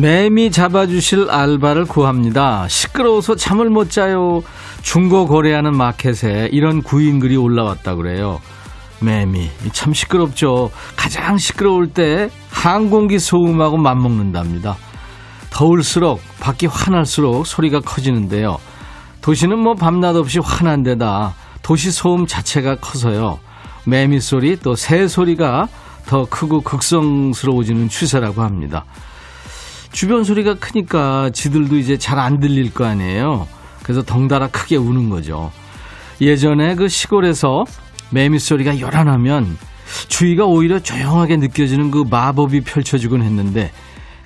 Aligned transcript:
매미 0.00 0.50
잡아주실 0.50 1.28
알바를 1.30 1.84
구합니다. 1.84 2.66
시끄러워서 2.68 3.36
잠을 3.36 3.68
못 3.68 3.90
자요. 3.90 4.42
중고 4.80 5.26
거래하는 5.26 5.76
마켓에 5.76 6.48
이런 6.52 6.82
구인 6.82 7.20
글이 7.20 7.36
올라왔다 7.36 7.96
그래요. 7.96 8.40
매미 9.00 9.50
참 9.72 9.92
시끄럽죠. 9.92 10.70
가장 10.96 11.36
시끄러울 11.36 11.92
때 11.92 12.30
항공기 12.50 13.18
소음하고 13.18 13.76
맞먹는답니다. 13.76 14.78
더울수록 15.50 16.22
밖이 16.40 16.70
환할수록 16.70 17.46
소리가 17.46 17.80
커지는데요. 17.80 18.56
도시는 19.20 19.58
뭐 19.58 19.74
밤낮 19.74 20.16
없이 20.16 20.38
환한 20.38 20.82
데다 20.82 21.34
도시 21.60 21.90
소음 21.90 22.26
자체가 22.26 22.76
커서요. 22.76 23.38
매미 23.84 24.20
소리 24.20 24.56
또 24.56 24.74
새 24.76 25.06
소리가 25.08 25.68
더 26.06 26.24
크고 26.24 26.62
극성스러워지는 26.62 27.90
추세라고 27.90 28.40
합니다. 28.40 28.86
주변 29.92 30.24
소리가 30.24 30.54
크니까 30.54 31.30
지들도 31.30 31.76
이제 31.76 31.98
잘 31.98 32.18
안 32.18 32.40
들릴 32.40 32.72
거 32.72 32.84
아니에요. 32.84 33.48
그래서 33.82 34.02
덩달아 34.02 34.48
크게 34.48 34.76
우는 34.76 35.10
거죠. 35.10 35.50
예전에 36.20 36.74
그 36.74 36.88
시골에서 36.88 37.64
매미 38.10 38.38
소리가 38.38 38.78
요란하면 38.78 39.56
주위가 40.08 40.44
오히려 40.44 40.78
조용하게 40.78 41.38
느껴지는 41.38 41.90
그 41.90 42.04
마법이 42.08 42.60
펼쳐지곤 42.60 43.22
했는데 43.22 43.72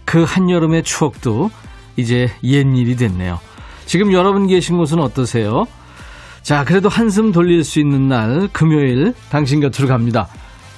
그 0.05 0.25
한여름의 0.25 0.83
추억도 0.83 1.51
이제 1.97 2.31
옛일이 2.42 2.97
됐네요. 2.97 3.39
지금 3.87 4.12
여러분 4.12 4.47
계신 4.47 4.77
곳은 4.77 4.98
어떠세요? 4.98 5.67
자, 6.42 6.65
그래도 6.65 6.89
한숨 6.89 7.33
돌릴 7.33 7.65
수 7.65 7.79
있는 7.81 8.09
날 8.09 8.48
금요일 8.53 9.15
당신 9.31 9.61
곁으로 9.61 9.89
갑니다. 9.89 10.29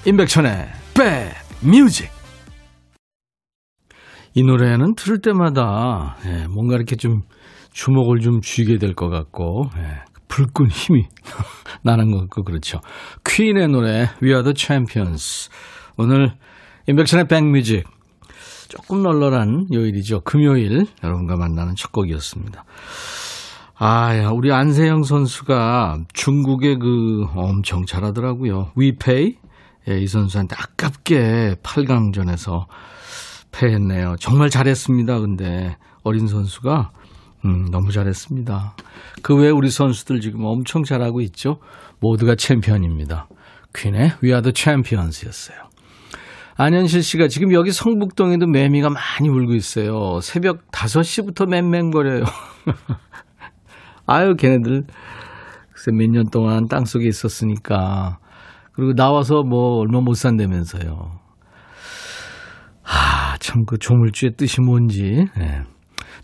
임백천의 0.05 0.69
백 0.95 1.35
뮤직 1.61 2.11
이 4.37 4.43
노래는 4.45 4.97
들을 4.97 5.19
때마다 5.23 6.19
예, 6.27 6.47
뭔가 6.47 6.75
이렇게 6.77 6.95
좀 6.97 7.23
주목을 7.73 8.21
좀 8.21 8.43
쥐게 8.43 8.77
될 8.77 8.95
것 8.95 9.09
같고 9.09 9.71
예, 9.79 10.03
불끈 10.29 10.69
힘이 10.69 11.07
나는 11.83 12.11
것 12.11 12.21
같고 12.21 12.45
그렇죠. 12.45 12.81
퀸의 13.25 13.69
노래 13.69 14.11
We 14.23 14.29
Are 14.33 14.43
The 14.43 14.53
Champions 14.55 15.49
오늘 15.97 16.35
인백션의 16.87 17.29
백뮤직 17.29 17.85
조금 18.69 19.03
널널한 19.03 19.69
요일이죠. 19.73 20.21
금요일 20.21 20.85
여러분과 21.03 21.37
만나는 21.37 21.75
첫 21.75 21.91
곡이었습니다. 21.93 22.63
아, 23.79 24.17
야, 24.19 24.29
우리 24.31 24.53
안세영 24.53 25.03
선수가 25.05 25.99
중국의 26.13 26.79
그 26.79 27.25
엄청 27.35 27.87
잘하더라고요. 27.87 28.73
위페이 28.77 29.37
예, 29.89 29.99
이 29.99 30.07
선수한테 30.07 30.57
아깝게 30.59 31.57
8강전에서 31.63 32.67
패했네요. 33.59 34.17
정말 34.21 34.51
잘했습니다. 34.51 35.21
근데 35.21 35.77
어린 36.03 36.27
선수가 36.27 36.91
음, 37.45 37.71
너무 37.71 37.93
잘했습니다. 37.93 38.77
그 39.23 39.37
외에 39.37 39.51
우리 39.51 39.71
선수들 39.71 40.21
지금 40.21 40.45
엄청 40.45 40.83
잘하고 40.85 41.21
있죠. 41.23 41.59
모두가 42.01 42.35
챔피언입니다. 42.35 43.29
퀸의 43.75 44.13
We 44.23 44.31
Are 44.31 44.43
The 44.43 44.53
Champions였어요. 44.55 45.59
안현실 46.59 47.03
씨가 47.03 47.29
지금 47.29 47.53
여기 47.53 47.71
성북동에도 47.71 48.47
매미가 48.47 48.89
많이 48.91 49.29
울고 49.29 49.55
있어요. 49.55 50.21
새벽 50.23 50.71
5시부터 50.71 51.47
맹맹거려요. 51.49 52.25
아유, 54.07 54.35
걔네들 54.37 54.85
글쎄 55.73 55.91
몇 55.93 56.11
년 56.11 56.31
동안 56.31 56.67
땅 56.69 56.85
속에 56.85 57.07
있었으니까. 57.07 58.19
그리고 58.73 58.95
나와서 58.95 59.43
뭐 59.43 59.79
얼마 59.79 60.01
못 60.01 60.15
산다면서요. 60.15 61.21
아, 62.85 63.16
참 63.47 63.65
그 63.65 63.79
조물주의 63.79 64.33
뜻이 64.37 64.61
뭔지. 64.61 65.27
네. 65.39 65.61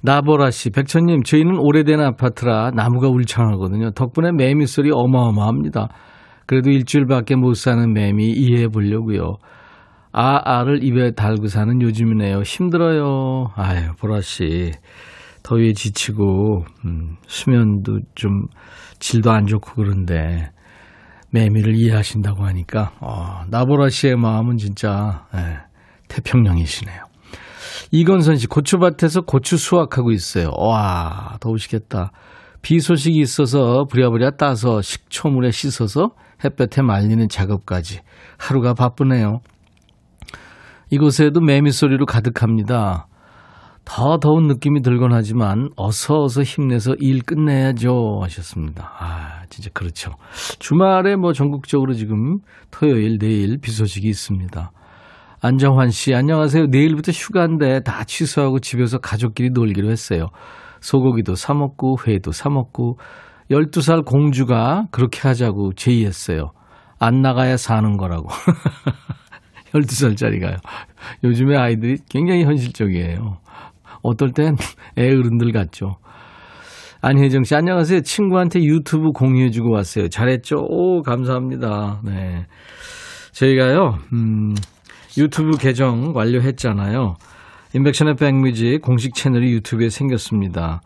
나보라 0.03 0.51
씨, 0.51 0.71
백천님, 0.71 1.23
저희는 1.23 1.59
오래된 1.59 2.01
아파트라 2.01 2.73
나무가 2.75 3.09
울창하거든요. 3.09 3.93
덕분에 3.93 4.33
매미 4.33 4.67
소리 4.67 4.91
어마어마합니다. 4.93 5.89
그래도 6.47 6.71
일주일밖에 6.71 7.37
못 7.37 7.55
사는 7.55 7.93
매미 7.93 8.33
이해해 8.33 8.67
보려고요. 8.67 9.37
아, 10.13 10.41
아를 10.45 10.83
입에 10.83 11.13
달고 11.13 11.47
사는 11.47 11.81
요즘이네요. 11.81 12.41
힘들어요. 12.43 13.53
아유, 13.55 13.93
보라 14.01 14.21
씨. 14.21 14.73
더위에 15.45 15.73
지치고, 15.73 16.65
음, 16.85 17.17
수면도 17.27 18.01
좀 18.15 18.47
질도 18.99 19.31
안 19.31 19.47
좋고 19.47 19.73
그런데, 19.77 20.51
매미를 21.31 21.75
이해하신다고 21.77 22.45
하니까, 22.45 22.93
어, 23.01 23.43
나보라 23.49 23.89
씨의 23.89 24.17
마음은 24.17 24.57
진짜, 24.57 25.27
예, 25.35 25.59
태평양이시네요. 26.09 27.12
이건선 27.91 28.37
씨, 28.37 28.47
고추밭에서 28.47 29.23
고추 29.23 29.57
수확하고 29.57 30.11
있어요. 30.11 30.51
와, 30.57 31.37
더우시겠다. 31.41 32.13
비 32.63 32.79
소식이 32.79 33.19
있어서 33.19 33.85
부랴부랴 33.91 34.33
따서 34.39 34.81
식초물에 34.81 35.51
씻어서 35.51 36.11
햇볕에 36.45 36.83
말리는 36.83 37.29
작업까지 37.29 38.01
하루가 38.39 38.75
바쁘네요. 38.75 39.41
이곳에도 40.91 41.41
매미 41.41 41.73
소리로 41.73 42.07
가득합니다. 42.07 43.09
더 43.85 44.19
더운 44.19 44.47
느낌이 44.47 44.83
들곤 44.83 45.13
하지만 45.13 45.71
어서 45.77 46.23
어서 46.23 46.43
힘내서 46.43 46.95
일 47.01 47.23
끝내야죠 47.23 48.21
하셨습니다. 48.23 48.93
아 48.99 49.43
진짜 49.49 49.71
그렇죠. 49.75 50.13
주말에 50.61 51.17
뭐 51.17 51.33
전국적으로 51.33 51.95
지금 51.95 52.39
토요일 52.71 53.19
내일 53.19 53.59
비 53.61 53.73
소식이 53.73 54.09
있습니다. 54.09 54.71
안정환 55.45 55.91
씨 55.91 56.15
안녕하세요. 56.15 56.67
내일부터 56.67 57.11
휴가인데 57.11 57.81
다 57.81 58.05
취소하고 58.05 58.61
집에서 58.61 58.99
가족끼리 58.99 59.51
놀기로 59.51 59.91
했어요. 59.91 60.29
소고기도 60.81 61.35
사 61.35 61.53
먹고 61.53 61.97
회도 62.07 62.31
사 62.31 62.49
먹고 62.49 62.99
12살 63.51 64.05
공주가 64.05 64.87
그렇게 64.93 65.27
하자고 65.27 65.73
제의했어요. 65.73 66.53
안 67.01 67.23
나가야 67.23 67.57
사는 67.57 67.97
거라고. 67.97 68.29
12살짜리가요. 69.75 70.59
요즘에 71.25 71.57
아이들이 71.57 71.97
굉장히 72.09 72.45
현실적이에요. 72.45 73.39
어떨 74.05 74.31
땐 74.31 74.55
애 74.97 75.09
어른들 75.09 75.51
같죠. 75.51 75.97
안혜정 77.01 77.43
씨, 77.43 77.57
안녕하세요. 77.57 78.03
친구한테 78.03 78.63
유튜브 78.63 79.11
공유해주고 79.11 79.73
왔어요. 79.73 80.09
잘했죠? 80.09 80.59
오, 80.69 81.03
감사합니다. 81.03 82.01
네. 82.05 82.47
저희가요, 83.33 83.99
음, 84.13 84.55
유튜브 85.19 85.57
계정 85.59 86.13
완료했잖아요. 86.15 87.17
인백션의 87.75 88.17
백뮤직 88.17 88.81
공식 88.83 89.15
채널이 89.15 89.53
유튜브에 89.53 89.89
생겼습니다. 89.89 90.81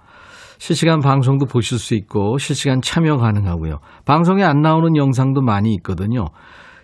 실시간 0.59 1.01
방송도 1.01 1.47
보실 1.47 1.79
수 1.79 1.95
있고 1.95 2.39
실시간 2.39 2.81
참여 2.81 3.19
가능하고요. 3.19 3.79
방송에 4.05 4.43
안 4.43 4.63
나오는 4.63 4.97
영상도 4.97 5.43
많이 5.43 5.75
있거든요. 5.75 6.27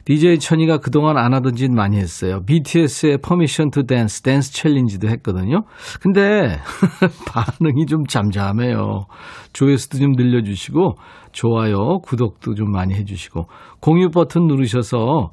DJ 0.04 0.40
천이가 0.40 0.78
그동안 0.78 1.16
안 1.16 1.32
하던 1.32 1.54
짓 1.54 1.70
많이 1.70 1.96
했어요. 1.96 2.40
BTS의 2.44 3.18
Permission 3.22 3.70
to 3.70 3.84
Dance, 3.84 4.22
댄스 4.22 4.52
챌린지도 4.52 5.08
했거든요. 5.08 5.62
근데 6.00 6.58
반응이 7.32 7.86
좀 7.86 8.04
잠잠해요. 8.04 9.06
조회수도 9.52 9.98
좀 9.98 10.12
늘려주시고 10.16 10.96
좋아요, 11.30 12.00
구독도 12.00 12.54
좀 12.54 12.72
많이 12.72 12.94
해주시고 12.94 13.46
공유 13.80 14.10
버튼 14.10 14.48
누르셔서 14.48 15.30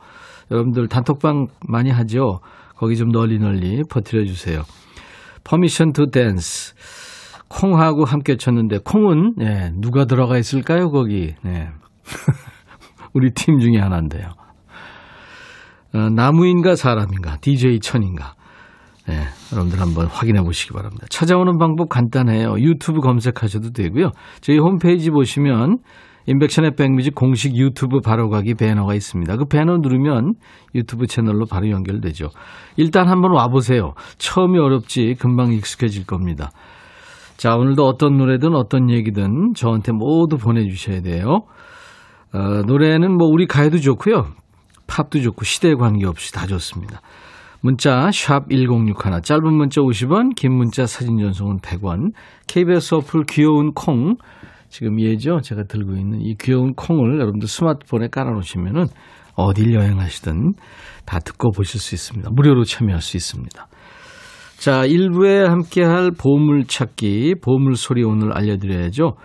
여러분들 0.51 0.87
단톡방 0.87 1.47
많이 1.67 1.89
하죠. 1.89 2.39
거기 2.75 2.95
좀 2.97 3.11
널리 3.11 3.39
널리 3.39 3.83
퍼뜨려 3.89 4.25
주세요. 4.25 4.63
Permission 5.43 5.93
to 5.93 6.09
Dance. 6.11 6.73
콩하고 7.49 8.05
함께 8.05 8.37
쳤는데 8.37 8.79
콩은 8.85 9.35
예, 9.41 9.71
누가 9.75 10.05
들어가 10.05 10.37
있을까요 10.37 10.91
거기? 10.91 11.33
네. 11.43 11.69
우리 13.13 13.31
팀 13.31 13.59
중에 13.59 13.79
하나인데요. 13.79 14.29
어, 15.93 16.09
나무인가 16.09 16.75
사람인가, 16.75 17.37
DJ 17.41 17.79
천인가. 17.79 18.35
네, 19.07 19.23
여러분들 19.51 19.81
한번 19.81 20.05
확인해 20.05 20.43
보시기 20.43 20.71
바랍니다. 20.71 21.07
찾아오는 21.09 21.57
방법 21.57 21.89
간단해요. 21.89 22.59
유튜브 22.59 23.01
검색하셔도 23.01 23.71
되고요. 23.71 24.11
저희 24.41 24.59
홈페이지 24.59 25.09
보시면 25.09 25.79
인백션의 26.29 26.75
백뮤직 26.75 27.15
공식 27.15 27.57
유튜브 27.57 28.01
바로가기 28.01 28.53
배너가 28.53 28.93
있습니다. 28.93 29.35
그 29.37 29.45
배너 29.45 29.77
누르면 29.77 30.35
유튜브 30.75 31.07
채널로 31.07 31.47
바로 31.49 31.71
연결되죠. 31.71 32.29
일단 32.77 33.07
한번 33.07 33.31
와보세요. 33.33 33.93
처음이 34.19 34.59
어렵지 34.59 35.15
금방 35.19 35.51
익숙해질 35.51 36.05
겁니다. 36.05 36.51
자, 37.35 37.55
오늘도 37.55 37.83
어떤 37.83 38.17
노래든 38.17 38.53
어떤 38.53 38.91
얘기든 38.91 39.53
저한테 39.55 39.91
모두 39.91 40.37
보내주셔야 40.37 41.01
돼요. 41.01 41.45
어, 42.31 42.61
노래는 42.67 43.17
뭐 43.17 43.27
우리 43.27 43.47
가요도 43.47 43.79
좋고요. 43.79 44.27
팝도 44.85 45.21
좋고 45.21 45.45
시대에 45.45 45.73
관계없이 45.73 46.31
다 46.31 46.45
좋습니다. 46.45 47.01
문자 47.61 48.11
1061, 48.11 48.93
짧은 49.23 49.51
문자 49.51 49.81
50원, 49.81 50.35
긴 50.35 50.53
문자 50.53 50.85
사진 50.85 51.17
전송은 51.17 51.57
100원. 51.57 52.11
KBS 52.47 52.95
어플 52.95 53.23
귀여운 53.27 53.73
콩 53.73 54.15
지금 54.69 54.99
예죠? 54.99 55.39
제가 55.41 55.63
들고 55.63 55.95
있는 55.95 56.21
이 56.21 56.35
귀여운 56.39 56.73
콩을 56.73 57.19
여러분들 57.19 57.47
스마트폰에 57.47 58.07
깔아놓으시면은 58.11 58.85
어딜 59.35 59.73
여행하시든 59.73 60.53
다 61.05 61.19
듣고 61.19 61.51
보실 61.51 61.79
수 61.79 61.95
있습니다. 61.95 62.29
무료로 62.31 62.63
참여할 62.63 63.01
수 63.01 63.17
있습니다. 63.17 63.67
자, 64.57 64.81
1부에 64.85 65.45
함께할 65.47 66.11
보물찾기, 66.11 67.35
보물소리 67.41 68.03
오늘 68.03 68.33
알려드려야죠. 68.33 69.15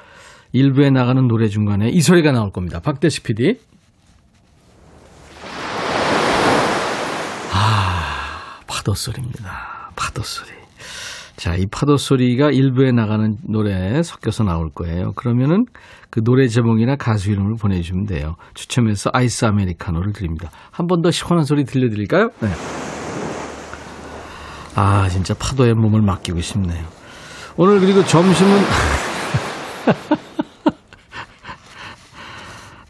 1부에 0.55 0.93
나가는 0.93 1.26
노래 1.26 1.49
중간에 1.49 1.88
이 1.88 2.00
소리가 2.00 2.31
나올 2.31 2.50
겁니다. 2.50 2.79
박대식 2.79 3.25
PD. 3.25 3.58
아, 7.52 8.61
파도 8.69 8.94
소리입니다. 8.94 9.91
파도 9.96 10.23
소리. 10.23 10.63
자, 11.36 11.56
이 11.56 11.66
파도 11.66 11.96
소리가 11.96 12.50
일부에 12.50 12.92
나가는 12.92 13.36
노래 13.48 14.02
섞여서 14.02 14.44
나올 14.44 14.70
거예요. 14.70 15.12
그러면은 15.16 15.66
그 16.10 16.22
노래 16.22 16.46
제목이나 16.46 16.94
가수 16.96 17.31
이름을 17.32 17.56
보내주시면 17.60 18.06
돼요. 18.06 18.36
추첨해서 18.54 19.10
아이스 19.12 19.44
아메리카노를 19.44 20.12
드립니다. 20.12 20.50
한 20.70 20.86
번 20.86 21.02
더 21.02 21.10
시원한 21.10 21.44
소리 21.44 21.64
들려드릴까요? 21.64 22.31
네. 22.40 22.48
아, 24.76 25.08
진짜 25.08 25.34
파도에 25.34 25.75
몸을 25.75 26.02
맡기고 26.02 26.40
싶네요. 26.40 26.84
오늘 27.56 27.81
그리고 27.81 28.04
점심은 28.04 28.58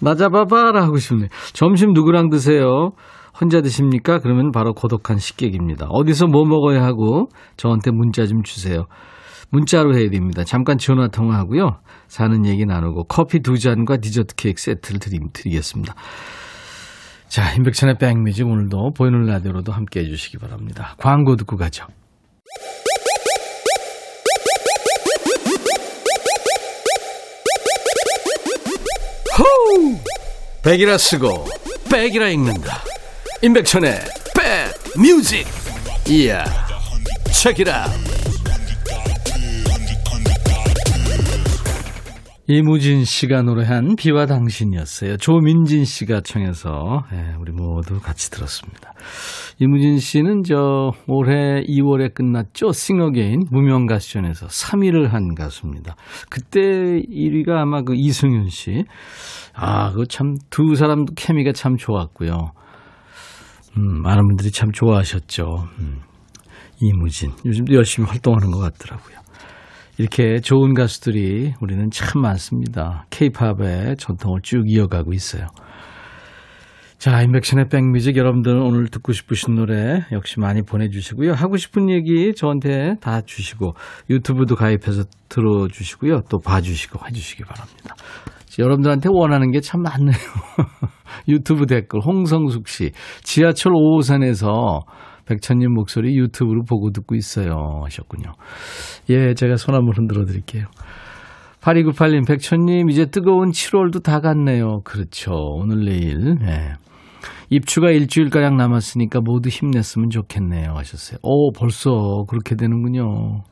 나 0.00 0.14
잡아봐라 0.14 0.82
하고 0.82 0.98
싶네. 0.98 1.28
점심 1.54 1.92
누구랑 1.94 2.28
드세요? 2.28 2.90
혼자 3.40 3.60
드십니까? 3.60 4.20
그러면 4.20 4.52
바로 4.52 4.72
고독한 4.72 5.18
식객입니다. 5.18 5.86
어디서 5.90 6.26
뭐 6.26 6.44
먹어야 6.44 6.82
하고 6.82 7.28
저한테 7.56 7.90
문자 7.90 8.26
좀 8.26 8.42
주세요. 8.42 8.86
문자로 9.50 9.96
해야 9.96 10.08
됩니다. 10.10 10.44
잠깐 10.44 10.78
전화 10.78 11.08
통화하고요. 11.08 11.78
사는 12.08 12.46
얘기 12.46 12.64
나누고 12.64 13.04
커피 13.04 13.40
두 13.40 13.58
잔과 13.58 13.98
디저트 13.98 14.34
케이크 14.36 14.60
세트를 14.60 15.00
드리, 15.00 15.18
드리겠습니다. 15.32 15.94
자, 17.28 17.52
인백천의 17.54 17.96
백뮤직 17.98 18.46
오늘도 18.46 18.92
보이는 18.96 19.26
라디오로도 19.26 19.72
함께 19.72 20.00
해주시기 20.00 20.38
바랍니다. 20.38 20.94
광고 20.98 21.36
듣고 21.36 21.56
가죠. 21.56 21.86
호우! 29.36 29.96
백이라 30.62 30.96
쓰고 30.96 31.28
백이라 31.90 32.28
읽는다. 32.28 32.93
임백천의 33.42 33.92
백뮤직 34.96 35.46
이야 36.08 36.44
책이라 37.32 37.84
이무진 42.46 43.04
씨가 43.06 43.40
노래한 43.40 43.96
비와 43.96 44.26
당신이었어요. 44.26 45.16
조민진 45.16 45.86
씨가 45.86 46.20
청해서 46.20 47.04
네, 47.10 47.32
우리 47.40 47.52
모두 47.52 47.98
같이 48.00 48.30
들었습니다. 48.30 48.92
이무진 49.58 49.98
씨는 49.98 50.42
저 50.42 50.92
올해 51.06 51.62
2월에 51.62 52.12
끝났죠. 52.12 52.72
싱어게인 52.72 53.44
무명 53.50 53.86
가수전에서 53.86 54.48
3위를 54.48 55.08
한 55.08 55.34
가수입니다. 55.34 55.96
그때 56.28 56.60
1위가 56.60 57.48
아마 57.62 57.80
그 57.82 57.94
이승윤 57.94 58.50
씨. 58.50 58.84
아, 59.54 59.92
그 59.92 60.06
참 60.06 60.34
두 60.50 60.74
사람도 60.74 61.14
케미가 61.16 61.52
참 61.52 61.76
좋았고요. 61.78 62.52
음, 63.76 64.02
많은 64.02 64.26
분들이 64.28 64.50
참 64.50 64.70
좋아하셨죠. 64.72 65.68
음, 65.78 66.00
이무진. 66.80 67.32
요즘도 67.44 67.74
열심히 67.74 68.08
활동하는 68.08 68.50
것 68.50 68.58
같더라고요. 68.58 69.16
이렇게 69.98 70.40
좋은 70.40 70.74
가수들이 70.74 71.54
우리는 71.60 71.88
참 71.90 72.22
많습니다. 72.22 73.06
케이팝의 73.10 73.96
전통을 73.98 74.40
쭉 74.42 74.64
이어가고 74.66 75.12
있어요. 75.12 75.46
자, 76.98 77.20
인백션의 77.22 77.68
백뮤직 77.68 78.16
여러분들 78.16 78.56
오늘 78.56 78.88
듣고 78.88 79.12
싶으신 79.12 79.56
노래 79.56 80.04
역시 80.10 80.40
많이 80.40 80.62
보내주시고요. 80.62 81.32
하고 81.34 81.56
싶은 81.56 81.90
얘기 81.90 82.34
저한테 82.34 82.94
다 83.00 83.20
주시고 83.20 83.74
유튜브도 84.08 84.56
가입해서 84.56 85.04
들어주시고요. 85.28 86.22
또 86.30 86.38
봐주시고 86.38 87.06
해주시기 87.06 87.44
바랍니다. 87.44 87.94
여러분들한테 88.58 89.08
원하는 89.12 89.50
게 89.50 89.60
참 89.60 89.82
많네요. 89.82 90.16
유튜브 91.28 91.66
댓글 91.66 92.00
홍성숙 92.00 92.68
씨 92.68 92.92
지하철 93.22 93.72
5호선에서 93.72 94.82
백천님 95.26 95.72
목소리 95.72 96.16
유튜브로 96.16 96.64
보고 96.64 96.90
듣고 96.90 97.14
있어요 97.14 97.82
하셨군요. 97.84 98.32
예, 99.10 99.34
제가 99.34 99.56
손 99.56 99.74
한번 99.74 99.94
흔들어 99.96 100.24
드릴게요. 100.24 100.66
8298님, 101.64 102.26
백천님, 102.26 102.90
이제 102.90 103.06
뜨거운 103.06 103.50
7월도 103.50 104.02
다 104.02 104.20
갔네요. 104.20 104.80
그렇죠. 104.84 105.32
오늘 105.32 105.86
내일. 105.86 106.36
네. 106.38 106.74
입추가 107.48 107.90
일주일가량 107.90 108.56
남았으니까 108.56 109.20
모두 109.22 109.48
힘냈으면 109.48 110.10
좋겠네요. 110.10 110.74
하셨어요. 110.74 111.18
오, 111.22 111.52
벌써 111.52 112.24
그렇게 112.28 112.54
되는군요. 112.54 113.42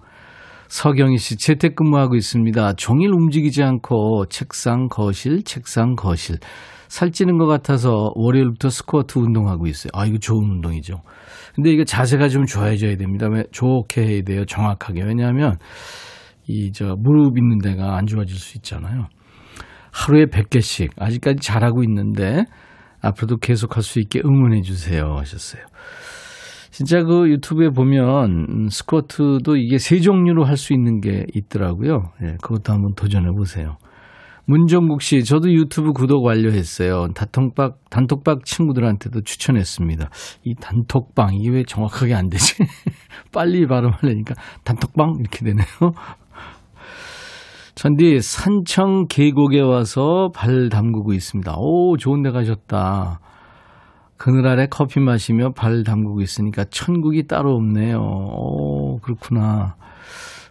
서경희 0.69 1.17
씨, 1.17 1.37
재택근무하고 1.37 2.15
있습니다. 2.17 2.75
종일 2.75 3.11
움직이지 3.13 3.63
않고 3.63 4.27
책상, 4.27 4.89
거실, 4.89 5.43
책상, 5.45 5.95
거실. 5.95 6.37
살찌는 6.93 7.39
것 7.39 7.47
같아서 7.47 8.12
월요일부터 8.17 8.69
스쿼트 8.69 9.19
운동하고 9.19 9.67
있어요. 9.67 9.91
아, 9.94 10.05
이거 10.05 10.19
좋은 10.19 10.44
운동이죠. 10.44 11.00
근데 11.55 11.71
이게 11.73 11.85
자세가 11.85 12.29
좀 12.29 12.44
좋아져야 12.44 12.97
됩니다. 12.97 13.29
왜 13.31 13.44
좋게 13.50 14.03
해야 14.06 14.23
돼요. 14.23 14.44
정확하게. 14.44 15.03
왜냐하면 15.03 15.56
이 16.47 16.71
저 16.75 16.94
무릎 16.99 17.39
있는 17.39 17.58
데가 17.58 17.96
안 17.96 18.05
좋아질 18.05 18.37
수 18.37 18.58
있잖아요. 18.58 19.06
하루에 19.91 20.27
100개씩 20.27 20.91
아직까지 20.99 21.39
잘하고 21.41 21.82
있는데 21.84 22.44
앞으로도 23.01 23.39
계속 23.39 23.77
할 23.77 23.82
수 23.82 23.99
있게 23.99 24.20
응원해 24.25 24.61
주세요 24.61 25.17
하셨어요. 25.17 25.63
진짜 26.70 27.03
그 27.05 27.29
유튜브에 27.31 27.70
보면 27.70 28.46
음, 28.51 28.69
스쿼트도 28.69 29.56
이게 29.56 29.79
세 29.79 29.99
종류로 30.01 30.44
할 30.44 30.56
수 30.58 30.72
있는 30.75 31.01
게 31.01 31.25
있더라고요. 31.34 32.11
예, 32.22 32.37
그것도 32.43 32.72
한번 32.72 32.94
도전해 32.94 33.31
보세요. 33.34 33.77
문정국 34.44 35.03
씨, 35.03 35.22
저도 35.25 35.53
유튜브 35.53 35.93
구독 35.93 36.25
완료했어요. 36.25 37.08
단톡방, 37.15 37.75
단톡방 37.91 38.41
친구들한테도 38.44 39.22
추천했습니다. 39.22 40.11
이 40.44 40.55
단톡방, 40.61 41.34
이게 41.34 41.51
왜 41.51 41.65
정확하게 41.65 42.15
안 42.15 42.29
되지? 42.29 42.56
빨리 43.32 43.67
발음하려니까 43.67 44.34
단톡방? 44.65 45.17
이렇게 45.20 45.44
되네요. 45.44 45.67
전디 47.75 48.20
산청 48.20 49.06
계곡에 49.08 49.61
와서 49.61 50.31
발 50.34 50.69
담그고 50.69 51.13
있습니다. 51.13 51.55
오, 51.56 51.96
좋은 51.96 52.22
데 52.22 52.31
가셨다. 52.31 53.20
그늘 54.17 54.46
아래 54.46 54.67
커피 54.70 55.01
마시며 55.01 55.53
발 55.53 55.82
담그고 55.82 56.20
있으니까 56.20 56.65
천국이 56.70 57.27
따로 57.27 57.55
없네요. 57.55 57.99
오, 57.99 58.99
그렇구나. 59.01 59.77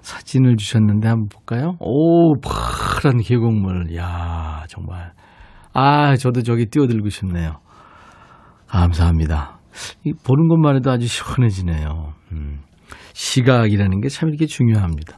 사진을 0.01 0.57
주셨는데 0.57 1.07
한번 1.07 1.27
볼까요? 1.29 1.75
오, 1.79 2.33
파란 2.41 3.21
계곡물. 3.21 3.95
야 3.95 4.63
정말. 4.67 5.11
아, 5.73 6.15
저도 6.17 6.41
저기 6.43 6.65
뛰어들고 6.65 7.09
싶네요. 7.09 7.57
감사합니다. 8.67 9.59
보는 10.25 10.47
것만 10.49 10.75
해도 10.77 10.91
아주 10.91 11.07
시원해지네요. 11.07 12.13
음, 12.33 12.59
시각이라는 13.13 14.01
게 14.01 14.09
참 14.09 14.29
이렇게 14.29 14.45
중요합니다. 14.45 15.17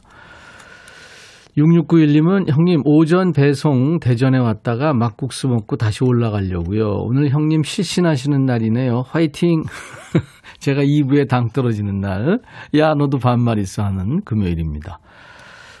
6691님은 1.56 2.50
형님 2.50 2.82
오전 2.84 3.32
배송 3.32 4.00
대전에 4.00 4.38
왔다가 4.38 4.92
막국수 4.92 5.46
먹고 5.48 5.76
다시 5.76 6.02
올라가려고요. 6.02 6.84
오늘 7.04 7.30
형님 7.30 7.62
실신하시는 7.62 8.44
날이네요. 8.44 9.02
화이팅! 9.06 9.62
제가 10.64 10.82
2부에 10.82 11.28
당 11.28 11.50
떨어지는 11.50 12.00
날. 12.00 12.38
야 12.78 12.94
너도 12.94 13.18
반말 13.18 13.58
있어 13.58 13.84
하는 13.84 14.22
금요일입니다. 14.24 14.98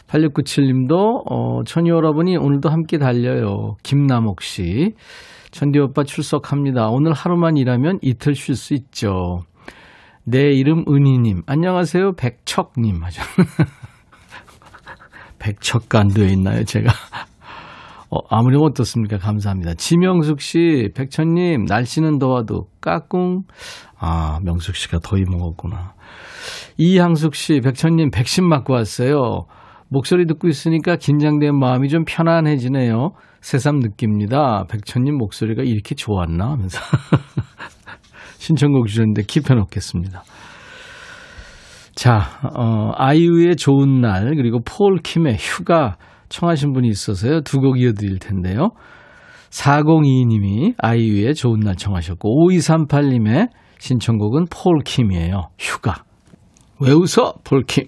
8697님도 0.08 1.22
어, 1.30 1.64
천이 1.64 1.88
여러분이 1.88 2.36
오늘도 2.36 2.68
함께 2.68 2.98
달려요. 2.98 3.76
김남옥 3.82 4.42
씨. 4.42 4.92
천디 5.52 5.78
오빠 5.78 6.04
출석합니다. 6.04 6.88
오늘 6.88 7.14
하루만 7.14 7.56
일하면 7.56 7.98
이틀 8.02 8.34
쉴 8.34 8.56
수 8.56 8.74
있죠. 8.74 9.40
내 10.24 10.52
이름 10.52 10.84
은희님. 10.86 11.44
안녕하세요. 11.46 12.12
백척님. 12.16 13.02
하죠. 13.04 13.22
백척간 15.38 16.08
되어 16.08 16.26
있나요, 16.26 16.64
제가? 16.64 16.92
어, 18.10 18.18
아무리 18.28 18.56
어떻습니까? 18.60 19.18
감사합니다. 19.18 19.74
지명숙 19.74 20.40
씨, 20.40 20.90
백천님, 20.94 21.64
날씨는 21.64 22.18
더워도 22.18 22.68
까꿍. 22.80 23.42
아, 24.06 24.38
명숙 24.42 24.76
씨가 24.76 24.98
더위 24.98 25.24
먹었구나. 25.26 25.94
이향숙 26.76 27.34
씨, 27.34 27.60
백천님, 27.60 28.10
백신 28.10 28.46
맞고 28.46 28.74
왔어요. 28.74 29.46
목소리 29.88 30.26
듣고 30.26 30.48
있으니까 30.48 30.96
긴장된 30.96 31.58
마음이 31.58 31.88
좀 31.88 32.04
편안해지네요. 32.06 33.12
새삼 33.40 33.78
느낍니다. 33.78 34.64
백천님 34.68 35.16
목소리가 35.16 35.62
이렇게 35.62 35.94
좋았나 35.94 36.50
하면서. 36.50 36.78
신청곡 38.38 38.88
주셨는데 38.88 39.22
킵해놓겠습니다. 39.22 40.20
자, 41.94 42.40
어, 42.54 42.90
아이유의 42.96 43.56
좋은 43.56 44.02
날, 44.02 44.34
그리고 44.36 44.60
폴 44.64 44.98
킴의 44.98 45.36
휴가 45.38 45.96
청하신 46.28 46.72
분이 46.74 46.88
있어서요. 46.88 47.40
두 47.42 47.60
곡 47.60 47.80
이어드릴 47.80 48.18
텐데요. 48.18 48.70
4022님이 49.50 50.74
아이유의 50.76 51.34
좋은 51.34 51.60
날 51.60 51.76
청하셨고, 51.76 52.28
5238님의 52.50 53.48
신청곡은 53.84 54.46
폴 54.50 54.78
킴이에요. 54.82 55.50
휴가. 55.58 56.04
왜 56.80 56.92
웃어? 56.92 57.34
폴 57.44 57.64
킴. 57.64 57.84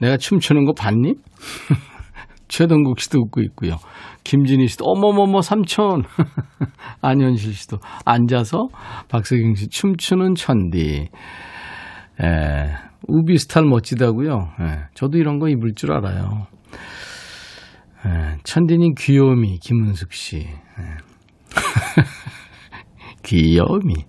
내가 0.00 0.16
춤추는 0.16 0.64
거 0.64 0.72
봤니? 0.72 1.14
최동국 2.48 2.98
씨도 2.98 3.20
웃고 3.20 3.40
있고요. 3.42 3.76
김진희 4.24 4.66
씨도 4.66 4.84
어머머머 4.84 5.40
삼촌. 5.40 6.02
안현실 7.00 7.54
씨도 7.54 7.78
앉아서 8.04 8.66
박세경 9.08 9.54
씨 9.54 9.68
춤추는 9.68 10.34
천디. 10.34 11.08
에, 12.20 12.74
우비 13.06 13.38
스타일 13.38 13.68
멋지다고요. 13.68 14.32
에, 14.32 14.78
저도 14.94 15.18
이런 15.18 15.38
거 15.38 15.48
입을 15.48 15.74
줄 15.76 15.92
알아요. 15.92 16.48
에, 18.04 18.38
천디님 18.42 18.94
귀요미 18.98 19.58
김은숙 19.60 20.12
씨. 20.12 20.48
귀요미. 23.22 24.06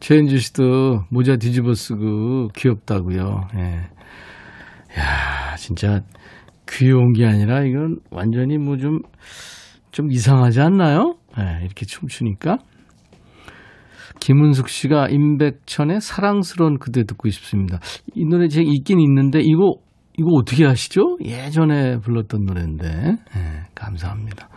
최현주 0.00 0.38
씨도 0.38 1.04
모자 1.10 1.36
뒤집어 1.36 1.74
쓰고 1.74 2.48
귀엽다고요. 2.56 3.48
예. 3.56 3.60
야, 4.98 5.56
진짜 5.56 6.00
귀여운 6.68 7.12
게 7.12 7.26
아니라 7.26 7.62
이건 7.64 7.98
완전히 8.10 8.58
뭐 8.58 8.76
좀, 8.76 9.00
좀 9.92 10.10
이상하지 10.10 10.60
않나요? 10.60 11.16
예, 11.38 11.64
이렇게 11.64 11.84
춤추니까. 11.84 12.58
김은숙 14.20 14.68
씨가 14.68 15.08
임백천의 15.08 16.00
사랑스러운 16.00 16.78
그대 16.78 17.04
듣고 17.04 17.28
싶습니다. 17.30 17.78
이 18.14 18.24
노래 18.26 18.48
제가 18.48 18.64
있긴 18.66 19.00
있는데 19.00 19.40
이거 19.40 19.76
이거 20.18 20.28
어떻게 20.34 20.66
아시죠? 20.66 21.16
예전에 21.24 21.98
불렀던 21.98 22.44
노래인데. 22.44 22.88
예, 22.88 23.62
감사합니다. 23.74 24.48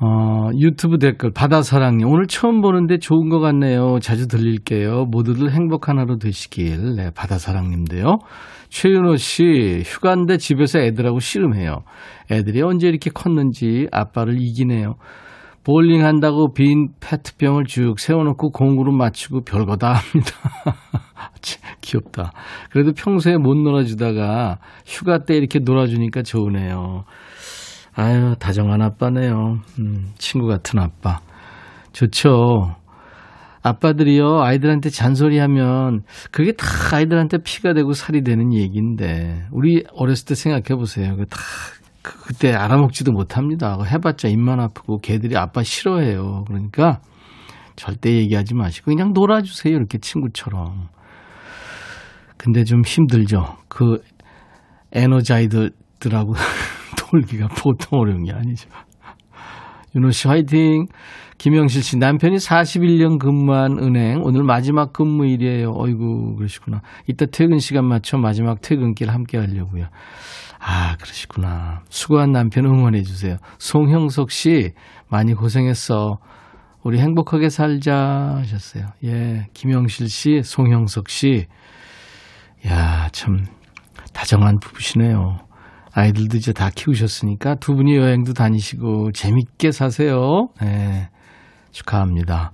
어, 0.00 0.50
유튜브 0.56 0.98
댓글 0.98 1.32
바다사랑님 1.32 2.06
오늘 2.06 2.28
처음 2.28 2.60
보는데 2.60 2.98
좋은 2.98 3.28
것 3.28 3.40
같네요. 3.40 3.98
자주 4.00 4.28
들릴게요. 4.28 5.06
모두들 5.06 5.50
행복한 5.50 5.98
하루 5.98 6.18
되시길. 6.18 6.94
네, 6.96 7.10
바다사랑님도요. 7.10 8.18
최윤호 8.68 9.16
씨 9.16 9.82
휴가인데 9.84 10.36
집에서 10.36 10.78
애들하고 10.78 11.18
씨름해요. 11.18 11.82
애들이 12.30 12.62
언제 12.62 12.86
이렇게 12.86 13.10
컸는지 13.10 13.88
아빠를 13.90 14.40
이기네요. 14.40 14.94
볼링 15.64 16.04
한다고 16.04 16.52
빈 16.52 16.90
페트병을 17.00 17.64
쭉 17.64 17.98
세워놓고 17.98 18.50
공구로 18.52 18.92
맞추고 18.92 19.42
별거 19.42 19.76
다 19.76 19.94
합니다. 19.94 20.30
귀엽다. 21.82 22.32
그래도 22.70 22.92
평소에 22.92 23.36
못 23.36 23.54
놀아주다가 23.54 24.58
휴가 24.86 25.24
때 25.24 25.36
이렇게 25.36 25.58
놀아주니까 25.58 26.22
좋으네요. 26.22 27.04
아유, 28.00 28.36
다정한 28.38 28.80
아빠네요. 28.80 29.58
음, 29.80 30.12
친구 30.18 30.46
같은 30.46 30.78
아빠. 30.78 31.18
좋죠. 31.92 32.76
아빠들이요, 33.60 34.40
아이들한테 34.40 34.88
잔소리하면 34.88 36.04
그게 36.30 36.52
다 36.52 36.64
아이들한테 36.92 37.38
피가 37.38 37.74
되고 37.74 37.92
살이 37.94 38.22
되는 38.22 38.54
얘기인데, 38.54 39.48
우리 39.50 39.82
어렸을 39.94 40.26
때 40.26 40.36
생각해 40.36 40.78
보세요. 40.78 41.16
그 41.16 41.26
다, 41.26 41.38
그, 42.02 42.22
그때 42.22 42.52
알아먹지도 42.52 43.10
못합니다. 43.10 43.76
해봤자 43.82 44.28
입만 44.28 44.60
아프고 44.60 44.98
걔들이 44.98 45.36
아빠 45.36 45.64
싫어해요. 45.64 46.44
그러니까 46.46 47.00
절대 47.74 48.12
얘기하지 48.12 48.54
마시고 48.54 48.92
그냥 48.92 49.12
놀아주세요. 49.12 49.74
이렇게 49.74 49.98
친구처럼. 49.98 50.86
근데 52.36 52.62
좀 52.62 52.82
힘들죠. 52.86 53.56
그 53.66 54.00
에너자이들하고 54.92 56.34
돌기가 57.10 57.48
보통 57.62 58.00
어려운 58.00 58.24
게 58.24 58.32
아니죠. 58.32 58.68
윤호 59.94 60.10
씨 60.10 60.28
화이팅. 60.28 60.86
김영실 61.38 61.82
씨 61.82 61.96
남편이 61.98 62.36
41년 62.36 63.18
근무한 63.18 63.78
은행 63.78 64.22
오늘 64.24 64.42
마지막 64.42 64.92
근무일이에요. 64.92 65.72
어이구 65.72 66.34
그러시구나. 66.36 66.82
이따 67.06 67.26
퇴근 67.26 67.58
시간 67.58 67.86
맞춰 67.86 68.18
마지막 68.18 68.60
퇴근길 68.60 69.10
함께 69.10 69.38
하려고요. 69.38 69.86
아 70.60 70.96
그러시구나. 70.96 71.82
수고한 71.88 72.32
남편 72.32 72.64
응원해 72.66 73.02
주세요. 73.02 73.36
송형석 73.58 74.32
씨 74.32 74.72
많이 75.08 75.32
고생했어. 75.32 76.18
우리 76.82 76.98
행복하게 76.98 77.48
살자 77.48 78.36
하셨어요. 78.38 78.86
예, 79.04 79.46
김영실 79.52 80.08
씨, 80.08 80.42
송형석 80.42 81.08
씨. 81.08 81.46
야, 82.66 83.08
참 83.12 83.44
다정한 84.12 84.58
부부시네요. 84.60 85.47
아이들도 85.98 86.36
이제 86.36 86.52
다 86.52 86.70
키우셨으니까 86.72 87.56
두 87.56 87.74
분이 87.74 87.96
여행도 87.96 88.32
다니시고 88.32 89.10
재밌게 89.12 89.72
사세요. 89.72 90.48
네, 90.60 91.08
축하합니다. 91.72 92.52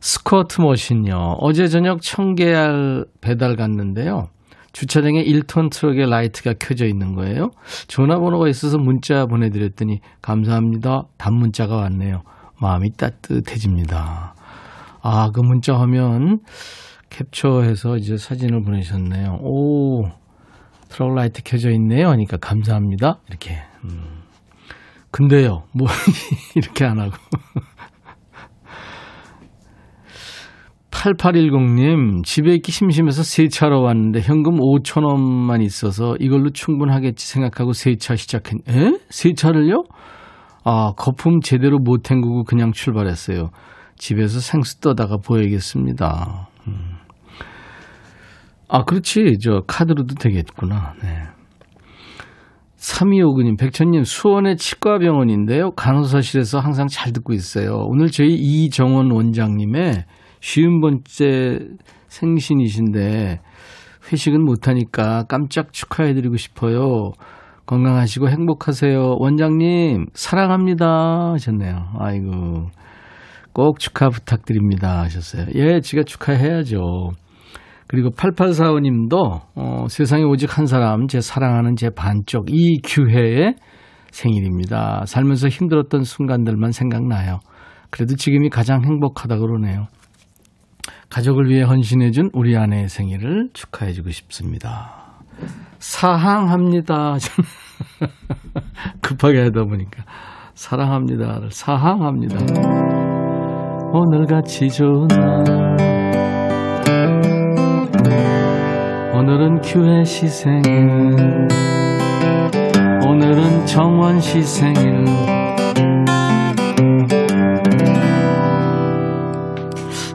스쿼트 0.00 0.60
머신요. 0.60 1.36
어제 1.40 1.68
저녁 1.68 2.02
청계알 2.02 3.04
배달 3.20 3.54
갔는데요. 3.54 4.28
주차장에 4.72 5.24
1톤 5.24 5.70
트럭에 5.70 6.06
라이트가 6.06 6.54
켜져 6.58 6.86
있는 6.86 7.14
거예요. 7.14 7.50
전화번호가 7.86 8.48
있어서 8.48 8.78
문자 8.78 9.26
보내드렸더니 9.26 10.00
감사합니다. 10.20 11.04
답문자가 11.18 11.76
왔네요. 11.76 12.22
마음이 12.60 12.90
따뜻해집니다. 12.96 14.34
아, 15.02 15.30
그 15.32 15.40
문자 15.40 15.78
화면 15.80 16.40
캡처해서 17.10 17.96
이제 17.96 18.16
사진을 18.16 18.62
보내셨네요. 18.64 19.38
오, 19.40 20.08
트럭 20.96 21.14
라이트 21.14 21.42
켜져 21.44 21.72
있네요. 21.72 22.08
하니까 22.08 22.38
감사합니다. 22.38 23.20
이렇게. 23.28 23.58
음. 23.84 24.22
근데요, 25.10 25.64
뭐, 25.74 25.88
이렇게 26.56 26.86
안 26.86 26.98
하고. 26.98 27.12
8810님, 30.90 32.24
집에 32.24 32.54
있기 32.54 32.72
심심해서 32.72 33.22
세차로 33.22 33.82
왔는데 33.82 34.22
현금 34.22 34.54
5천원만 34.54 35.62
있어서 35.62 36.16
이걸로 36.18 36.48
충분하겠지 36.48 37.26
생각하고 37.26 37.74
세차 37.74 38.16
시작했, 38.16 38.54
에? 38.66 38.98
세차를요? 39.10 39.84
아, 40.64 40.92
거품 40.96 41.40
제대로 41.42 41.78
못 41.78 42.10
헹구고 42.10 42.44
그냥 42.44 42.72
출발했어요. 42.72 43.50
집에서 43.98 44.40
생수 44.40 44.80
떠다가 44.80 45.18
보야겠습니다. 45.18 46.48
음. 48.66 48.76
아, 48.76 48.84
그렇지. 48.84 49.38
저 49.40 49.62
카드로도 49.66 50.14
되겠구나. 50.16 50.94
네. 51.02 51.08
3259님, 52.76 53.58
백천님, 53.58 54.04
수원의 54.04 54.56
치과병원인데요. 54.56 55.72
간호사실에서 55.72 56.60
항상 56.60 56.86
잘 56.88 57.12
듣고 57.12 57.32
있어요. 57.32 57.84
오늘 57.88 58.08
저희 58.08 58.34
이정원 58.34 59.10
원장님의 59.10 60.04
쉬운 60.40 60.80
번째 60.80 61.60
생신이신데 62.08 63.40
회식은 64.12 64.44
못하니까 64.44 65.24
깜짝 65.24 65.72
축하해드리고 65.72 66.36
싶어요. 66.36 67.12
건강하시고 67.66 68.28
행복하세요. 68.28 69.16
원장님, 69.18 70.06
사랑합니다. 70.14 71.32
하셨네요. 71.32 71.88
아이고. 71.98 72.68
꼭 73.52 73.80
축하 73.80 74.10
부탁드립니다. 74.10 75.00
하셨어요. 75.00 75.46
예, 75.54 75.80
지가 75.80 76.02
축하해야죠. 76.04 77.10
그리고 77.88 78.10
8845님도 78.10 79.40
어, 79.54 79.86
세상에 79.88 80.24
오직 80.24 80.58
한 80.58 80.66
사람, 80.66 81.06
제 81.06 81.20
사랑하는 81.20 81.76
제 81.76 81.90
반쪽 81.90 82.46
이 82.50 82.80
규혜의 82.84 83.54
생일입니다. 84.10 85.04
살면서 85.06 85.48
힘들었던 85.48 86.02
순간들만 86.02 86.72
생각나요. 86.72 87.38
그래도 87.90 88.16
지금이 88.16 88.50
가장 88.50 88.84
행복하다 88.84 89.38
그러네요. 89.38 89.86
가족을 91.10 91.48
위해 91.48 91.62
헌신해준 91.62 92.30
우리 92.32 92.56
아내의 92.56 92.88
생일을 92.88 93.50
축하해주고 93.52 94.10
싶습니다. 94.10 95.06
사항합니다. 95.78 97.16
급하게 99.02 99.42
하다 99.42 99.64
보니까 99.64 100.04
사랑합니다를 100.54 101.50
사항합니다. 101.50 102.38
오늘같이 103.92 104.68
좋은 104.68 105.06
날 105.08 105.75
오늘은 109.36 109.60
큐의 109.60 110.06
시 110.06 110.28
생일 110.28 110.78
오늘은 113.06 113.66
정원 113.66 114.18
시 114.18 114.42
생일 114.42 115.04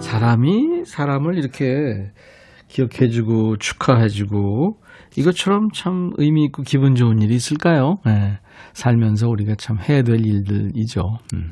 사람이 0.02 0.86
사람을 0.88 1.38
이렇게 1.38 2.12
기억해주고 2.68 3.58
축하해주고 3.58 4.82
이것처럼 5.16 5.70
참 5.72 6.14
의미 6.18 6.46
있고 6.46 6.64
기분 6.64 6.96
좋은 6.96 7.22
일이 7.22 7.36
있을까요? 7.36 8.00
네. 8.04 8.40
살면서 8.74 9.30
우리가 9.30 9.54
참 9.54 9.78
해야 9.78 10.02
될 10.02 10.26
일들이죠. 10.26 11.20
음. 11.36 11.52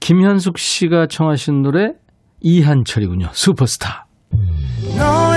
김현숙 0.00 0.58
씨가 0.58 1.06
청하신 1.06 1.62
노래 1.62 1.94
이한철이군요. 2.42 3.30
슈퍼스타. 3.32 4.04
너 4.98 5.25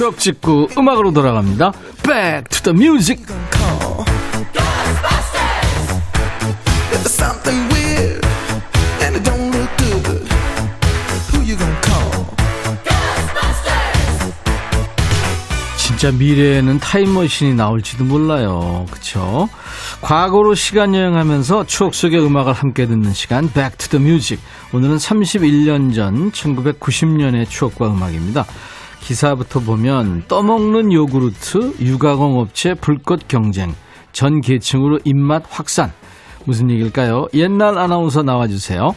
추억 0.00 0.16
찍고 0.16 0.70
음악으로 0.78 1.12
돌아갑니다. 1.12 1.72
Back 2.02 2.44
to 2.48 2.72
the 2.72 2.74
music. 2.74 3.22
진짜 15.76 16.16
미래에는 16.16 16.78
타임머신이 16.78 17.54
나올지도 17.56 18.04
몰라요. 18.04 18.86
그쵸? 18.90 19.50
과거로 20.00 20.54
시간 20.54 20.94
여행하면서 20.94 21.66
추억 21.66 21.94
속의 21.94 22.24
음악을 22.24 22.54
함께 22.54 22.86
듣는 22.86 23.12
시간 23.12 23.52
Back 23.52 23.76
to 23.76 23.98
the 23.98 24.02
Music. 24.02 24.42
오늘은 24.72 24.96
31년 24.96 25.94
전 25.94 26.32
1990년의 26.32 27.50
추억과 27.50 27.88
음악입니다. 27.88 28.46
기사부터 29.00 29.60
보면 29.60 30.24
떠먹는 30.28 30.92
요구르트, 30.92 31.74
유가공 31.80 32.38
업체 32.38 32.74
불꽃 32.74 33.26
경쟁, 33.28 33.74
전 34.12 34.40
계층으로 34.40 35.00
입맛 35.04 35.44
확산. 35.48 35.92
무슨 36.44 36.70
얘기일까요? 36.70 37.26
옛날 37.34 37.78
아나운서 37.78 38.22
나와주세요. 38.22 38.94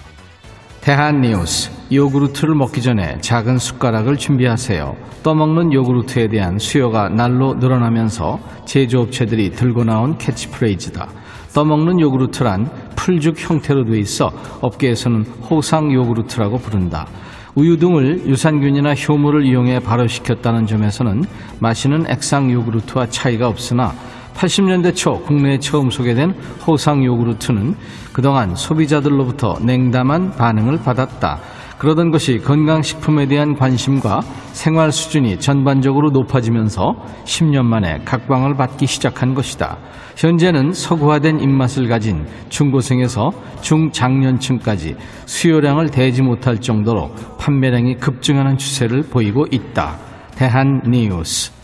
대한뉴스. 0.82 1.72
요구르트를 1.92 2.56
먹기 2.56 2.82
전에 2.82 3.18
작은 3.22 3.58
숟가락을 3.58 4.18
준비하세요. 4.18 4.96
떠먹는 5.24 5.72
요구르트에 5.72 6.28
대한 6.28 6.60
수요가 6.60 7.08
날로 7.08 7.54
늘어나면서 7.54 8.40
제조업체들이 8.66 9.52
들고 9.52 9.86
나온 9.86 10.18
캐치프레이즈다. 10.18 11.08
떠먹는 11.54 12.00
요구르트란 12.00 12.70
풀죽 12.96 13.36
형태로 13.38 13.86
돼 13.86 14.00
있어 14.00 14.32
업계에서는 14.62 15.24
호상 15.50 15.94
요구르트라고 15.94 16.58
부른다. 16.58 17.08
우유 17.56 17.78
등을 17.78 18.26
유산균이나 18.26 18.96
효모를 18.96 19.46
이용해 19.46 19.82
발효시켰다는 19.82 20.66
점에서는 20.66 21.24
마시는 21.60 22.06
액상 22.10 22.52
요구르트와 22.52 23.10
차이가 23.10 23.48
없으나 23.48 23.94
80년대 24.36 24.96
초 24.96 25.20
국내에 25.22 25.60
처음 25.60 25.92
소개된 25.92 26.32
호상 26.66 27.06
요구르트는 27.06 27.76
그동안 28.12 28.56
소비자들로부터 28.56 29.60
냉담한 29.62 30.36
반응을 30.36 30.82
받았다. 30.82 31.40
그러던 31.84 32.12
것이 32.12 32.38
건강식품에 32.38 33.26
대한 33.26 33.58
관심과 33.58 34.22
생활 34.54 34.94
수준이 34.94 35.42
전반적으로 35.42 36.12
높아지면서 36.12 36.96
10년 37.26 37.66
만에 37.66 38.00
각광을 38.06 38.56
받기 38.56 38.88
시작한 38.88 39.34
것이다. 39.34 39.78
현재는 40.16 40.72
서구화된 40.72 41.42
입맛을 41.42 41.90
가진 41.90 42.26
중고생에서 42.48 43.34
중장년층까지 43.60 44.96
수요량을 45.26 45.90
대지 45.90 46.22
못할 46.22 46.62
정도로 46.62 47.14
판매량이 47.38 47.96
급증하는 47.96 48.58
추세를 48.58 49.04
보이고 49.04 49.46
있다. 49.52 49.98
대한 50.36 50.82
뉴스. 50.88 51.63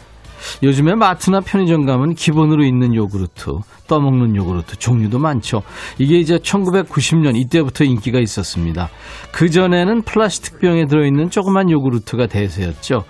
요즘에 0.63 0.95
마트나 0.95 1.41
편의점 1.41 1.85
가면 1.85 2.15
기본으로 2.15 2.63
있는 2.63 2.95
요구르트, 2.95 3.51
떠먹는 3.87 4.35
요구르트 4.35 4.77
종류도 4.77 5.19
많죠. 5.19 5.63
이게 5.97 6.17
이제 6.19 6.37
1990년 6.37 7.35
이때부터 7.35 7.83
인기가 7.83 8.19
있었습니다. 8.19 8.89
그전에는 9.31 10.03
플라스틱 10.03 10.59
병에 10.59 10.85
들어있는 10.87 11.29
조그만 11.29 11.69
요구르트가 11.69 12.27
대세였죠. 12.27 13.03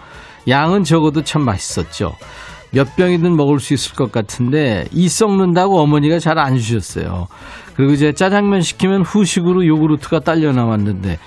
양은 0.47 0.83
적어도 0.83 1.23
참 1.23 1.43
맛있었죠. 1.43 2.15
몇 2.71 2.95
병이든 2.95 3.35
먹을 3.35 3.59
수 3.59 3.73
있을 3.73 3.95
것 3.95 4.11
같은데 4.11 4.85
이 4.91 5.09
썩는다고 5.09 5.79
어머니가 5.79 6.19
잘 6.19 6.37
안 6.37 6.57
주셨어요. 6.57 7.27
그리고 7.75 7.93
이제 7.93 8.13
짜장면 8.13 8.61
시키면 8.61 9.01
후식으로 9.01 9.65
요구르트가 9.65 10.19
딸려 10.19 10.51
나왔는데 10.51 11.17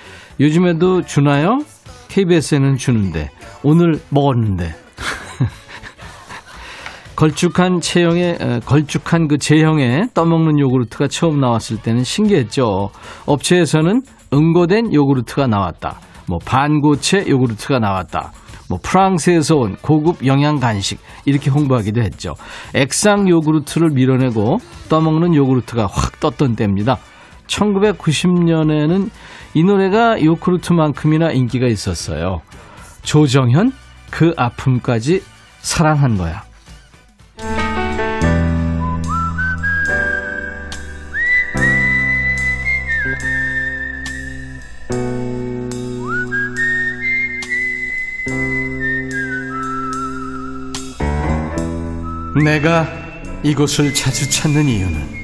요즘에도 0.41 1.03
주나요? 1.03 1.59
KBS에는 2.09 2.77
주는데 2.77 3.31
오늘 3.63 4.01
먹었는데 4.11 4.75
걸쭉한 7.23 7.81
체형의 7.81 8.37
걸쭉한 8.65 9.29
그 9.29 9.39
제형의 9.39 10.09
떠먹는 10.13 10.59
요구르트가 10.59 11.07
처음 11.07 11.39
나왔을 11.39 11.81
때는 11.81 12.03
신기했죠. 12.03 12.91
업체에서는 13.27 14.03
응고된 14.33 14.93
요구르트가 14.93 15.47
나왔다. 15.47 16.01
뭐 16.27 16.41
반고체 16.45 17.27
요구르트가 17.29 17.79
나왔다. 17.79 18.33
뭐 18.69 18.81
프랑스에서 18.83 19.55
온 19.55 19.77
고급 19.83 20.27
영양 20.27 20.59
간식 20.59 20.99
이렇게 21.25 21.49
홍보하기도 21.49 22.03
했죠. 22.03 22.35
액상 22.75 23.29
요구르트를 23.29 23.91
밀어내고 23.91 24.59
떠먹는 24.89 25.37
요구르트가 25.37 25.87
확 25.87 26.19
떴던 26.19 26.57
때입니다. 26.57 26.99
1990년에는 27.47 29.11
이 29.55 29.63
노래가 29.63 30.21
요구르트만큼이나 30.21 31.31
인기가 31.31 31.69
있었어요. 31.69 32.41
조정현 33.03 33.71
그 34.11 34.35
아픔까지 34.37 35.23
사랑한 35.61 36.17
거야. 36.17 36.52
내가 52.41 52.87
이곳을 53.43 53.93
자주 53.93 54.31
찾는 54.31 54.67
이유는 54.67 55.23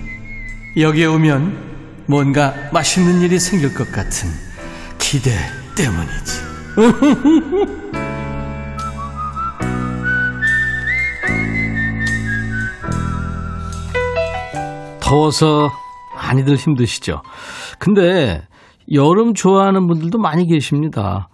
여기에 0.77 1.07
오면 1.07 2.05
뭔가 2.07 2.55
맛있는 2.73 3.23
일이 3.23 3.39
생길 3.39 3.75
것 3.75 3.91
같은 3.91 4.29
기대 4.99 5.31
때문이지. 5.75 6.49
더워서 15.01 15.73
많이들 16.15 16.57
힘드시죠? 16.57 17.23
근데 17.79 18.47
여름 18.93 19.33
좋아하는 19.33 19.87
분들도 19.87 20.19
많이 20.19 20.47
계십니다. 20.47 21.31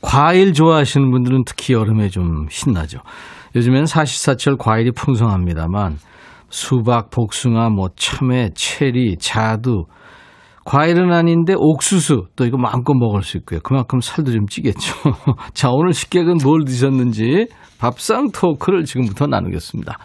과일 0.00 0.52
좋아하시는 0.52 1.10
분들은 1.10 1.44
특히 1.44 1.74
여름에 1.74 2.08
좀 2.10 2.46
신나죠. 2.48 3.00
요즘엔 3.56 3.86
사시사철 3.86 4.56
과일이 4.58 4.92
풍성합니다만 4.92 5.96
수박, 6.48 7.10
복숭아, 7.10 7.70
뭐 7.70 7.88
참외, 7.96 8.50
체리, 8.54 9.16
자두 9.18 9.86
과일은 10.64 11.12
아닌데 11.12 11.54
옥수수 11.56 12.26
또 12.36 12.44
이거 12.44 12.58
마음껏 12.58 12.92
먹을 12.92 13.22
수 13.22 13.36
있고요. 13.38 13.60
그만큼 13.62 14.00
살도 14.00 14.32
좀 14.32 14.46
찌겠죠. 14.46 14.94
자 15.54 15.70
오늘 15.70 15.92
식객은 15.92 16.38
뭘 16.44 16.64
드셨는지 16.64 17.46
밥상 17.78 18.30
토크를 18.30 18.84
지금부터 18.84 19.26
나누겠습니다. 19.26 19.96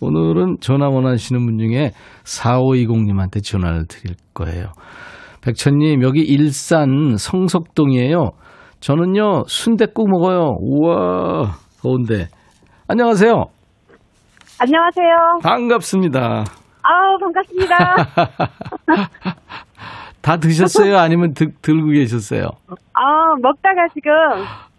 오늘은 0.00 0.56
전화 0.60 0.88
원하시는 0.88 1.44
분 1.44 1.58
중에 1.58 1.92
4520님한테 2.24 3.42
전화를 3.42 3.86
드릴 3.86 4.16
거예요. 4.34 4.72
백천님 5.40 6.02
여기 6.02 6.20
일산 6.20 7.16
성석동이에요. 7.16 8.32
저는요, 8.80 9.44
순댓국 9.46 10.08
먹어요. 10.08 10.56
우와, 10.60 11.56
더운데. 11.80 12.28
안녕하세요. 12.90 13.44
안녕하세요. 14.60 15.38
반갑습니다. 15.42 16.44
아우, 16.82 17.18
반갑습니다. 17.20 17.76
다 20.22 20.36
드셨어요? 20.38 20.96
아니면 20.98 21.32
드, 21.34 21.46
들고 21.62 21.90
계셨어요? 21.90 22.44
아, 22.94 23.34
먹다가 23.42 23.86
지금 23.94 24.10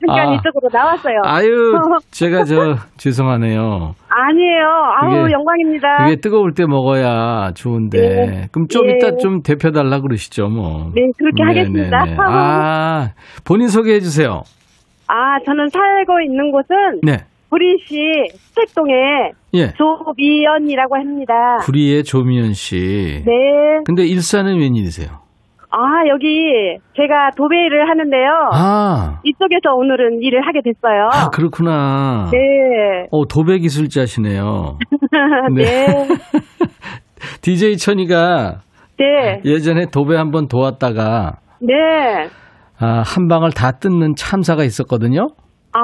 잠깐 0.06 0.30
아. 0.30 0.34
이쪽으로 0.34 0.70
나왔어요. 0.74 1.22
아유, 1.24 1.80
제가 2.12 2.44
저, 2.46 2.76
죄송하네요. 2.98 3.94
아니에요. 4.10 4.66
아우, 5.02 5.22
그게- 5.24 5.34
영광입니다. 5.34 6.08
이게 6.08 6.16
뜨거울 6.20 6.54
때 6.54 6.66
먹어야 6.68 7.52
좋은데. 7.54 8.00
네. 8.00 8.48
그럼 8.52 8.68
좀 8.70 8.90
예. 8.90 8.96
이따 8.96 9.16
좀 9.18 9.42
데펴 9.44 9.70
달라 9.72 10.02
그러시죠, 10.02 10.48
뭐. 10.48 10.92
네, 10.96 11.04
그렇게 11.18 11.44
하겠습니다. 11.44 12.06
네네네. 12.06 12.18
아, 12.28 13.10
본인 13.46 13.68
소개해 13.70 14.00
주세요. 14.00 14.42
아, 15.08 15.40
저는 15.46 15.68
살고 15.70 16.22
있는 16.22 16.52
곳은 16.52 17.00
네. 17.04 17.18
구리시 17.50 18.38
수택동에 18.38 18.94
예. 19.56 19.74
조미연이라고 19.74 20.96
합니다. 20.96 21.34
구리의 21.62 22.04
조미연 22.04 22.54
씨. 22.54 23.24
네. 23.26 23.32
근데 23.86 24.06
일산은 24.06 24.60
웬일이세요? 24.60 25.08
아, 25.72 26.08
여기 26.10 26.78
제가 26.96 27.30
도배를 27.38 27.88
하는데요. 27.90 28.50
아, 28.54 29.20
이쪽에서 29.24 29.74
오늘은 29.76 30.22
일을 30.22 30.42
하게 30.48 30.62
됐어요. 30.64 31.10
아 31.12 31.30
그렇구나. 31.30 32.30
네. 32.32 33.08
어, 33.12 33.26
도배 33.28 33.60
기술자시네요. 33.60 34.78
네. 35.56 35.64
네. 35.86 36.08
DJ 37.42 37.78
천이가 37.78 38.62
네. 38.98 39.42
예전에 39.46 39.86
도배 39.92 40.16
한번 40.16 40.48
도왔다가 40.48 41.38
네. 41.62 41.74
아, 42.80 43.04
한 43.06 43.28
방을 43.28 43.52
다 43.52 43.72
뜯는 43.74 44.16
참사가 44.16 44.64
있었거든요. 44.64 45.28
아, 45.74 45.80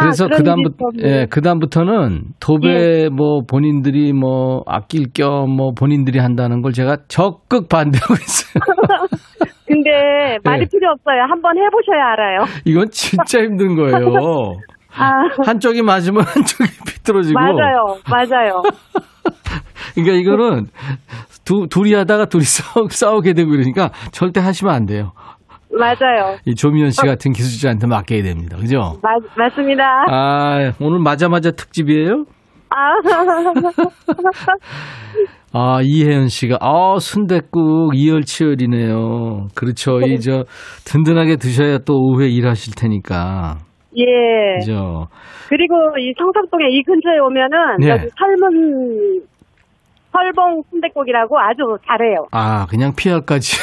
그래서 0.00 0.28
그다음부터. 0.28 0.84
예, 1.02 1.26
그다음부터는 1.26 2.22
도배 2.40 3.08
뭐 3.10 3.42
본인들이 3.48 4.12
뭐 4.12 4.62
아낄 4.66 5.06
겸 5.14 5.46
뭐 5.56 5.72
본인들이 5.72 6.18
한다는 6.18 6.60
걸 6.62 6.72
제가 6.72 6.98
적극 7.08 7.68
반대하고 7.68 8.14
있어요. 8.20 8.62
근데 9.66 10.38
말이 10.44 10.60
네. 10.64 10.66
필요 10.70 10.90
없어요. 10.92 11.22
한번 11.28 11.56
해 11.56 11.62
보셔야 11.70 12.12
알아요. 12.12 12.44
이건 12.64 12.88
진짜 12.90 13.40
힘든 13.40 13.74
거예요. 13.74 13.96
아, 14.98 15.10
한쪽이 15.44 15.82
맞으면 15.82 16.22
한쪽이 16.22 16.70
비뚤어지고 16.86 17.38
맞아요, 17.38 17.98
맞아요. 18.08 18.62
그러니까 19.94 20.14
이거는 20.16 20.66
두, 21.44 21.66
둘이 21.68 21.92
하다가 21.94 22.26
둘이 22.26 22.44
싸우, 22.44 22.88
싸우게 22.88 23.34
되고 23.34 23.50
그러니까 23.50 23.90
절대 24.12 24.40
하시면 24.40 24.74
안 24.74 24.86
돼요. 24.86 25.12
맞아요. 25.78 26.36
이 26.44 26.54
조미연 26.54 26.90
씨 26.90 27.00
같은 27.02 27.32
기술자한테 27.32 27.86
맡겨야 27.86 28.22
됩니다. 28.22 28.56
그죠? 28.56 28.98
맞, 29.02 29.20
맞습니다. 29.36 29.84
아, 30.10 30.72
오늘 30.80 30.98
맞아맞아 31.00 31.50
특집이에요? 31.52 32.24
아, 32.70 32.94
아, 35.52 35.80
이혜연 35.82 36.28
씨가, 36.28 36.58
아, 36.60 36.98
순댓국 36.98 37.92
이열치열이네요. 37.94 39.48
그렇죠. 39.54 40.00
이, 40.00 40.18
저, 40.20 40.44
든든하게 40.84 41.36
드셔야 41.36 41.78
또 41.78 41.94
오후에 41.94 42.28
일하실 42.28 42.74
테니까. 42.74 43.58
예. 43.96 44.58
그죠? 44.58 45.06
그리고 45.48 45.74
이 45.98 46.12
성석동에 46.18 46.66
이 46.70 46.82
근처에 46.82 47.18
오면은 47.18 47.56
네. 47.80 47.88
여기 47.88 48.08
삶은 48.18 49.22
설봉 50.16 50.62
순대국이라고 50.70 51.38
아주 51.38 51.76
잘해요. 51.86 52.26
아, 52.32 52.66
그냥 52.66 52.92
피할까지. 52.96 53.58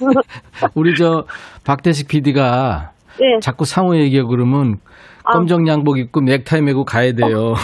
우리 0.74 0.94
저, 0.94 1.24
박대식 1.64 2.08
PD가 2.08 2.92
예. 3.20 3.38
자꾸 3.40 3.64
상호 3.64 3.96
얘기하고 3.96 4.30
그러면 4.30 4.76
아. 5.24 5.32
검정 5.32 5.66
양복 5.68 5.98
입고 5.98 6.22
넥타이 6.22 6.62
메고 6.62 6.84
가야 6.84 7.12
돼요. 7.12 7.52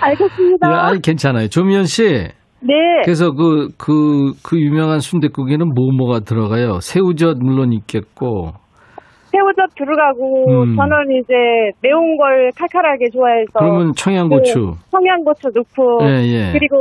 알겠습니다. 0.00 0.68
예, 0.68 0.74
아니, 0.74 1.02
괜찮아요. 1.02 1.48
조미연 1.48 1.84
씨. 1.86 2.28
네. 2.60 2.74
그래서 3.04 3.32
그, 3.32 3.68
그, 3.76 4.32
그 4.44 4.60
유명한 4.60 5.00
순댓국에는 5.00 5.74
뭐 5.74 5.92
뭐가 5.96 6.20
들어가요? 6.20 6.78
새우젓 6.80 7.38
물론 7.38 7.72
있겠고. 7.72 8.52
새우젓 9.52 9.74
들어가고 9.76 10.62
음. 10.64 10.76
저는 10.76 10.96
이제 11.22 11.34
매운 11.82 12.16
걸 12.16 12.50
칼칼하게 12.56 13.10
좋아해서 13.10 13.50
그러면 13.54 13.92
청양고추. 13.94 14.54
그 14.54 14.74
청양고추 14.90 15.50
넣고 15.54 15.98
예, 16.02 16.24
예. 16.26 16.52
그리고 16.52 16.76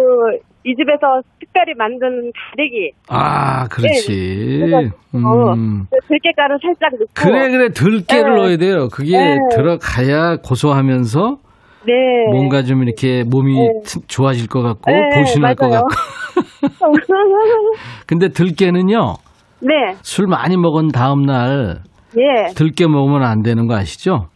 이 0.64 0.76
집에서 0.76 1.22
특별히 1.40 1.74
만든 1.78 2.32
가래기 2.52 2.92
아, 3.10 3.68
그렇지. 3.68 4.64
네. 4.70 4.90
어, 5.20 5.54
음. 5.54 5.88
들깨가루 6.08 6.58
살짝 6.62 6.92
넣고 6.94 7.06
그래, 7.16 7.50
그래. 7.50 7.70
들깨를 7.70 8.36
네. 8.36 8.42
넣어야 8.42 8.58
돼요. 8.58 8.88
그게 8.92 9.18
네. 9.18 9.38
들어가야 9.52 10.38
고소하면서 10.44 11.38
네. 11.88 11.94
뭔가 12.32 12.62
좀 12.62 12.84
이렇게 12.84 13.24
몸이 13.24 13.60
네. 13.60 13.68
트- 13.84 14.06
좋아질 14.08 14.48
것 14.48 14.62
같고, 14.62 14.92
네, 14.92 15.20
보신할 15.20 15.56
것. 15.56 15.70
같고. 15.70 15.88
근데 18.06 18.30
들깨는요, 18.30 19.16
네. 19.62 19.96
술 20.04 20.28
많이 20.28 20.58
먹은 20.58 20.90
다음 20.90 21.24
날 21.24 21.80
예. 22.18 22.54
들깨 22.54 22.88
먹으면 22.88 23.24
안 23.24 23.42
되는 23.42 23.68
거 23.68 23.76
아시죠? 23.76 24.28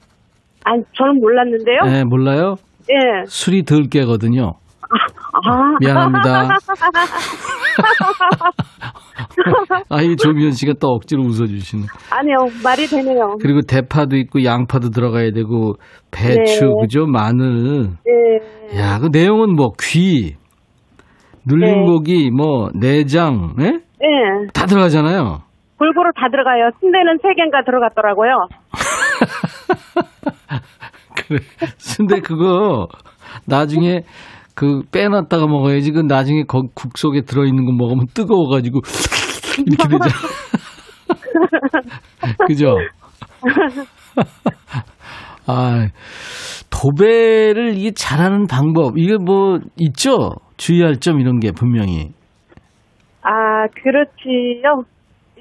아니 0.64 0.84
저는 0.98 1.20
몰랐는데요. 1.20 1.82
네, 1.86 2.04
몰라요? 2.04 2.56
예. 2.90 3.26
술이 3.26 3.64
들깨거든요. 3.64 4.54
아. 5.44 5.78
미안합니다. 5.80 6.50
아, 9.90 10.02
이 10.02 10.16
조미연 10.16 10.52
씨가 10.52 10.74
또 10.80 10.88
억지로 10.90 11.24
웃어주시네. 11.24 11.84
아니요. 12.12 12.36
말이 12.64 12.88
되네요. 12.88 13.38
그리고 13.42 13.62
대파도 13.62 14.16
있고 14.18 14.44
양파도 14.44 14.90
들어가야 14.90 15.32
되고 15.32 15.76
배추, 16.12 16.66
네. 16.66 16.72
그죠? 16.82 17.06
마늘. 17.06 17.90
예. 18.08 18.80
야, 18.80 19.00
그 19.00 19.10
내용은 19.12 19.56
뭐 19.56 19.72
귀, 19.82 20.36
눌린 21.46 21.82
네. 21.82 21.86
고기, 21.86 22.32
뭐 22.32 22.70
내장, 22.74 23.56
예? 23.62 23.66
예. 23.66 23.80
다 24.54 24.66
들어가잖아요. 24.66 25.42
골고루 25.78 26.12
다 26.16 26.30
들어가요. 26.30 26.72
순대는 26.80 27.18
세 27.22 27.34
개인가 27.36 27.64
들어갔더라고요. 27.64 28.48
그래. 31.28 31.40
근데 31.98 32.20
그거 32.22 32.88
나중에 33.48 34.02
그 34.56 34.84
빼놨다가 34.92 35.46
먹어야지. 35.48 35.92
그 35.92 36.00
나중에 36.00 36.44
거, 36.44 36.64
국 36.74 36.98
속에 36.98 37.22
들어있는 37.22 37.66
거 37.66 37.72
먹으면 37.74 38.06
뜨거워가지고 38.14 38.80
이렇게 39.66 39.88
되잖아. 39.90 40.14
그죠? 42.48 42.78
아, 45.48 45.88
도배를 46.72 47.78
이게 47.78 47.92
잘하는 47.92 48.48
방법, 48.48 48.98
이게 48.98 49.16
뭐, 49.18 49.60
있죠? 49.78 50.32
주의할 50.58 50.98
점 50.98 51.20
이런 51.20 51.40
게 51.40 51.52
분명히. 51.52 52.14
아, 53.22 53.68
그렇지요. 53.84 54.84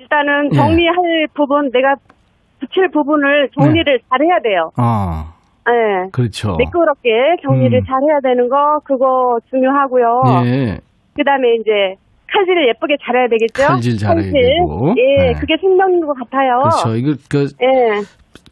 일단은 0.04 0.50
예. 0.52 0.56
정리할 0.56 1.26
부분, 1.34 1.70
내가 1.72 1.94
붙일 2.60 2.88
부분을 2.92 3.48
정리를 3.58 3.84
잘해야 4.08 4.38
돼요. 4.42 4.70
어, 4.78 5.32
예. 5.68 6.10
그렇죠. 6.12 6.56
매끄럽게 6.58 7.10
정리를 7.42 7.78
음. 7.78 7.84
잘해야 7.84 8.20
되는 8.22 8.48
거, 8.48 8.56
그거 8.84 9.38
중요하고요. 9.50 10.44
예. 10.46 10.78
그 11.16 11.24
다음에 11.24 11.54
이제 11.60 11.96
칼질을 12.32 12.68
예쁘게 12.68 12.96
잘해야 13.04 13.28
되겠죠? 13.28 13.66
칼질 13.66 13.96
잘해야 13.96 14.16
칼질. 14.24 14.32
되고. 14.32 14.94
예, 14.98 15.32
네. 15.32 15.32
그게 15.40 15.56
생명인 15.60 16.00
것 16.00 16.14
같아요. 16.14 16.58
그렇죠. 16.62 16.96
이거, 16.96 17.14
그, 17.30 17.46
예. 17.62 18.00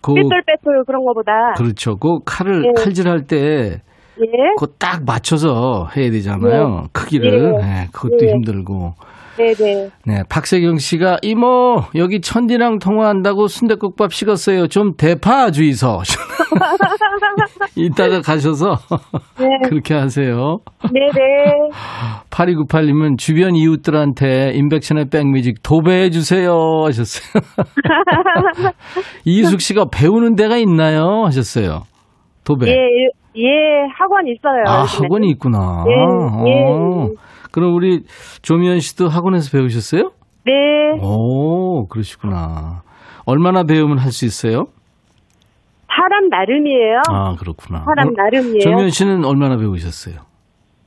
그, 0.00 0.14
삐뚤빼뚤 0.14 0.84
그런 0.86 1.04
거보다. 1.04 1.54
그렇죠. 1.56 1.96
그 1.96 2.18
칼을, 2.24 2.64
예. 2.66 2.72
칼질할 2.82 3.22
때, 3.26 3.80
예. 4.20 4.26
그거 4.56 4.72
딱 4.78 5.04
맞춰서 5.04 5.88
해야 5.96 6.10
되잖아요. 6.10 6.84
크기를. 6.92 7.54
예. 7.54 7.64
네, 7.64 7.86
그것도 7.92 8.26
예. 8.26 8.32
힘들고. 8.32 8.92
네네. 9.36 9.88
네, 10.06 10.22
박세경 10.28 10.76
씨가 10.78 11.18
이모 11.22 11.82
여기 11.94 12.20
천디랑 12.20 12.78
통화한다고 12.78 13.46
순대국밥 13.46 14.12
식었어요. 14.12 14.66
좀 14.66 14.94
대파 14.96 15.50
주의소. 15.50 16.00
이따가 17.76 18.20
가셔서 18.20 18.76
네. 19.40 19.46
그렇게 19.68 19.94
하세요. 19.94 20.58
네네. 20.92 21.70
8298님은 22.30 23.18
주변 23.18 23.54
이웃들한테 23.56 24.52
인백션의 24.54 25.06
백뮤직 25.10 25.62
도배해 25.62 26.10
주세요 26.10 26.52
하셨어요. 26.84 27.42
이숙 29.24 29.60
씨가 29.60 29.86
배우는 29.92 30.34
데가 30.34 30.56
있나요 30.56 31.24
하셨어요. 31.24 31.82
도배. 32.44 32.66
예, 32.68 32.74
예, 33.36 33.48
학원 33.96 34.26
있어요. 34.26 34.64
아 34.66 34.82
요즘에. 34.82 35.04
학원이 35.06 35.30
있구나. 35.30 35.84
예, 35.88 35.92
예. 36.50 37.08
어. 37.52 37.54
그럼 37.54 37.74
우리 37.74 38.02
조미연 38.42 38.80
씨도 38.80 39.08
학원에서 39.08 39.50
배우셨어요? 39.56 40.10
네. 40.44 40.52
오, 41.00 41.86
그러시구나. 41.88 42.82
얼마나 43.26 43.62
배우면 43.64 43.98
할 43.98 44.10
수 44.10 44.24
있어요? 44.24 44.64
사람 45.94 46.28
나름이에요. 46.30 47.00
아, 47.10 47.34
그렇구나. 47.36 47.84
사람 47.84 48.08
어, 48.08 48.12
나름이에요. 48.16 48.60
조미연 48.60 48.90
씨는 48.90 49.24
얼마나 49.24 49.56
배우셨어요? 49.56 50.16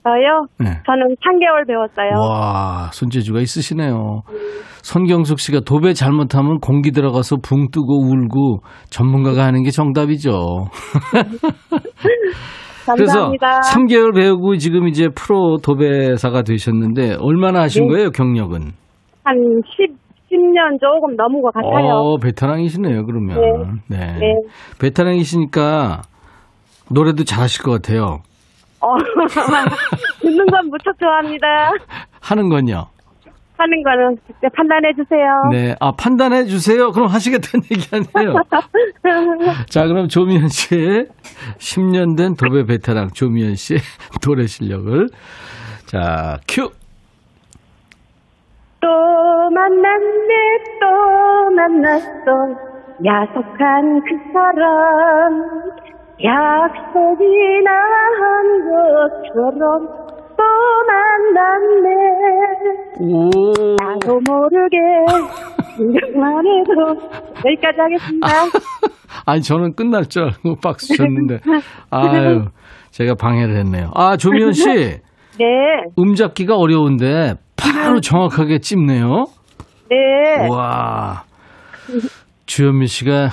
저요? 0.04 0.45
네. 0.60 0.82
저는 0.86 1.15
3개월 1.15 1.67
배웠어요. 1.67 2.19
와, 2.19 2.89
손재주가 2.93 3.39
있으시네요. 3.39 4.21
손경숙 4.84 5.39
씨가 5.39 5.62
도배 5.62 5.93
잘못하면 5.93 6.60
공기 6.60 6.91
들어가서 6.91 7.38
붕 7.41 7.69
뜨고 7.71 8.04
울고 8.06 8.60
전문가가 8.91 9.45
하는 9.45 9.63
게 9.63 9.71
정답이죠. 9.71 10.65
그래서 12.93 13.32
감사합니다. 13.32 13.60
3개월 13.62 14.13
배우고 14.15 14.58
지금 14.58 14.88
이제 14.88 15.08
프로 15.15 15.58
도배사가 15.58 16.43
되셨는데 16.43 17.15
얼마나 17.19 17.62
하신 17.62 17.88
네. 17.88 17.93
거예요, 17.93 18.10
경력은? 18.12 18.71
한 19.24 19.36
10, 19.78 19.89
10년 20.32 20.80
조금 20.80 21.15
넘은 21.15 21.41
것 21.41 21.54
같아요. 21.54 21.95
어, 21.95 22.17
베테랑이시네요, 22.17 23.06
그러면. 23.06 23.80
네. 23.89 23.98
네. 23.98 24.34
베테랑이시니까 24.80 26.02
노래도 26.91 27.24
잘하실 27.24 27.63
것 27.63 27.71
같아요. 27.71 28.19
어, 28.82 28.88
듣는 30.21 30.45
건 30.45 30.69
무척 30.69 30.93
좋아합니다. 31.00 31.71
하는 32.21 32.50
건요. 32.50 32.86
하는 33.58 33.84
거는 33.84 34.18
그때 34.28 34.50
판단해 34.54 34.94
주세요. 34.94 35.26
네. 35.52 35.76
아, 35.80 35.91
판단해 35.98 36.46
주세요. 36.46 36.91
그럼 36.91 37.08
하시겠다는 37.08 37.65
얘기 37.72 37.88
아니에요. 37.91 38.36
자, 39.70 39.88
그럼 39.88 40.08
조미연 40.08 40.48
씨의 40.50 41.08
10년 41.58 42.18
된 42.18 42.36
도배 42.36 42.65
베테랑 42.65 43.10
조미연 43.13 43.56
씨의 43.56 43.80
노래 44.26 44.46
실력을 44.48 45.08
자, 45.86 46.38
큐. 46.48 46.70
또 48.82 48.88
만났네 49.52 50.34
또 50.82 51.50
만났어 51.56 52.76
야속한 53.04 54.02
그 54.02 54.32
사람 54.34 55.44
약속이나 56.24 57.72
한 58.20 58.62
것처럼 58.70 60.05
또 60.38 60.43
만났네 60.88 61.89
오. 63.00 63.30
나도 63.76 64.19
모르게 64.28 64.78
생각만 65.78 66.43
해도 66.45 66.95
여기까지 67.45 67.78
하겠습니다 67.80 68.28
아니, 69.26 69.41
저는 69.41 69.76
끝날 69.76 70.06
줄 70.06 70.24
알고 70.24 70.58
박수 70.62 70.95
쳤는데. 70.95 71.39
아유, 71.89 72.45
제가 72.91 73.15
방해를 73.15 73.56
했네요. 73.58 73.89
아, 73.95 74.17
조미연 74.17 74.52
씨. 74.54 74.65
네, 75.39 75.45
음 76.00 76.15
잡기가 76.15 76.56
어려운데 76.56 77.34
바로 77.56 78.00
정확하게 78.02 78.60
찝네요. 78.60 79.26
네. 79.89 80.48
와. 80.50 81.24
주현미 82.45 82.88
씨가 82.88 83.30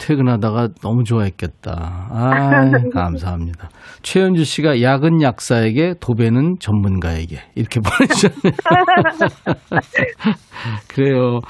퇴근하다가 0.00 0.68
너무 0.82 1.04
좋아했겠다. 1.04 2.08
아, 2.10 2.70
감사합니다. 2.92 3.68
최현주 4.02 4.44
씨가 4.44 4.82
약은 4.82 5.22
약사에게 5.22 5.94
도배는 6.00 6.56
전문가에게 6.58 7.38
이렇게 7.54 7.78
보내주셨네요. 7.84 8.50
그래요. 10.88 11.40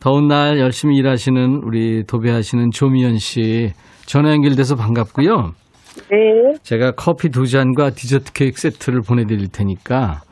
더운 0.00 0.26
날 0.26 0.58
열심히 0.58 0.96
일하시는 0.96 1.60
우리 1.64 2.02
도배하시는 2.04 2.70
조미연 2.72 3.18
씨 3.18 3.72
전화 4.06 4.32
연결돼서 4.32 4.74
반갑고요. 4.74 5.52
네. 6.10 6.54
제가 6.62 6.92
커피 6.92 7.28
두 7.28 7.46
잔과 7.46 7.90
디저트 7.90 8.32
케이크 8.32 8.58
세트를 8.60 9.02
보내드릴 9.02 9.48
테니까 9.48 10.22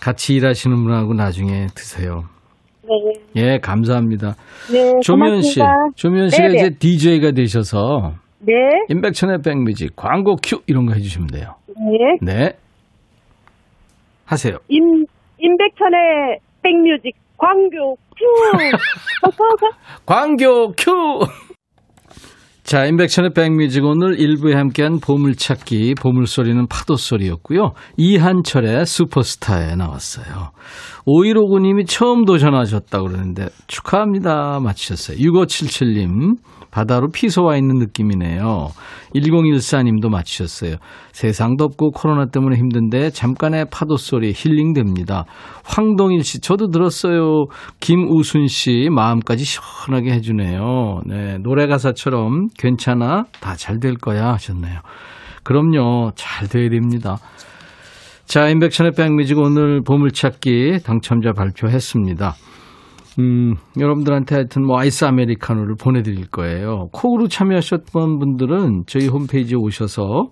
같이 0.00 0.34
일하시는 0.34 0.74
분하고 0.82 1.14
나중에 1.14 1.66
드세요. 1.74 2.24
네. 2.86 3.42
예, 3.42 3.58
감사합니다. 3.58 4.34
네. 4.72 4.92
조미연 5.02 5.42
씨, 5.42 5.58
고맙습니다. 5.60 5.96
조미연 5.96 6.28
씨가 6.28 6.48
네네. 6.48 6.54
이제 6.58 6.70
DJ가 6.78 7.30
되셔서 7.32 8.12
네. 8.40 8.52
임백천의 8.88 9.38
백뮤직 9.44 9.96
광고 9.96 10.36
큐 10.36 10.60
이런 10.66 10.86
거 10.86 10.92
해주시면 10.94 11.28
돼요. 11.28 11.54
네. 11.68 12.32
네, 12.32 12.52
하세요. 14.26 14.58
임, 14.68 14.82
임백천의 15.38 16.38
백뮤직 16.62 17.14
광교 17.36 17.96
큐. 17.96 18.24
광고 20.06 20.72
큐. 20.76 21.20
자, 22.64 22.86
임백천의 22.86 23.34
백뮤직 23.34 23.84
오늘 23.84 24.16
1부에 24.16 24.54
함께한 24.54 24.98
보물찾기, 24.98 25.96
보물소리는 26.00 26.66
파도소리였고요. 26.66 27.72
이한철의 27.98 28.86
슈퍼스타에 28.86 29.76
나왔어요. 29.76 30.52
5159님이 31.06 31.86
처음 31.86 32.24
도전하셨다고 32.24 33.08
그러는데 33.08 33.48
축하합니다. 33.66 34.60
맞히셨어요. 34.60 35.18
6577님, 35.18 36.36
바다로 36.74 37.08
피서와 37.08 37.56
있는 37.56 37.76
느낌이네요. 37.76 38.70
1014님도 39.14 40.08
맞히셨어요. 40.08 40.74
세상 41.12 41.56
덥고 41.56 41.92
코로나 41.92 42.26
때문에 42.26 42.56
힘든데 42.56 43.10
잠깐의 43.10 43.66
파도 43.70 43.96
소리 43.96 44.32
힐링됩니다. 44.34 45.24
황동일 45.64 46.24
씨, 46.24 46.40
저도 46.40 46.70
들었어요. 46.70 47.44
김우순 47.78 48.48
씨, 48.48 48.88
마음까지 48.90 49.44
시원하게 49.44 50.14
해주네요. 50.14 51.02
네, 51.06 51.38
노래 51.38 51.68
가사처럼 51.68 52.48
괜찮아, 52.58 53.26
다 53.40 53.54
잘 53.54 53.78
될 53.78 53.94
거야 53.94 54.32
하셨네요. 54.32 54.80
그럼요, 55.44 56.10
잘 56.16 56.48
돼야 56.48 56.68
됩니다. 56.70 57.18
자, 58.24 58.48
인백천의 58.48 58.92
백뮤직 58.96 59.38
오늘 59.38 59.82
보물찾기 59.82 60.78
당첨자 60.84 61.32
발표했습니다. 61.32 62.34
음, 63.18 63.56
여러분들한테 63.78 64.34
하여튼 64.34 64.64
뭐 64.64 64.78
아이스 64.78 65.04
아메리카노를 65.04 65.76
보내드릴 65.76 66.28
거예요. 66.30 66.88
콩으로 66.92 67.28
참여하셨던 67.28 68.18
분들은 68.18 68.84
저희 68.86 69.06
홈페이지에 69.06 69.56
오셔서, 69.56 70.30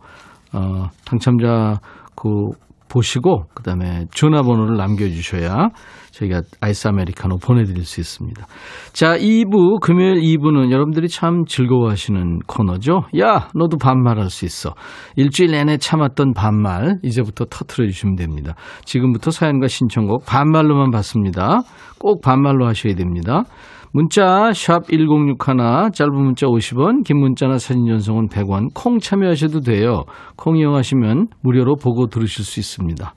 어, 0.53 0.91
당첨자 1.05 1.81
그 2.15 2.51
보시고, 2.93 3.47
그 3.55 3.63
다음에 3.63 4.05
전화번호를 4.13 4.77
남겨주셔야 4.77 5.71
저희가 6.13 6.43
아이스 6.61 6.89
아메리카노 6.89 7.39
보내드릴 7.39 7.85
수 7.85 8.01
있습니다. 8.01 8.47
자, 8.93 9.17
2부, 9.17 9.81
금요일 9.81 10.21
2부는 10.21 10.71
여러분들이 10.71 11.09
참 11.09 11.45
즐거워하시는 11.47 12.41
코너죠. 12.47 13.05
야, 13.19 13.49
너도 13.55 13.79
반말할 13.79 14.29
수 14.29 14.45
있어. 14.45 14.75
일주일 15.17 15.53
내내 15.53 15.79
참았던 15.79 16.35
반말, 16.35 16.99
이제부터 17.03 17.47
터트려 17.47 17.87
주시면 17.89 18.17
됩니다. 18.17 18.55
지금부터 18.85 19.31
사연과 19.31 19.69
신청곡 19.69 20.27
반말로만 20.27 20.91
받습니다. 20.91 21.61
꼭 21.99 22.21
반말로 22.21 22.67
하셔야 22.67 22.95
됩니다. 22.95 23.45
문자 23.93 24.53
샵 24.55 24.89
1061, 24.89 25.93
짧은 25.93 26.15
문자 26.15 26.47
50원, 26.47 27.05
긴 27.05 27.19
문자나 27.19 27.59
사진 27.59 27.87
전송은 27.87 28.29
100원, 28.29 28.71
콩 28.75 28.99
참여하셔도 28.99 29.61
돼요. 29.61 30.05
콩 30.37 30.57
이용하시면 30.57 31.29
무료로 31.43 31.77
보고 31.77 32.07
들으실 32.07 32.45
수 32.45 32.59
있습니다. 32.59 33.15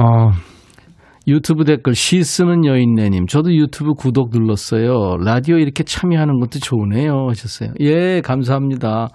어, 0.00 0.30
유튜브 1.28 1.64
댓글 1.64 1.94
시 1.94 2.24
쓰는 2.24 2.64
여인네님 2.64 3.26
저도 3.26 3.54
유튜브 3.54 3.92
구독 3.92 4.30
눌렀어요. 4.32 5.18
라디오 5.18 5.56
이렇게 5.56 5.84
참여하는 5.84 6.40
것도 6.40 6.58
좋으네요 6.58 7.28
하셨어요. 7.28 7.74
예 7.80 8.20
감사합니다. 8.22 9.08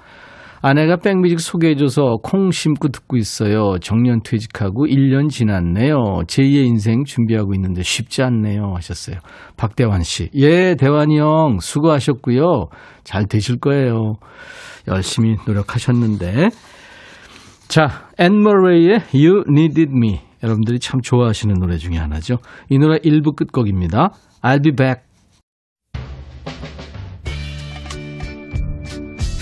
아내가 0.61 0.97
백뮤직 0.97 1.39
소개해줘서 1.39 2.17
콩 2.23 2.51
심고 2.51 2.89
듣고 2.89 3.17
있어요. 3.17 3.77
정년 3.79 4.21
퇴직하고 4.23 4.85
1년 4.87 5.29
지났네요. 5.29 6.23
제2의 6.27 6.65
인생 6.65 7.03
준비하고 7.03 7.53
있는데 7.55 7.83
쉽지 7.83 8.23
않네요 8.23 8.73
하셨어요. 8.75 9.17
박대환 9.55 10.01
씨. 10.03 10.29
예 10.35 10.75
대환이 10.75 11.19
형 11.19 11.59
수고하셨고요. 11.59 12.67
잘 13.03 13.27
되실 13.27 13.59
거예요. 13.59 14.13
열심히 14.87 15.35
노력하셨는데 15.45 16.49
자, 17.67 18.07
앤 18.17 18.41
머레이의 18.41 19.01
You 19.13 19.43
Needed 19.49 19.91
Me. 19.93 20.21
여러분들이 20.41 20.79
참 20.79 21.01
좋아하시는 21.01 21.53
노래 21.59 21.77
중에 21.77 21.97
하나죠. 21.97 22.37
이 22.69 22.77
노래 22.77 22.97
1부 22.99 23.35
끝곡입니다. 23.35 24.11
I'll 24.41 24.63
be 24.63 24.71
back. 24.71 25.06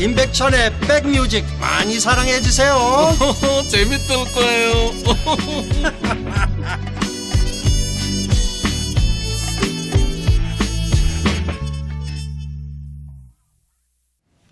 임백천의 0.00 0.72
백뮤직 0.80 1.44
많이 1.60 2.00
사랑해 2.00 2.40
주세요 2.40 2.74
재밌을 3.70 4.16
거예요 4.34 4.74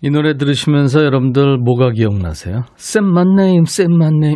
이 0.01 0.09
노래 0.09 0.35
들으시면서 0.35 1.03
여러분들 1.05 1.57
뭐가 1.59 1.91
기억나세요? 1.91 2.63
Say 2.75 3.05
My 3.05 3.35
Name, 3.35 3.63
Say 3.63 3.89
My 3.93 4.19
Name. 4.19 4.35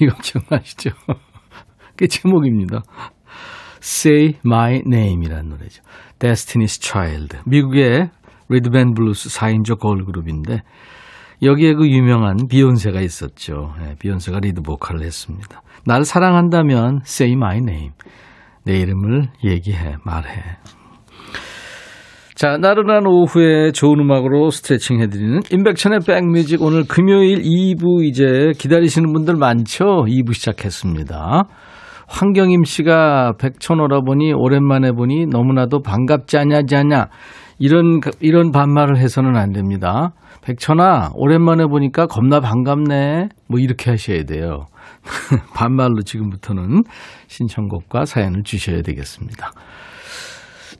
이거 0.00 0.16
기억나시죠? 0.22 0.90
그게 1.90 2.06
제목입니다. 2.06 2.80
Say 3.82 4.36
My 4.46 4.80
Name이라는 4.86 5.50
노래죠. 5.50 5.82
Destiny's 6.18 6.80
Child. 6.82 7.38
미국의 7.44 8.10
리듬 8.52 8.80
앤 8.80 8.94
블루스 8.94 9.28
4인조 9.30 9.78
걸그룹인데 9.78 10.62
여기에 11.42 11.74
그 11.74 11.88
유명한 11.88 12.36
비욘세가 12.48 13.00
있었죠. 13.00 13.74
예, 13.82 13.94
비욘세가 13.98 14.38
리드 14.40 14.62
보컬을 14.62 15.02
했습니다. 15.02 15.62
나를 15.84 16.04
사랑한다면 16.04 17.00
Say 17.04 17.32
My 17.32 17.58
Name. 17.58 17.90
내 18.64 18.78
이름을 18.78 19.28
얘기해, 19.44 19.96
말해. 20.04 20.30
자, 22.36 22.56
나른한 22.56 23.06
오후에 23.06 23.72
좋은 23.72 24.00
음악으로 24.00 24.50
스트레칭 24.50 25.00
해드리는 25.00 25.40
임백천의 25.50 26.00
백뮤직 26.06 26.62
오늘 26.62 26.84
금요일 26.84 27.42
2부 27.42 28.04
이제 28.04 28.52
기다리시는 28.58 29.12
분들 29.12 29.34
많죠? 29.36 30.06
2부 30.06 30.34
시작했습니다. 30.34 31.44
황경임 32.08 32.64
씨가 32.64 33.34
백천 33.38 33.80
오라 33.80 34.00
보니 34.00 34.32
오랜만에 34.32 34.92
보니 34.92 35.26
너무나도 35.26 35.82
반갑지 35.82 36.36
않냐 36.36 36.62
자냐 36.68 37.06
이런 37.58 38.00
이런 38.20 38.50
반말을 38.50 38.98
해서는 38.98 39.36
안 39.36 39.52
됩니다. 39.52 40.12
백천아 40.42 41.10
오랜만에 41.14 41.66
보니까 41.66 42.06
겁나 42.06 42.40
반갑네 42.40 43.28
뭐 43.48 43.60
이렇게 43.60 43.90
하셔야 43.90 44.24
돼요. 44.24 44.66
반말로 45.54 46.02
지금부터는 46.02 46.82
신청곡과 47.28 48.04
사연을 48.04 48.42
주셔야 48.42 48.82
되겠습니다. 48.82 49.52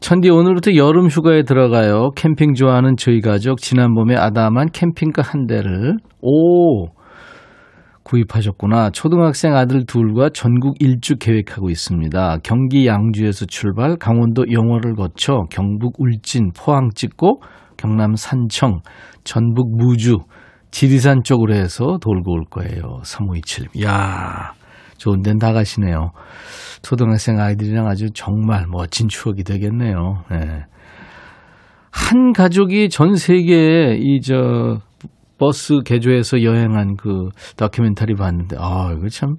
천디 0.00 0.30
오늘부터 0.30 0.74
여름 0.74 1.06
휴가에 1.06 1.44
들어가요. 1.44 2.10
캠핑 2.16 2.54
좋아하는 2.54 2.96
저희 2.96 3.20
가족 3.20 3.58
지난 3.58 3.94
봄에 3.94 4.16
아담한 4.16 4.70
캠핑카 4.72 5.22
한 5.22 5.46
대를 5.46 5.96
오 6.20 6.88
구입하셨구나. 8.12 8.90
초등학생 8.90 9.56
아들 9.56 9.86
둘과 9.86 10.30
전국 10.34 10.76
일주 10.80 11.16
계획하고 11.16 11.70
있습니다. 11.70 12.38
경기 12.42 12.86
양주에서 12.86 13.46
출발, 13.46 13.96
강원도 13.96 14.44
영월을 14.50 14.94
거쳐 14.94 15.44
경북 15.50 15.94
울진, 15.98 16.50
포항 16.56 16.90
찍고 16.94 17.40
경남 17.78 18.14
산청, 18.14 18.80
전북 19.24 19.74
무주, 19.76 20.18
지리산 20.70 21.22
쪽으로 21.24 21.54
해서 21.54 21.98
돌고 22.00 22.32
올 22.32 22.44
거예요. 22.50 23.00
3527. 23.02 23.82
야 23.84 24.52
좋은 24.98 25.22
데는 25.22 25.38
다 25.38 25.52
가시네요. 25.52 26.12
초등학생 26.82 27.40
아이들이랑 27.40 27.86
아주 27.86 28.10
정말 28.12 28.66
멋진 28.68 29.08
추억이 29.08 29.42
되겠네요. 29.42 30.24
네. 30.30 30.64
한 31.90 32.32
가족이 32.32 32.88
전 32.88 33.16
세계에 33.16 33.96
이저 34.00 34.78
버스 35.42 35.80
개조해서 35.84 36.42
여행한 36.44 36.94
그 36.96 37.28
다큐멘터리 37.56 38.14
봤는데 38.14 38.56
아 38.60 38.94
이거 38.96 39.08
참 39.08 39.34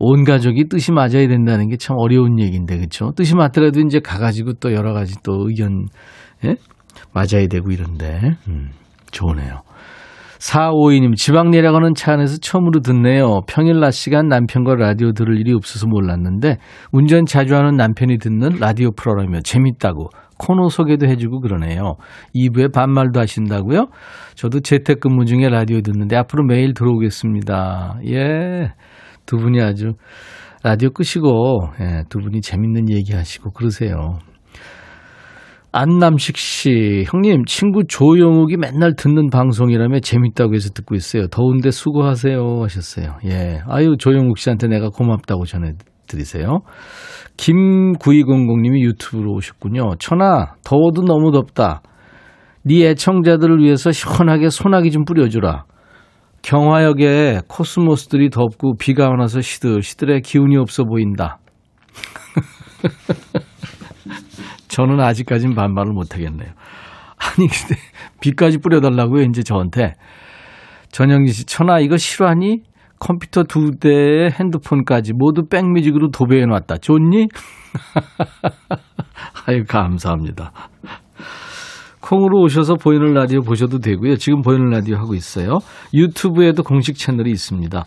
온 0.00 0.24
가족이 0.24 0.64
뜻이 0.68 0.90
맞아야 0.92 1.28
된다는 1.28 1.68
게 1.68 1.76
참 1.78 1.96
어려운 1.98 2.40
얘기인데 2.40 2.76
그렇죠? 2.76 3.12
뜻이 3.16 3.34
맞더라도 3.36 3.80
이제 3.80 4.00
가가지고 4.00 4.54
또 4.54 4.72
여러 4.72 4.92
가지 4.92 5.14
또 5.22 5.46
의견 5.48 5.86
예? 6.44 6.56
맞아야 7.12 7.46
되고 7.48 7.70
이런데 7.70 8.36
음, 8.48 8.70
좋으네요. 9.12 9.62
452님, 10.40 11.16
지방 11.16 11.50
내려가는 11.50 11.94
차 11.94 12.12
안에서 12.12 12.36
처음으로 12.38 12.80
듣네요. 12.80 13.40
평일 13.48 13.80
낮 13.80 13.92
시간 13.92 14.26
남편과 14.28 14.74
라디오 14.74 15.12
들을 15.12 15.38
일이 15.38 15.54
없어서 15.54 15.86
몰랐는데, 15.86 16.58
운전 16.92 17.24
자주 17.24 17.54
하는 17.54 17.76
남편이 17.76 18.18
듣는 18.18 18.58
라디오 18.60 18.90
프로라며 18.90 19.40
재밌다고 19.40 20.10
코너 20.38 20.68
소개도 20.68 21.06
해주고 21.06 21.40
그러네요. 21.40 21.96
2부에 22.34 22.72
반말도 22.72 23.20
하신다고요? 23.20 23.86
저도 24.34 24.60
재택근무 24.60 25.24
중에 25.26 25.48
라디오 25.48 25.80
듣는데 25.80 26.16
앞으로 26.16 26.44
매일 26.44 26.74
들어오겠습니다. 26.74 28.00
예. 28.08 28.72
두 29.26 29.36
분이 29.36 29.60
아주 29.60 29.92
라디오 30.62 30.90
끄시고, 30.90 31.68
예, 31.80 32.02
두 32.08 32.18
분이 32.18 32.40
재밌는 32.40 32.90
얘기 32.90 33.12
하시고 33.12 33.50
그러세요. 33.52 34.18
안남식 35.72 36.36
씨, 36.36 37.04
형님, 37.10 37.46
친구 37.46 37.82
조영욱이 37.84 38.56
맨날 38.56 38.94
듣는 38.96 39.28
방송이라며 39.28 39.98
재밌다고 40.00 40.54
해서 40.54 40.70
듣고 40.70 40.94
있어요. 40.94 41.26
더운데 41.26 41.72
수고하세요. 41.72 42.62
하셨어요. 42.62 43.16
예. 43.24 43.60
아유, 43.66 43.96
조영욱 43.98 44.38
씨한테 44.38 44.68
내가 44.68 44.88
고맙다고 44.88 45.44
전해 45.46 45.72
드리세요. 46.06 46.60
김9200님이 47.36 48.82
유튜브로 48.82 49.32
오셨군요. 49.32 49.96
천아, 49.98 50.54
더워도 50.64 51.02
너무 51.02 51.32
덥다. 51.32 51.82
네 52.62 52.88
애청자들을 52.88 53.58
위해서 53.58 53.92
시원하게 53.92 54.50
소나기 54.50 54.90
좀 54.90 55.04
뿌려주라. 55.04 55.64
경화역에 56.42 57.40
코스모스들이 57.48 58.30
덥고 58.30 58.76
비가 58.78 59.08
와서 59.08 59.40
시들시들해 59.40 60.20
기운이 60.20 60.56
없어 60.56 60.84
보인다. 60.84 61.38
저는 64.68 65.00
아직까진 65.00 65.54
반말을 65.54 65.92
못하겠네요. 65.92 66.50
아니, 67.16 67.48
근데 67.48 67.80
비까지 68.20 68.58
뿌려달라고요, 68.58 69.22
이제 69.22 69.42
저한테. 69.42 69.94
전영진 70.90 71.32
씨, 71.32 71.46
천아, 71.46 71.80
이거 71.80 71.96
실화니? 71.96 72.62
컴퓨터 72.98 73.42
두 73.42 73.72
대에 73.78 74.30
핸드폰까지 74.30 75.12
모두 75.14 75.46
백뮤직으로 75.48 76.10
도배해 76.10 76.46
놨다. 76.46 76.78
좋니? 76.78 77.28
아유, 79.46 79.64
감사합니다. 79.68 80.52
콩으로 82.00 82.42
오셔서 82.42 82.74
보이는 82.74 83.14
라디오 83.14 83.40
보셔도 83.40 83.78
되고요. 83.78 84.16
지금 84.16 84.42
보이는 84.42 84.68
라디오 84.68 84.96
하고 84.96 85.14
있어요. 85.14 85.58
유튜브에도 85.94 86.62
공식 86.62 86.96
채널이 86.96 87.30
있습니다. 87.30 87.84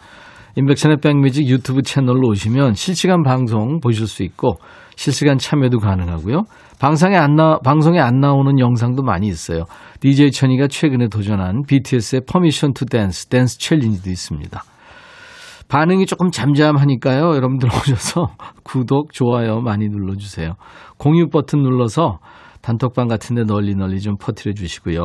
임백천의 0.56 0.98
백뮤직 1.04 1.48
유튜브 1.48 1.84
채널로 1.84 2.30
오시면 2.30 2.74
실시간 2.74 3.22
방송 3.22 3.80
보실 3.80 4.08
수 4.08 4.24
있고 4.24 4.56
실시간 4.96 5.38
참여도 5.38 5.78
가능하고요. 5.78 6.46
방송에 6.80 7.16
안 7.16 7.36
나, 7.36 7.60
방송에 7.64 8.00
안 8.00 8.20
나오는 8.20 8.58
영상도 8.58 9.04
많이 9.04 9.28
있어요. 9.28 9.66
DJ 10.00 10.32
천이가 10.32 10.68
최근에 10.68 11.10
도전한 11.10 11.62
BTS의 11.68 12.22
Permission 12.28 12.74
to 12.74 12.86
Dance, 12.86 13.28
댄스 13.28 13.60
챌린지도 13.60 14.10
있습니다. 14.10 14.64
반응이 15.68 16.06
조금 16.06 16.32
잠잠하니까요. 16.32 17.36
여러분들 17.36 17.70
오셔서 17.70 18.30
구독, 18.64 19.12
좋아요 19.14 19.62
많이 19.62 19.90
눌러주세요. 19.90 20.54
공유 20.98 21.28
버튼 21.30 21.62
눌러서 21.62 22.20
단톡방 22.62 23.08
같은데 23.08 23.44
널리 23.44 23.76
널리 23.76 24.00
좀 24.00 24.18
퍼뜨려 24.18 24.54
주시고요. 24.54 25.02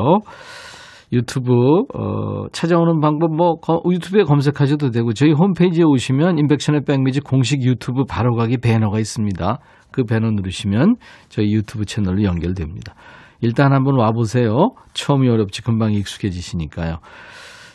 유튜브 1.13 1.53
어, 1.95 2.47
찾아오는 2.53 3.01
방법 3.01 3.35
뭐 3.35 3.57
거, 3.57 3.83
유튜브에 3.91 4.25
검색하셔도 4.25 4.91
되고 4.91 5.13
저희 5.13 5.33
홈페이지에 5.33 5.85
오시면 5.85 6.39
인백션의 6.39 6.83
백미지 6.87 7.21
공식 7.21 7.63
유튜브 7.63 8.05
바로 8.09 8.35
가기 8.35 8.59
배너가 8.59 8.99
있습니다. 8.99 9.59
그 9.91 10.05
배너 10.05 10.31
누르시면 10.31 10.97
저희 11.29 11.53
유튜브 11.53 11.85
채널로 11.85 12.23
연결됩니다. 12.23 12.95
일단 13.43 13.73
한번 13.73 13.99
와보세요. 13.99 14.71
처음이 14.95 15.29
어렵지 15.29 15.63
금방 15.63 15.93
익숙해지시니까요. 15.93 16.99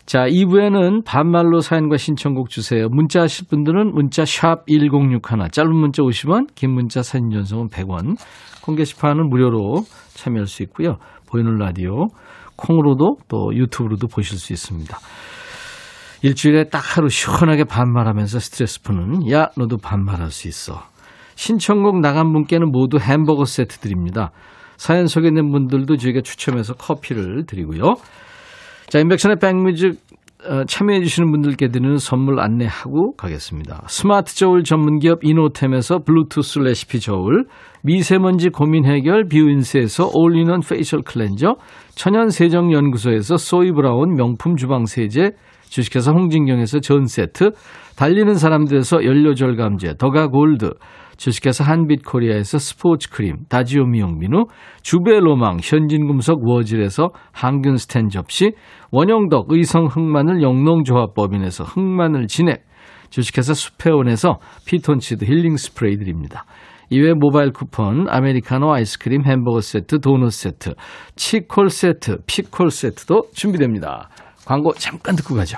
자, 0.07 0.19
2부에는 0.25 1.03
반말로 1.03 1.59
사연과 1.59 1.97
신청곡 1.97 2.49
주세요. 2.49 2.87
문자 2.89 3.23
하실 3.23 3.45
분들은 3.49 3.93
문자 3.93 4.23
샵 4.23 4.65
1061, 4.65 5.19
짧은 5.51 5.75
문자 5.75 6.01
50원, 6.01 6.47
긴 6.55 6.71
문자 6.71 7.03
사진 7.03 7.29
전송은 7.29 7.67
100원. 7.67 8.15
콩 8.63 8.75
게시판은 8.75 9.27
무료로 9.27 9.83
참여할 10.13 10.47
수 10.47 10.63
있고요. 10.63 10.95
보이는 11.27 11.53
라디오, 11.57 12.07
콩으로도 12.55 13.17
또 13.27 13.53
유튜브로도 13.53 14.07
보실 14.07 14.37
수 14.37 14.53
있습니다. 14.53 14.97
일주일에 16.21 16.69
딱 16.69 16.79
하루 16.95 17.09
시원하게 17.09 17.65
반말하면서 17.65 18.39
스트레스 18.39 18.81
푸는 18.83 19.29
야 19.29 19.49
너도 19.57 19.75
반말할 19.75 20.31
수 20.31 20.47
있어. 20.47 20.83
신청곡 21.35 21.99
나간 21.99 22.31
분께는 22.31 22.71
모두 22.71 22.97
햄버거 22.97 23.43
세트 23.43 23.79
드립니다. 23.79 24.31
사연 24.77 25.07
소개된 25.07 25.51
분들도 25.51 25.97
저희가 25.97 26.21
추첨해서 26.21 26.75
커피를 26.75 27.45
드리고요. 27.45 27.95
자, 28.89 28.99
임백천의 28.99 29.37
백뮤직 29.41 29.99
어, 30.47 30.63
참여해 30.65 31.01
주시는 31.01 31.29
분들께 31.31 31.67
드리는 31.67 31.97
선물 31.97 32.39
안내하고 32.39 33.15
가겠습니다. 33.17 33.83
스마트 33.87 34.33
저울 34.33 34.63
전문기업 34.63 35.25
이노템에서 35.25 35.99
블루투스 36.05 36.59
레시피 36.59 37.01
저울, 37.01 37.45
미세먼지 37.83 38.49
고민 38.49 38.85
해결 38.85 39.25
뷰인스에서 39.25 40.11
올인원 40.13 40.61
페이셜 40.61 41.01
클렌저, 41.01 41.55
천연 41.95 42.29
세정 42.29 42.71
연구소에서 42.71 43.35
소이 43.35 43.71
브라운 43.73 44.13
명품 44.13 44.55
주방 44.55 44.85
세제, 44.85 45.31
주식회사 45.69 46.11
홍진경에서 46.11 46.79
전 46.79 47.07
세트, 47.07 47.51
달리는 47.97 48.35
사람들에서 48.35 49.03
연료 49.03 49.33
절감제 49.33 49.95
더가 49.97 50.27
골드, 50.27 50.69
주식회사 51.17 51.63
한빛코리아에서 51.63 52.59
스포츠 52.59 53.09
크림, 53.09 53.45
다지오 53.49 53.85
미용비누, 53.85 54.45
주베로망, 54.81 55.57
현진금속 55.61 56.47
워즐에서 56.47 57.09
항균 57.31 57.77
스텐 57.77 58.09
접시, 58.09 58.51
원형덕 58.91 59.47
의성 59.49 59.87
흑마늘 59.87 60.41
영농조합법인에서 60.41 61.63
흑마늘 61.63 62.27
진액, 62.27 62.63
주식회사 63.09 63.53
수페온에서 63.53 64.39
피톤치드 64.65 65.25
힐링 65.25 65.57
스프레이 65.57 65.97
드립니다. 65.97 66.45
이외 66.89 67.13
모바일 67.13 67.51
쿠폰, 67.51 68.07
아메리카노 68.07 68.71
아이스크림 68.73 69.25
햄버거 69.25 69.59
세트, 69.59 69.99
도넛 69.99 70.31
세트, 70.31 70.75
치콜 71.15 71.69
세트, 71.69 72.19
피콜 72.25 72.71
세트도 72.71 73.23
준비됩니다. 73.33 74.09
광고 74.45 74.73
잠깐 74.73 75.15
듣고 75.17 75.35
가죠. 75.35 75.57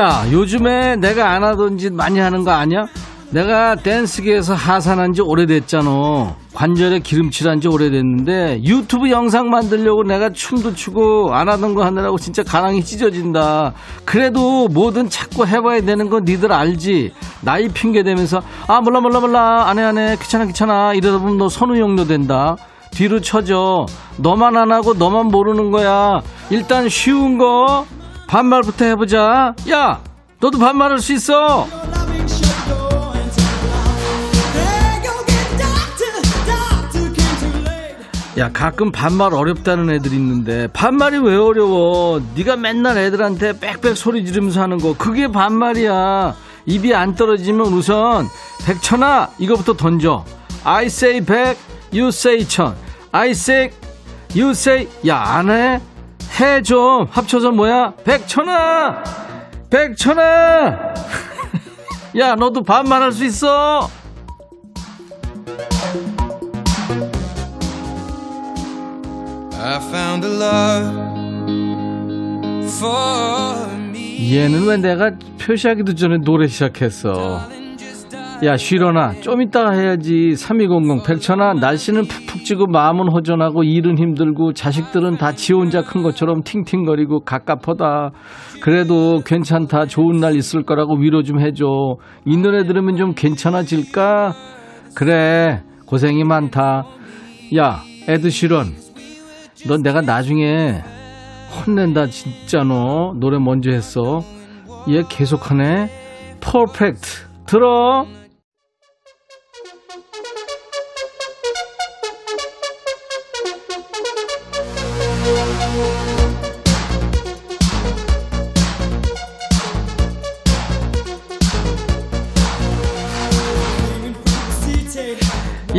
야 0.00 0.24
요즘에 0.32 0.96
내가 0.96 1.32
안 1.32 1.44
하던 1.44 1.76
짓 1.76 1.92
많이 1.92 2.18
하는 2.18 2.42
거 2.42 2.52
아니야? 2.52 2.86
내가 3.32 3.74
댄스계에서 3.76 4.54
하산한 4.54 5.12
지 5.12 5.20
오래됐잖아. 5.20 6.36
관절에 6.54 7.00
기름칠한 7.00 7.60
지 7.60 7.68
오래됐는데 7.68 8.62
유튜브 8.64 9.10
영상 9.10 9.50
만들려고 9.50 10.02
내가 10.02 10.30
춤도 10.32 10.74
추고 10.74 11.34
안 11.34 11.50
하던 11.50 11.74
거 11.74 11.84
하느라고 11.84 12.16
진짜 12.18 12.42
가랑이 12.42 12.82
찢어진다. 12.82 13.74
그래도 14.06 14.68
뭐든 14.68 15.10
자꾸 15.10 15.46
해봐야 15.46 15.82
되는 15.82 16.08
건 16.08 16.24
니들 16.24 16.50
알지? 16.50 17.12
나이 17.42 17.68
핑계 17.68 18.02
대면서 18.02 18.40
아 18.68 18.80
몰라 18.80 19.00
몰라 19.00 19.20
몰라. 19.20 19.68
안 19.68 19.78
해 19.78 19.84
안 19.84 19.98
해. 19.98 20.16
귀찮아 20.16 20.46
귀찮아. 20.46 20.94
이러다 20.94 21.18
보면 21.18 21.36
너 21.36 21.50
선우용료 21.50 22.06
된다. 22.06 22.56
뒤로 22.90 23.20
쳐져 23.20 23.84
너만 24.16 24.56
안 24.56 24.72
하고 24.72 24.94
너만 24.94 25.26
모르는 25.26 25.70
거야. 25.70 26.20
일단 26.48 26.88
쉬운 26.88 27.36
거 27.36 27.84
반말부터 28.30 28.84
해보자. 28.84 29.56
야, 29.70 30.00
너도 30.38 30.56
반말할 30.56 31.00
수 31.00 31.12
있어. 31.14 31.66
야, 38.38 38.52
가끔 38.52 38.92
반말 38.92 39.34
어렵다는 39.34 39.90
애들 39.90 40.12
있는데 40.12 40.68
반말이 40.68 41.18
왜 41.18 41.34
어려워? 41.34 42.22
네가 42.36 42.54
맨날 42.54 42.98
애들한테 42.98 43.58
빽빽 43.58 43.96
소리 43.96 44.24
지르면서 44.24 44.62
하는 44.62 44.78
거 44.78 44.94
그게 44.96 45.26
반말이야. 45.26 46.36
입이 46.66 46.94
안 46.94 47.16
떨어지면 47.16 47.66
우선 47.66 48.28
백천아 48.64 49.30
이거부터 49.40 49.72
던져. 49.74 50.24
I 50.62 50.86
say 50.86 51.20
백, 51.20 51.58
you 51.92 52.08
say 52.08 52.46
천. 52.46 52.76
I 53.10 53.30
say, 53.30 53.70
you 54.36 54.50
say 54.50 54.86
야 55.04 55.20
안 55.38 55.50
해? 55.50 55.80
해 56.40 56.62
좀 56.62 57.06
합쳐서 57.10 57.50
뭐야? 57.52 57.94
백천아! 58.04 59.02
백천아! 59.68 60.94
야, 62.18 62.34
너도 62.34 62.62
반말할 62.62 63.12
수 63.12 63.24
있어! 63.24 63.88
I 69.62 69.76
found 69.90 70.24
a 70.24 70.30
love 70.30 70.96
for 72.78 73.74
me. 73.90 74.34
얘는 74.36 74.66
왜 74.66 74.76
내가 74.78 75.12
표시하기도 75.38 75.94
전에 75.94 76.18
노래 76.18 76.46
시작했어? 76.46 77.40
야, 78.42 78.56
쉬러나. 78.56 79.12
좀 79.20 79.42
이따가 79.42 79.72
해야지. 79.72 80.34
3200 80.34 81.04
백천아, 81.06 81.54
날씨는 81.54 82.04
푹푹 82.06 82.44
찌고 82.44 82.68
마음은 82.68 83.12
허전하고 83.12 83.64
일은 83.64 83.98
힘들고 83.98 84.54
자식들은 84.54 85.18
다 85.18 85.32
지 85.32 85.52
혼자 85.52 85.82
큰 85.82 86.02
것처럼 86.02 86.42
팅팅거리고 86.42 87.20
갑갑하다. 87.20 88.10
그래도 88.62 89.20
괜찮다. 89.26 89.86
좋은 89.86 90.20
날 90.20 90.36
있을 90.36 90.62
거라고 90.64 90.96
위로 90.96 91.22
좀 91.22 91.38
해줘. 91.40 91.66
이 92.26 92.36
노래 92.38 92.64
들으면 92.66 92.96
좀 92.96 93.12
괜찮아질까? 93.14 94.32
그래. 94.94 95.62
고생이 95.86 96.24
많다. 96.24 96.84
야, 97.56 97.80
에드 98.08 98.30
시런. 98.30 98.68
넌 99.68 99.82
내가 99.82 100.00
나중에 100.00 100.80
혼낸다 101.66 102.06
진짜 102.06 102.62
너 102.64 103.12
노래 103.20 103.38
먼저 103.38 103.70
했어 103.70 104.20
얘 104.88 105.02
계속하네 105.06 105.90
퍼펙트 106.40 107.00
들어 107.46 108.06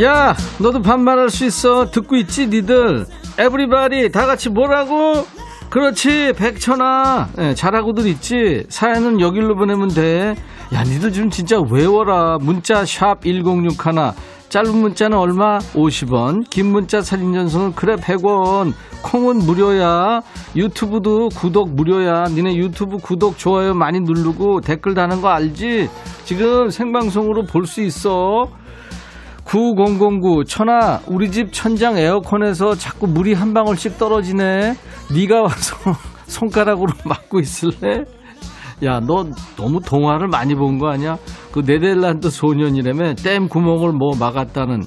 야 0.00 0.34
너도 0.58 0.80
반말할 0.80 1.28
수 1.30 1.44
있어. 1.44 1.90
듣고 1.90 2.16
있지 2.16 2.46
니들? 2.46 3.06
에브리바디 3.38 4.10
다 4.10 4.26
같이 4.26 4.48
뭐라고? 4.48 5.26
그렇지 5.68 6.32
백천아. 6.36 7.28
예, 7.38 7.54
잘하고들 7.54 8.06
있지? 8.06 8.64
사연은 8.68 9.20
여길로 9.20 9.54
보내면 9.54 9.88
돼야 9.88 10.34
니들 10.84 11.12
좀 11.12 11.30
진짜 11.30 11.60
외워라. 11.60 12.38
문자 12.40 12.84
샵 12.84 13.22
1061 13.22 13.76
짧은 14.52 14.82
문자는 14.82 15.16
얼마? 15.16 15.56
50원. 15.72 16.44
긴 16.50 16.72
문자 16.72 17.00
사진 17.00 17.32
전송은 17.32 17.72
그래 17.72 17.96
100원. 17.96 18.74
콩은 19.02 19.38
무료야. 19.38 20.20
유튜브도 20.54 21.30
구독 21.30 21.70
무료야. 21.74 22.24
니네 22.24 22.56
유튜브 22.56 22.98
구독 22.98 23.38
좋아요 23.38 23.72
많이 23.72 24.00
누르고 24.00 24.60
댓글 24.60 24.92
다는 24.92 25.22
거 25.22 25.28
알지? 25.30 25.88
지금 26.24 26.68
생방송으로 26.68 27.44
볼 27.46 27.64
수 27.64 27.80
있어. 27.80 28.50
9009 29.44 30.44
천아 30.44 31.00
우리 31.06 31.30
집 31.30 31.50
천장 31.50 31.96
에어컨에서 31.96 32.74
자꾸 32.74 33.06
물이 33.06 33.32
한 33.32 33.54
방울씩 33.54 33.96
떨어지네. 33.96 34.74
네가 35.14 35.40
와서 35.40 35.76
손가락으로 36.28 36.92
막고 37.06 37.40
있을래? 37.40 38.04
야 38.84 39.00
너 39.00 39.24
너무 39.56 39.80
동화를 39.80 40.28
많이 40.28 40.54
본 40.54 40.78
거 40.78 40.88
아니야? 40.88 41.16
그 41.52 41.60
네덜란드 41.64 42.30
소년이라며 42.30 43.14
댐 43.14 43.48
구멍을 43.48 43.92
뭐 43.92 44.16
막았다는 44.18 44.82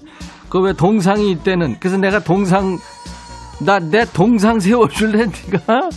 그 0.50 0.60
왜 0.60 0.74
동상이 0.74 1.32
있대는 1.32 1.78
그래서 1.80 1.98
내가 1.98 2.20
동상 2.20 2.78
나 3.66 3.80
내 3.80 4.06
동상 4.06 4.60
세워줄래 4.60 5.26
네가? 5.28 5.89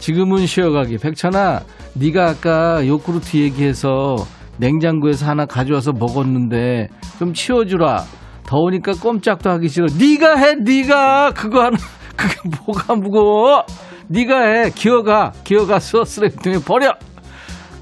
지금은 0.00 0.46
쉬어가기 0.46 0.98
백천아 0.98 1.60
네가 1.94 2.28
아까 2.30 2.86
요구르트 2.86 3.36
얘기해서 3.36 4.16
냉장고에서 4.58 5.26
하나 5.26 5.46
가져와서 5.46 5.92
먹었는데 5.92 6.88
좀 7.18 7.32
치워주라. 7.32 8.04
더우니까 8.46 8.92
꼼짝도 9.02 9.50
하기 9.50 9.68
싫어. 9.68 9.86
네가 9.98 10.36
해, 10.36 10.54
네가 10.54 11.32
그거 11.32 11.62
하나 11.64 11.76
그게 12.16 12.34
뭐가 12.64 12.94
무거워? 12.94 13.64
네가 14.08 14.40
해, 14.40 14.70
기어가, 14.74 15.32
기어가서 15.44 16.04
쓰레기통에 16.04 16.58
버려. 16.64 16.92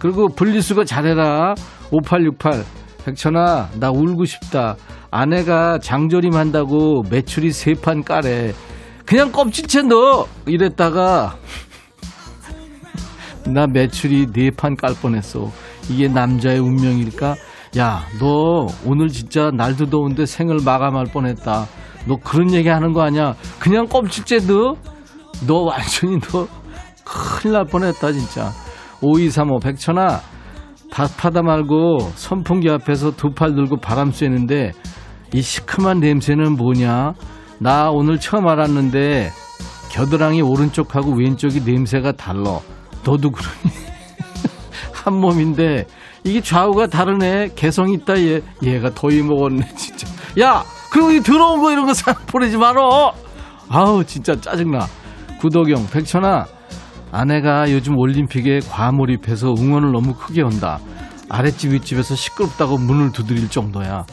그리고 0.05 0.29
분리수거 0.29 0.85
잘해라. 0.85 1.55
5868 1.91 2.63
백천아 3.07 3.71
나 3.81 3.91
울고 3.91 4.27
싶다. 4.27 4.77
아내가 5.11 5.79
장조림 5.79 6.35
한다고 6.35 7.03
매출이 7.09 7.53
세 7.53 7.73
판 7.73 8.05
까래. 8.05 8.53
그냥 9.07 9.33
껍질째 9.33 9.81
넣어. 9.81 10.27
이랬다가 10.47 11.39
나 13.49 13.67
매출이 13.67 14.27
네 14.35 14.51
판 14.51 14.77
깔 14.77 14.93
뻔했어. 15.01 15.51
이게 15.89 16.07
남자의 16.07 16.59
운명일까? 16.59 17.37
야, 17.79 18.05
너 18.21 18.67
오늘 18.85 19.09
진짜 19.09 19.51
날도 19.55 19.89
더운데 19.89 20.27
생을 20.27 20.59
마감할 20.63 21.07
뻔했다. 21.15 21.67
너 22.07 22.17
그런 22.23 22.53
얘기 22.53 22.69
하는 22.69 22.93
거 22.93 23.01
아니야? 23.01 23.35
그냥 23.59 23.87
껍질째 23.87 24.47
너? 24.47 24.77
너 25.47 25.63
완전히 25.63 26.21
너 26.21 26.47
큰일 27.05 27.55
날 27.55 27.65
뻔했다, 27.65 28.13
진짜. 28.13 28.53
5235 29.05 29.59
백천아, 29.61 30.21
답하다 30.91 31.43
말고 31.43 31.99
선풍기 32.15 32.71
앞에서 32.71 33.13
두 33.13 33.35
팔 33.35 33.55
들고 33.55 33.77
바람 33.79 34.11
쐬는데 34.11 34.73
이 35.33 35.43
시큼한 35.43 36.01
냄새는 36.01 36.57
뭐냐? 36.57 37.13
나 37.59 37.91
오늘 37.91 38.19
처음 38.19 38.47
알았는데 38.47 39.31
겨드랑이 39.91 40.43
오른쪽하고 40.43 41.13
왼쪽이 41.17 41.61
냄새가 41.65 42.13
달라. 42.13 42.61
너도 43.05 43.31
그러니? 43.31 43.75
한 44.93 45.15
몸인데 45.21 45.87
이게 46.25 46.41
좌우가 46.41 46.87
다르네. 46.87 47.51
개성 47.55 47.91
있다 47.91 48.19
얘. 48.21 48.41
얘가 48.63 48.91
더위 48.95 49.23
먹었네 49.23 49.75
진짜. 49.77 50.07
야, 50.41 50.65
그리고 50.91 51.11
이 51.13 51.21
더러운 51.21 51.61
거 51.61 51.71
이런 51.71 51.87
거 51.87 51.95
사, 51.95 52.13
보내지 52.27 52.57
말어. 52.57 53.13
아우 53.69 54.03
진짜 54.05 54.35
짜증나. 54.41 54.87
구도경, 55.41 55.87
백천아. 55.93 56.47
아내가 57.15 57.71
요즘 57.71 57.97
올림픽에 57.97 58.59
과몰입해서 58.69 59.55
응원을 59.57 59.93
너무 59.93 60.15
크게 60.15 60.43
한다. 60.43 60.81
아랫집 61.29 61.71
윗집에서 61.73 62.17
시끄럽다고 62.17 62.77
문을 62.77 63.12
두드릴 63.12 63.49
정도야. 63.49 64.05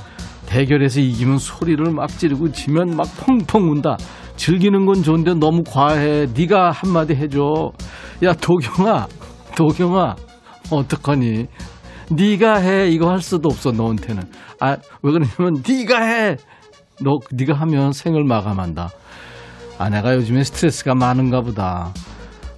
대결에서 0.46 1.00
이기면 1.00 1.40
소리를 1.40 1.84
막 1.92 2.10
지르고 2.10 2.52
지면 2.52 2.96
막 2.96 3.08
펑펑 3.18 3.72
운다. 3.72 3.98
즐기는 4.36 4.86
건 4.86 5.02
좋은데 5.02 5.34
너무 5.34 5.64
과해. 5.64 6.28
네가 6.36 6.70
한마디 6.70 7.16
해줘. 7.16 7.72
야 8.24 8.34
도경아, 8.34 9.08
도경아, 9.56 10.16
어떡하니? 10.70 11.48
네가 12.12 12.58
해 12.58 12.88
이거 12.90 13.10
할 13.10 13.20
수도 13.22 13.50
없어 13.50 13.72
너한테는. 13.72 14.24
아 14.60 14.78
왜 15.02 15.12
그러냐면 15.12 15.64
네가 15.68 16.04
해. 16.04 16.36
너 17.02 17.18
네가 17.32 17.56
하면 17.62 17.94
생을 17.94 18.26
마감한다. 18.26 18.90
아내가 19.80 20.14
요즘에 20.14 20.44
스트레스가 20.44 20.94
많은가 20.94 21.42
보다. 21.42 21.92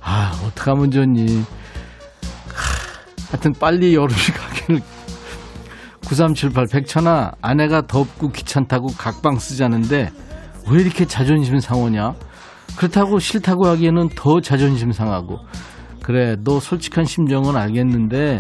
아 0.04 0.34
어떡하면 0.46 0.92
좋니? 0.92 1.40
하, 1.40 3.32
하여튼 3.32 3.54
빨리 3.54 3.96
여름이 3.96 4.20
가기를 4.20 4.82
9378 6.06 6.68
백천아 6.68 7.32
아내가 7.42 7.88
덥고 7.88 8.32
귀찮다고 8.32 8.88
각방 8.98 9.40
쓰자는데 9.40 10.12
왜 10.70 10.82
이렇게 10.82 11.06
자존심 11.06 11.60
상하냐? 11.60 12.16
그렇다고 12.78 13.20
싫다고 13.20 13.68
하기에는 13.68 14.10
더 14.16 14.42
자존심 14.42 14.92
상하고 14.92 15.40
그래 16.02 16.36
너 16.44 16.60
솔직한 16.60 17.06
심정은 17.06 17.56
알겠는데 17.56 18.40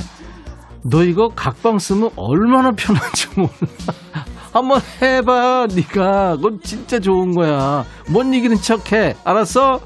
너 0.83 1.03
이거 1.03 1.29
각방 1.29 1.79
쓰면 1.79 2.11
얼마나 2.17 2.71
편한지 2.71 3.27
몰라 3.35 3.49
한번 4.51 4.81
해봐 5.01 5.67
네가 5.73 6.35
그건 6.35 6.59
진짜 6.61 6.99
좋은 6.99 7.33
거야 7.33 7.85
못 8.09 8.23
이기는 8.25 8.57
척해 8.57 9.15
알았어? 9.23 9.79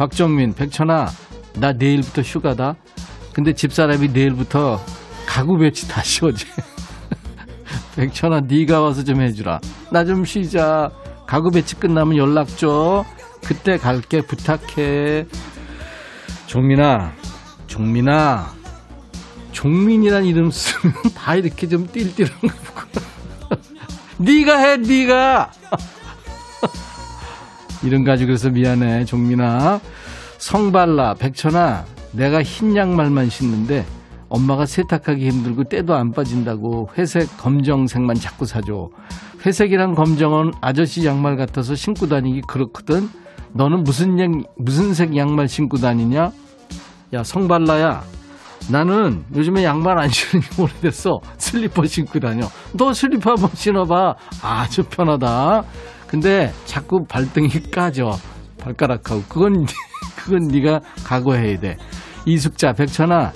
박정민 0.00 0.54
백천아 0.54 1.10
나 1.56 1.72
내일부터 1.74 2.22
휴가다. 2.22 2.74
근데 3.34 3.52
집사람이 3.52 4.08
내일부터 4.08 4.82
가구 5.26 5.58
배치 5.58 5.86
다 5.88 6.02
씌워줘 6.02 6.46
백천아 7.96 8.40
네가 8.40 8.80
와서 8.80 9.04
좀 9.04 9.20
해주라. 9.20 9.60
나 9.92 10.06
좀 10.06 10.24
쉬자. 10.24 10.90
가구 11.26 11.50
배치 11.50 11.74
끝나면 11.74 12.16
연락 12.16 12.56
줘. 12.56 13.04
그때 13.44 13.76
갈게. 13.76 14.22
부탁해. 14.22 15.26
종민아 16.46 17.12
종민아. 17.66 18.54
종민이란 19.52 20.24
이름 20.24 20.50
쓰면 20.50 20.94
다 21.14 21.34
이렇게 21.34 21.68
좀 21.68 21.86
띨띨한 21.86 22.40
거구나. 22.40 23.06
네가 24.16 24.56
해 24.60 24.76
네가 24.78 25.52
이름 27.82 28.04
가지고 28.04 28.28
그래서 28.28 28.50
미안해 28.50 29.04
종민아. 29.04 29.80
성발라 30.38 31.14
백천아 31.14 31.84
내가 32.12 32.42
흰 32.42 32.76
양말만 32.76 33.28
신는데 33.28 33.84
엄마가 34.28 34.64
세탁하기 34.64 35.28
힘들고 35.28 35.64
때도 35.64 35.94
안 35.94 36.12
빠진다고 36.12 36.90
회색 36.96 37.36
검정색만 37.36 38.16
자꾸 38.16 38.46
사줘. 38.46 38.90
회색이랑 39.44 39.94
검정은 39.94 40.52
아저씨 40.60 41.04
양말 41.04 41.36
같아서 41.36 41.74
신고 41.74 42.06
다니기 42.08 42.42
그렇거든. 42.42 43.08
너는 43.52 43.82
무슨 43.82 44.18
양, 44.20 44.44
무슨 44.56 44.94
색 44.94 45.16
양말 45.16 45.48
신고 45.48 45.78
다니냐? 45.78 46.32
야 47.12 47.24
성발라야. 47.24 48.04
나는 48.68 49.24
요즘에 49.34 49.64
양말 49.64 49.98
안 49.98 50.08
신은 50.08 50.42
지 50.42 50.60
오래됐어. 50.60 51.20
슬리퍼 51.38 51.84
신고 51.86 52.20
다녀. 52.20 52.48
너 52.72 52.92
슬리퍼 52.92 53.30
한번 53.30 53.50
신어봐. 53.54 54.14
아주 54.42 54.84
편하다 54.84 55.64
근데 56.10 56.52
자꾸 56.64 57.04
발등이 57.06 57.48
까져. 57.70 58.18
발가락하고. 58.58 59.22
그건 59.28 59.64
그건 60.16 60.48
네가 60.48 60.80
각오해야 61.04 61.60
돼. 61.60 61.78
이숙자 62.26 62.72
백천아 62.72 63.32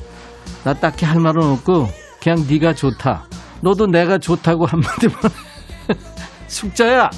나 0.64 0.75
딱히 0.75 1.05
할 1.07 1.20
말은 1.20 1.41
없고 1.41 1.89
그냥 2.20 2.45
네가 2.49 2.75
좋다. 2.75 3.27
너도 3.61 3.87
내가 3.87 4.18
좋다고 4.18 4.66
한마디만 4.66 5.16
해. 5.89 5.95
숙자야! 6.49 7.11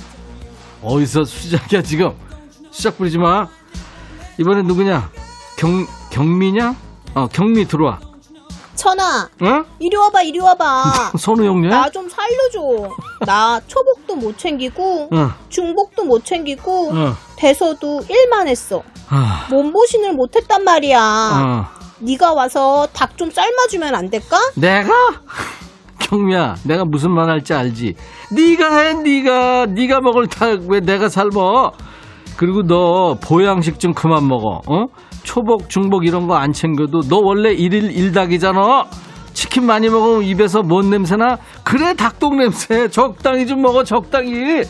어디서 0.83 1.25
수작이야 1.25 1.83
지금? 1.83 2.13
수작 2.71 2.99
부리지 2.99 3.17
마. 3.17 3.49
이번엔 4.39 4.67
누구냐? 4.67 5.11
경 5.57 5.87
경미냐? 6.11 6.77
어 7.15 7.27
경미 7.29 7.65
들어와 7.67 7.99
천아, 8.77 9.29
어 9.41 9.65
이리 9.79 9.97
와봐, 9.97 10.23
이리 10.23 10.39
와봐. 10.39 11.13
선우용녀야 11.19 11.71
나좀 11.83 12.09
살려줘. 12.09 12.91
나 13.27 13.61
초복도 13.67 14.17
못 14.17 14.39
챙기고, 14.39 15.09
어, 15.13 15.31
중복도 15.49 16.05
못 16.05 16.25
챙기고, 16.25 16.91
어, 16.93 17.15
대서도 17.37 18.03
일만 18.09 18.47
했어. 18.49 18.83
아, 19.09 19.47
몸보신을 19.51 20.13
못 20.13 20.37
했단 20.37 20.63
말이야. 20.65 21.01
어. 21.01 21.77
네가 21.99 22.35
와서 22.35 22.87
닭 22.93 23.17
좀 23.17 23.31
삶아주면 23.31 23.95
안 23.95 24.11
될까? 24.11 24.39
내가 24.55 24.93
경미야 25.99 26.57
내가 26.65 26.85
무슨 26.85 27.11
말 27.13 27.31
할지 27.31 27.55
알지 27.55 27.95
네가 28.33 28.77
해 28.79 28.93
네가 28.95 29.67
네가 29.71 30.01
먹을 30.03 30.27
닭 30.27 30.61
왜 30.69 30.81
내가 30.81 31.09
삶어 31.09 31.73
그리고 32.37 32.63
너 32.67 33.17
보양식 33.21 33.81
좀 33.81 33.95
그만 33.95 34.29
먹어 34.29 34.61
어 34.67 34.85
초복 35.27 35.69
중복 35.69 36.07
이런 36.07 36.27
거 36.29 36.37
안 36.37 36.53
챙겨도 36.53 37.03
너 37.09 37.19
원래 37.19 37.53
일일 37.53 37.91
일닭이잖아 37.91 38.87
치킨 39.35 39.67
많이 39.67 39.89
먹으면 39.89 40.23
입에서 40.23 40.63
뭔 40.63 40.89
냄새나 40.91 41.39
그래 41.65 41.95
닭똥 41.95 42.39
냄새 42.39 42.89
적당히 42.89 43.47
좀 43.47 43.61
먹어 43.61 43.85
적당히 43.85 44.63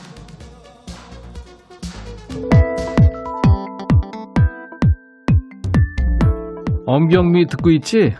엄경미 6.86 7.46
듣고 7.48 7.70
있지? 7.72 8.14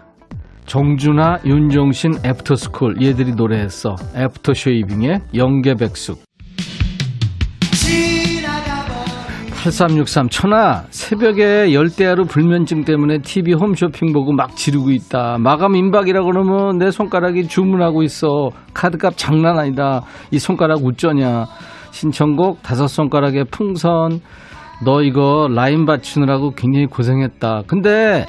정준하, 0.66 1.38
윤종신, 1.44 2.14
애프터스쿨 2.24 3.00
얘들이 3.00 3.32
노래했어. 3.32 3.94
애프터 4.16 4.54
쉐이빙의 4.54 5.20
영계백숙. 5.34 6.18
8363 9.66 10.28
천하 10.28 10.84
새벽에 10.90 11.74
열대야로 11.74 12.26
불면증 12.26 12.84
때문에 12.84 13.18
TV 13.18 13.54
홈쇼핑 13.54 14.12
보고 14.12 14.32
막 14.32 14.54
지르고 14.54 14.90
있다 14.90 15.38
마감 15.40 15.74
임박이라 15.74 16.22
그러면 16.22 16.78
내 16.78 16.92
손가락이 16.92 17.48
주문하고 17.48 18.04
있어 18.04 18.50
카드값 18.74 19.16
장난 19.16 19.58
아니다 19.58 20.02
이 20.30 20.38
손가락 20.38 20.84
어쩌냐 20.84 21.46
신청곡 21.90 22.62
다섯 22.62 22.86
손가락의 22.86 23.46
풍선 23.50 24.20
너 24.84 25.02
이거 25.02 25.48
라인 25.50 25.84
받치느라고 25.84 26.52
굉장히 26.52 26.86
고생했다 26.86 27.62
근데 27.66 28.24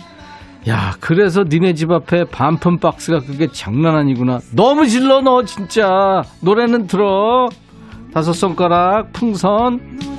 야, 0.67 0.95
그래서 0.99 1.43
니네 1.47 1.75
집 1.75 1.91
앞에 1.91 2.25
반품 2.25 2.79
박스가 2.79 3.19
그게 3.19 3.47
장난 3.53 3.95
아니구나. 3.95 4.39
너무 4.53 4.85
질러, 4.85 5.21
너 5.21 5.45
진짜. 5.45 6.23
노래는 6.41 6.87
들어. 6.87 7.47
다섯 8.13 8.33
손가락, 8.33 9.13
풍선. 9.13 10.16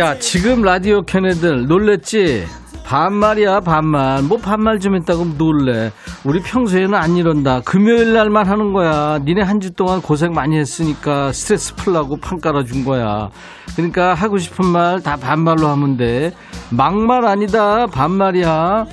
야, 0.00 0.18
지금 0.18 0.62
라디오 0.62 1.02
켠 1.02 1.26
애들 1.26 1.66
놀랬지? 1.66 2.46
반말이야, 2.84 3.60
반말. 3.60 4.22
뭐 4.22 4.38
반말 4.38 4.80
좀 4.80 4.96
했다고 4.96 5.34
놀래. 5.36 5.92
우리 6.24 6.40
평소에는 6.40 6.94
안 6.94 7.16
이런다. 7.16 7.60
금요일 7.60 8.12
날만 8.14 8.46
하는 8.48 8.72
거야. 8.72 9.18
니네 9.18 9.42
한 9.42 9.60
주 9.60 9.70
동안 9.72 10.00
고생 10.00 10.32
많이 10.32 10.56
했으니까 10.58 11.32
스트레스 11.32 11.74
풀라고 11.76 12.16
판 12.16 12.40
깔아준 12.40 12.84
거야. 12.84 13.28
그러니까 13.76 14.14
하고 14.14 14.38
싶은 14.38 14.64
말 14.66 15.00
다 15.02 15.16
반말로 15.16 15.68
하면 15.68 15.96
돼. 15.98 16.32
막말 16.70 17.26
아니다. 17.26 17.86
반말이야. 17.86 18.86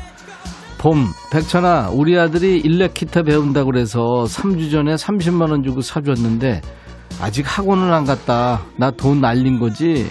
봄, 0.78 1.08
백천아, 1.32 1.90
우리 1.94 2.20
아들이 2.20 2.58
일렉 2.60 2.94
기타 2.94 3.24
배운다고 3.24 3.72
그래서 3.72 4.26
3주 4.28 4.70
전에 4.72 4.94
30만원 4.96 5.64
주고 5.64 5.82
사줬는데, 5.82 6.62
아직 7.20 7.46
학원을 7.48 7.92
안 7.94 8.06
갔다. 8.06 8.62
나 8.76 8.92
돈 8.92 9.22
날린 9.22 9.60
거지? 9.60 10.08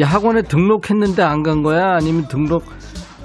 야, 0.00 0.06
학원에 0.06 0.42
등록했는데 0.42 1.22
안 1.22 1.42
간 1.42 1.62
거야? 1.62 1.94
아니면 1.94 2.28
등록, 2.28 2.64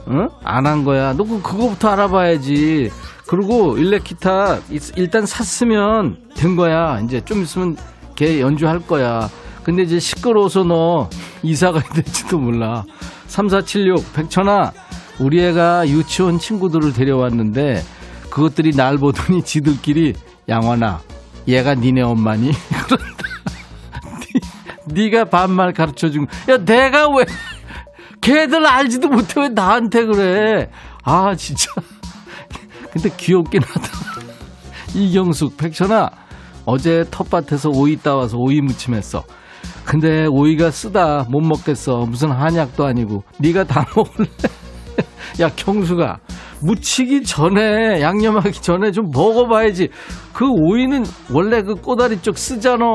어? 0.06 0.28
안 0.44 0.66
한 0.66 0.84
거야? 0.84 1.14
너 1.14 1.24
그- 1.24 1.42
그거부터 1.42 1.90
알아봐야지. 1.90 2.90
그리고 3.28 3.78
일렉 3.78 4.04
기타 4.04 4.58
이- 4.70 4.80
일단 4.96 5.26
샀으면 5.26 6.18
된 6.36 6.56
거야. 6.56 7.00
이제 7.02 7.22
좀 7.24 7.42
있으면 7.44 7.78
걔 8.16 8.40
연주할 8.42 8.80
거야. 8.80 9.30
근데 9.64 9.84
이제 9.84 10.00
시끄러워서 10.00 10.64
너 10.64 11.10
이사 11.44 11.72
가야 11.72 11.84
될지도 11.94 12.40
몰라. 12.40 12.84
3476, 13.28 14.14
백천아, 14.14 14.74
우리 15.20 15.42
애가 15.44 15.88
유치원 15.88 16.40
친구들을 16.40 16.94
데려왔는데 16.94 17.84
그것들이 18.30 18.72
날 18.76 18.98
보더니 18.98 19.44
지들끼리 19.44 20.14
양환아, 20.50 21.00
얘가 21.48 21.76
니네 21.76 22.02
엄마니? 22.02 22.52
그런다. 22.88 23.31
니- 24.94 25.10
네가 25.10 25.26
반말 25.26 25.74
가르쳐 25.74 26.10
준 26.10 26.26
거. 26.26 26.54
야, 26.54 26.58
내가 26.58 27.08
왜 27.10 27.26
걔들 28.22 28.66
알지도 28.66 29.08
못해 29.10 29.42
왜 29.42 29.50
나한테 29.50 30.06
그래? 30.06 30.70
아, 31.04 31.34
진짜. 31.36 31.72
근데 32.92 33.10
귀엽긴 33.18 33.62
하다. 33.64 33.88
이경숙, 34.94 35.58
백천아, 35.58 36.10
어제 36.66 37.06
텃밭에서 37.10 37.70
오이 37.70 37.96
따와서 37.98 38.38
오이 38.38 38.62
무침했어. 38.62 39.24
근데 39.86 40.26
오이가 40.30 40.70
쓰다 40.70 41.26
못 41.30 41.42
먹겠어. 41.42 42.06
무슨 42.06 42.32
한약도 42.32 42.86
아니고 42.86 43.24
네가 43.40 43.64
다 43.64 43.86
먹을래? 43.96 44.28
야 45.40 45.50
경수가 45.56 46.20
무치기 46.62 47.24
전에 47.24 48.02
양념하기 48.02 48.62
전에 48.62 48.92
좀 48.92 49.10
먹어봐야지. 49.12 49.90
그 50.34 50.46
오이는 50.48 51.04
원래 51.32 51.62
그 51.64 51.76
꼬다리 51.76 52.22
쪽 52.22 52.38
쓰잖아. 52.38 52.86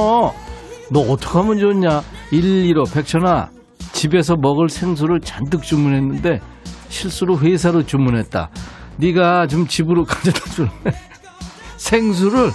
너 0.90 1.00
어떡하면 1.00 1.58
좋냐? 1.58 2.02
115 2.30 2.84
백천아. 2.92 3.50
집에서 3.92 4.36
먹을 4.36 4.68
생수를 4.68 5.20
잔뜩 5.20 5.62
주문했는데 5.62 6.40
실수로 6.88 7.38
회사로 7.38 7.84
주문했다. 7.84 8.50
네가 8.98 9.46
좀 9.46 9.66
집으로 9.66 10.04
가져다 10.04 10.38
줄래? 10.50 10.70
생수를? 11.76 12.50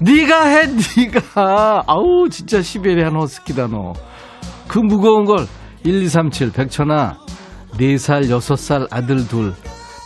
네가 0.00 0.44
해 0.46 0.66
네가. 0.66 1.84
아우 1.86 2.28
진짜 2.28 2.60
시베리안 2.60 3.14
허스키다 3.14 3.68
너. 3.68 3.92
그 4.66 4.78
무거운 4.78 5.24
걸 5.24 5.46
1237 5.84 6.52
백천아. 6.52 7.18
4살 7.78 8.28
6살 8.28 8.88
아들 8.90 9.26
둘. 9.28 9.54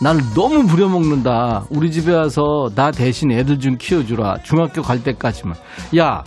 날 0.01 0.17
너무 0.35 0.67
부려먹는다. 0.67 1.65
우리 1.71 1.91
집에 1.91 2.13
와서 2.13 2.69
나 2.75 2.91
대신 2.91 3.31
애들 3.31 3.59
좀 3.59 3.77
키워주라. 3.77 4.37
중학교 4.43 4.81
갈 4.81 5.03
때까지만. 5.03 5.55
야 5.97 6.23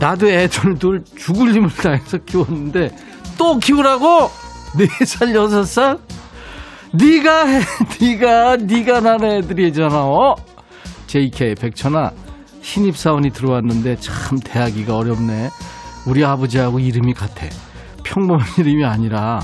나도 0.00 0.28
애들 0.28 0.78
둘 0.78 1.04
죽을 1.16 1.52
힘을 1.54 1.70
다해서 1.70 2.18
키웠는데 2.18 2.90
또 3.36 3.58
키우라고 3.58 4.30
4살 4.76 5.32
6살 5.34 6.00
네가 6.92 7.46
해 7.46 7.60
네가 8.00 8.56
네가 8.56 9.00
난 9.00 9.24
애들이잖아 9.24 9.96
어? 9.96 10.34
JK 11.06 11.54
백천아 11.54 12.12
신입 12.68 12.96
사원이 12.98 13.30
들어왔는데 13.30 13.96
참 13.96 14.38
대하기가 14.38 14.94
어렵네. 14.94 15.48
우리 16.06 16.22
아버지하고 16.24 16.78
이름이 16.78 17.14
같아. 17.14 17.46
평범한 18.04 18.46
이름이 18.58 18.84
아니라 18.84 19.40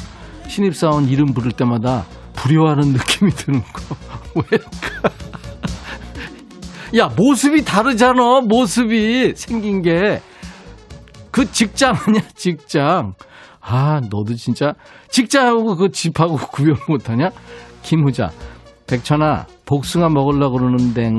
신입 0.46 0.76
사원 0.76 1.08
이름 1.08 1.32
부를 1.32 1.52
때마다 1.52 2.04
불효하는 2.34 2.92
느낌이 2.92 3.30
드는 3.30 3.62
거. 3.62 3.96
왜일까? 4.34 5.10
야, 6.98 7.10
모습이 7.16 7.64
다르잖아. 7.64 8.42
모습이 8.42 9.32
생긴 9.36 9.80
게. 9.80 10.20
그 11.34 11.50
직장 11.50 11.96
아니야, 12.06 12.22
직장. 12.36 13.14
아, 13.60 14.00
너도 14.08 14.34
진짜 14.36 14.72
직장하고 15.08 15.74
그 15.74 15.90
집하고 15.90 16.36
구별 16.52 16.76
못하냐? 16.88 17.30
김후자. 17.82 18.30
백천아, 18.86 19.46
복숭아 19.64 20.10
먹으려고 20.10 20.58
그러는데, 20.58 21.10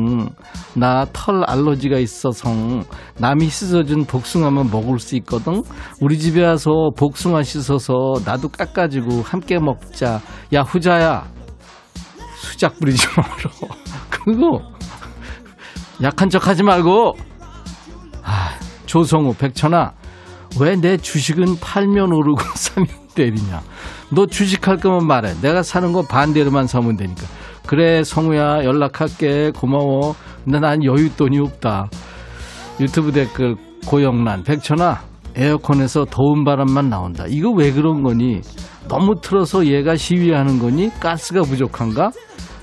나 0.76 1.06
털 1.12 1.44
알러지가 1.46 1.98
있어서 1.98 2.50
남이 3.18 3.50
씻어준 3.50 4.06
복숭아만 4.06 4.70
먹을 4.72 5.00
수 5.00 5.18
있거든? 5.18 5.62
우리 6.00 6.18
집에 6.18 6.46
와서 6.46 6.92
복숭아 6.96 7.44
씻어서 7.44 8.14
나도 8.24 8.48
깎아주고 8.50 9.22
함께 9.24 9.60
먹자. 9.60 10.22
야, 10.54 10.62
후자야. 10.62 11.26
수작 12.38 12.80
부리지 12.80 13.06
마라. 13.18 13.52
그거, 14.10 14.62
약한 16.02 16.30
척 16.30 16.48
하지 16.48 16.64
말고. 16.64 17.18
아, 18.24 18.52
조성우, 18.86 19.34
백천아. 19.34 20.05
왜 20.60 20.76
내 20.76 20.98
주식은 20.98 21.60
팔면 21.60 22.12
오르고 22.14 22.40
사면 22.56 22.88
때리냐? 23.16 23.62
너 24.12 24.26
주식할 24.26 24.78
거면 24.78 25.08
말해. 25.08 25.34
내가 25.42 25.64
사는 25.64 25.92
거 25.92 26.02
반대로만 26.04 26.68
사면 26.68 26.96
되니까. 26.96 27.24
그래, 27.66 28.04
성우야, 28.04 28.64
연락할게. 28.64 29.52
고마워. 29.56 30.16
근데 30.44 30.60
난 30.60 30.80
여윳돈이 30.80 31.44
없다. 31.44 31.90
유튜브 32.80 33.12
댓글 33.12 33.56
고영란, 33.88 34.44
백천아, 34.44 35.02
에어컨에서 35.36 36.06
더운 36.10 36.44
바람만 36.44 36.90
나온다. 36.90 37.26
이거 37.28 37.50
왜 37.52 37.72
그런 37.72 38.04
거니? 38.04 38.42
너무 38.88 39.16
틀어서 39.22 39.66
얘가 39.66 39.96
시위하는 39.96 40.60
거니? 40.60 40.92
가스가 41.00 41.42
부족한가? 41.42 42.12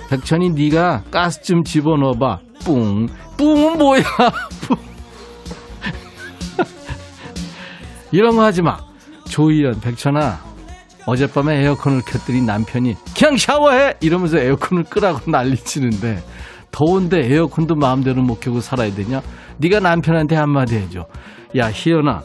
백천이 0.08 0.50
네가 0.50 1.02
가스 1.10 1.42
좀 1.42 1.64
집어넣어봐. 1.64 2.38
뿡. 2.64 3.06
뿡은 3.38 3.78
뭐야? 3.78 4.02
뿡. 4.68 4.91
이런 8.12 8.36
거 8.36 8.44
하지 8.44 8.62
마. 8.62 8.76
조희연, 9.28 9.80
백천아, 9.80 10.38
어젯밤에 11.06 11.62
에어컨을 11.64 12.02
켰더니 12.06 12.42
남편이 12.42 12.94
그냥 13.16 13.36
샤워해! 13.36 13.94
이러면서 14.00 14.38
에어컨을 14.38 14.84
끄라고 14.84 15.18
난리 15.30 15.56
치는데 15.56 16.22
더운데 16.70 17.20
에어컨도 17.24 17.74
마음대로 17.74 18.22
못 18.22 18.40
켜고 18.40 18.60
살아야 18.60 18.92
되냐? 18.94 19.20
네가 19.58 19.80
남편한테 19.80 20.36
한마디 20.36 20.76
해줘. 20.76 21.06
야, 21.56 21.70
희연아. 21.70 22.22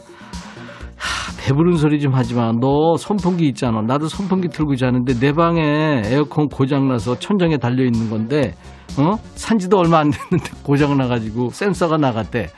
하, 0.96 1.36
배부른 1.38 1.76
소리 1.76 2.00
좀 2.00 2.14
하지 2.14 2.34
마. 2.34 2.52
너 2.52 2.96
선풍기 2.96 3.46
있잖아. 3.48 3.82
나도 3.82 4.08
선풍기 4.08 4.48
틀고 4.48 4.76
자는데 4.76 5.18
내 5.18 5.32
방에 5.32 6.02
에어컨 6.06 6.48
고장나서 6.48 7.18
천장에 7.18 7.58
달려 7.58 7.84
있는 7.84 8.08
건데, 8.10 8.54
어? 8.98 9.16
산지도 9.34 9.78
얼마 9.78 9.98
안 9.98 10.10
됐는데 10.10 10.50
고장 10.64 10.96
나가지고 10.96 11.50
센서가 11.50 11.98
나갔대. 11.98 12.48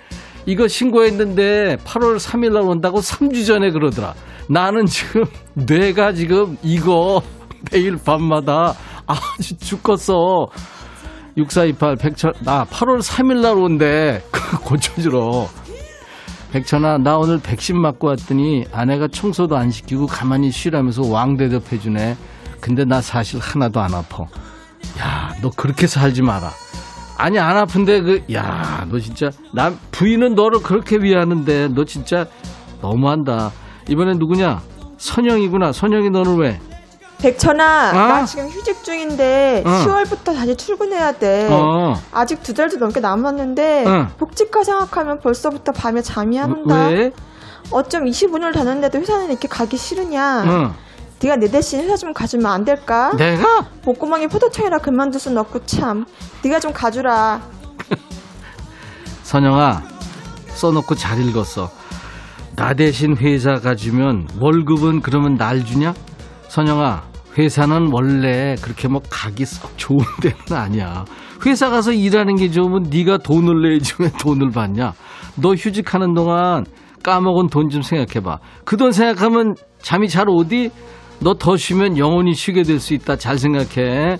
이거 0.47 0.67
신고했는데 0.69 1.77
8월 1.85 2.19
3일 2.19 2.53
날 2.53 2.63
온다고 2.63 3.01
3주 3.01 3.47
전에 3.47 3.71
그러더라. 3.71 4.15
나는 4.49 4.87
지금 4.87 5.25
뇌가 5.55 6.13
지금 6.13 6.57
이거 6.63 7.23
매일 7.71 7.97
밤마다 7.97 8.75
아주 9.07 9.57
죽겠어. 9.59 10.49
6428 11.37 11.97
백천 11.97 12.33
나 12.41 12.65
8월 12.65 13.01
3일 13.03 13.41
날 13.41 13.57
온대. 13.57 14.23
그거 14.31 14.59
고쳐주러. 14.61 15.47
백천아 16.53 16.99
나 16.99 17.17
오늘 17.17 17.39
백신 17.41 17.81
맞고 17.81 18.09
왔더니 18.09 18.65
아내가 18.73 19.07
청소도 19.07 19.57
안 19.57 19.71
시키고 19.71 20.07
가만히 20.07 20.51
쉬라면서 20.51 21.03
왕 21.07 21.37
대접해 21.37 21.79
주네. 21.79 22.17
근데 22.61 22.85
나 22.85 23.01
사실 23.01 23.39
하나도 23.41 23.81
안 23.81 23.95
아파. 23.95 24.25
야 24.99 25.31
너 25.43 25.51
그렇게 25.51 25.87
살지 25.87 26.23
마라. 26.23 26.51
아니 27.21 27.39
안 27.39 27.57
아픈데 27.57 28.01
그 28.03 28.23
야 28.33 28.85
너 28.91 28.99
진짜 28.99 29.31
남 29.53 29.79
부인은 29.93 30.35
너를 30.35 30.63
그렇게 30.63 30.97
위하는데 30.97 31.69
너 31.69 31.85
진짜 31.85 32.27
너무한다. 32.81 33.53
이번엔 33.89 34.19
누구냐? 34.19 34.61
선영이구나. 34.99 35.73
선영이 35.73 36.11
너는 36.11 36.37
왜? 36.37 36.61
백천아, 37.19 37.91
어? 37.91 37.95
나 38.09 38.25
지금 38.25 38.49
휴직 38.49 38.83
중인데 38.83 39.63
어. 39.67 39.71
10월부터 39.71 40.35
다시 40.35 40.57
출근해야 40.57 41.13
돼. 41.13 41.49
어. 41.51 41.95
아직 42.13 42.43
두 42.43 42.55
달도 42.55 42.79
넘게 42.79 43.01
남았는데 43.01 43.85
어. 43.87 44.09
복직화 44.17 44.65
생각하면 44.65 45.21
벌써부터 45.21 45.73
밤에 45.73 46.01
잠이 46.01 46.39
안 46.41 46.53
온다. 46.53 46.87
왜? 46.89 47.11
어쩜 47.71 48.07
25년을 48.07 48.55
다녔는데도 48.55 48.99
회사는 49.01 49.29
이렇게 49.31 49.47
가기 49.49 49.77
싫으냐? 49.77 50.45
응. 51.23 51.29
네가 51.29 51.37
내 51.37 51.49
대신 51.51 51.81
회사 51.81 51.97
좀 51.97 52.13
가주면 52.13 52.47
안 52.47 52.65
될까? 52.65 53.11
내가? 53.17 53.67
목구멍에 53.85 54.27
포도청이라 54.29 54.79
그만둘 54.79 55.21
순 55.21 55.37
없고 55.37 55.65
참. 55.67 56.05
네가 56.45 56.61
좀 56.61 56.73
가주라. 56.73 57.41
선영아, 59.23 59.83
써놓고 60.49 60.95
잘 60.95 61.21
읽었어. 61.27 61.71
나 62.57 62.75
대신 62.75 63.17
회사 63.17 63.55
가주면 63.55 64.29
월급은 64.41 65.01
그러면 65.03 65.37
날 65.37 65.65
주냐? 65.65 65.95
선영아, 66.49 67.05
회사는 67.39 67.91
원래 67.93 68.57
그렇게 68.61 68.89
뭐 68.89 69.01
가기 69.09 69.45
썩 69.45 69.77
좋은 69.79 70.01
데는 70.21 70.61
아니야. 70.61 71.05
회사 71.47 71.71
가서 71.71 71.93
일하는 71.93 72.37
게 72.37 72.51
좋으면 72.51 72.91
네가 72.91 73.19
돈을 73.19 73.63
내야지 73.71 73.95
왜 74.01 74.11
돈을 74.21 74.51
받냐? 74.51 74.93
너 75.37 75.55
휴직하는 75.55 76.13
동안 76.15 76.65
까먹은 77.03 77.49
돈 77.49 77.71
좀 77.71 77.81
생각해봐. 77.83 78.39
그 78.65 78.77
돈 78.77 78.93
생각하면 78.93 79.55
잠이 79.81 80.09
잘 80.09 80.29
오디? 80.29 80.71
너 81.23 81.35
더 81.35 81.57
쉬면 81.57 81.99
영원히 81.99 82.35
쉬게 82.35 82.63
될 82.63 82.81
수 82.81 82.95
있다. 82.95 83.17
잘 83.17 83.39
생각해. 83.39 84.19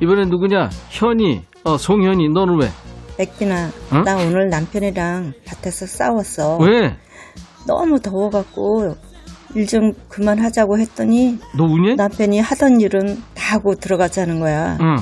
이번엔 0.00 0.28
누구냐? 0.28 0.70
현이, 0.90 1.42
어, 1.64 1.76
송현이, 1.78 2.28
너는 2.30 2.58
왜? 2.60 2.68
백기나, 3.16 3.70
응? 3.92 4.02
나 4.02 4.16
오늘 4.16 4.48
남편이랑 4.48 5.32
밭에서 5.46 5.86
싸웠어. 5.86 6.58
왜? 6.58 6.96
너무 7.66 8.00
더워갖고 8.00 8.96
일 9.54 9.66
좀 9.66 9.92
그만하자고 10.08 10.78
했더니 10.78 11.38
너 11.56 11.64
우니? 11.64 11.94
남편이 11.94 12.40
하던 12.40 12.80
일은 12.80 13.22
다 13.34 13.54
하고 13.56 13.74
들어가자는 13.74 14.40
거야. 14.40 14.78
응. 14.80 14.96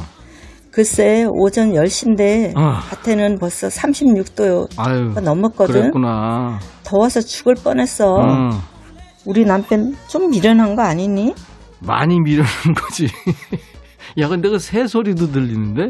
글쎄 0.72 1.26
오전 1.30 1.72
10시인데 1.72 2.57
어. 2.57 2.78
밭에는 3.05 3.38
벌써 3.38 3.68
36도 3.68 4.68
아유. 4.76 5.14
넘었거든. 5.22 5.74
그랬구나. 5.80 6.59
더워서 6.84 7.20
죽을 7.20 7.55
뻔했어. 7.55 8.16
응. 8.18 8.51
우리 9.26 9.44
남편 9.44 9.94
좀 10.08 10.30
미련한 10.30 10.74
거 10.76 10.82
아니니? 10.82 11.34
많이 11.80 12.18
미루는 12.20 12.48
거지. 12.76 13.06
야, 14.18 14.28
근데 14.28 14.48
그 14.48 14.58
새 14.58 14.86
소리도 14.86 15.28
들리는데? 15.32 15.88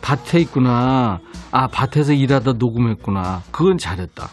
밭에 0.00 0.40
있구나. 0.40 1.20
아, 1.50 1.68
밭에서 1.68 2.12
일하다 2.12 2.54
녹음했구나. 2.58 3.42
그건 3.50 3.78
잘했다. 3.78 4.28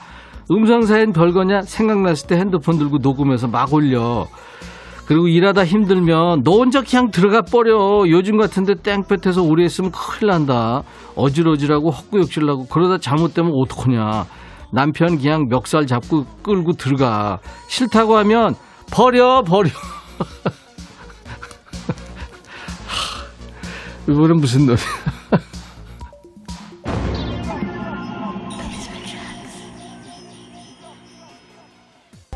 음성사연 0.51 1.13
별거냐? 1.13 1.61
생각났을 1.61 2.27
때 2.27 2.35
핸드폰 2.37 2.77
들고 2.77 2.97
녹음해서 2.99 3.47
막 3.47 3.71
올려. 3.73 4.27
그리고 5.05 5.27
일하다 5.27 5.65
힘들면 5.65 6.43
너 6.43 6.51
혼자 6.57 6.81
그냥 6.81 7.09
들어가 7.11 7.41
버려. 7.41 8.03
요즘 8.07 8.37
같은데 8.37 8.75
땡볕에서 8.75 9.43
오래 9.43 9.65
있으면 9.65 9.91
큰일 9.91 10.31
난다. 10.31 10.83
어질어질하고 11.15 11.89
헛구역질나고 11.91 12.67
그러다 12.67 12.99
잘못되면 12.99 13.51
어떡하냐. 13.53 14.25
남편 14.71 15.17
그냥 15.17 15.47
멱살 15.47 15.87
잡고 15.87 16.25
끌고 16.41 16.73
들어가. 16.73 17.39
싫다고 17.67 18.17
하면 18.17 18.55
버려, 18.91 19.43
버려. 19.43 19.69
이거는 24.07 24.37
무슨 24.37 24.65
노래? 24.65 24.79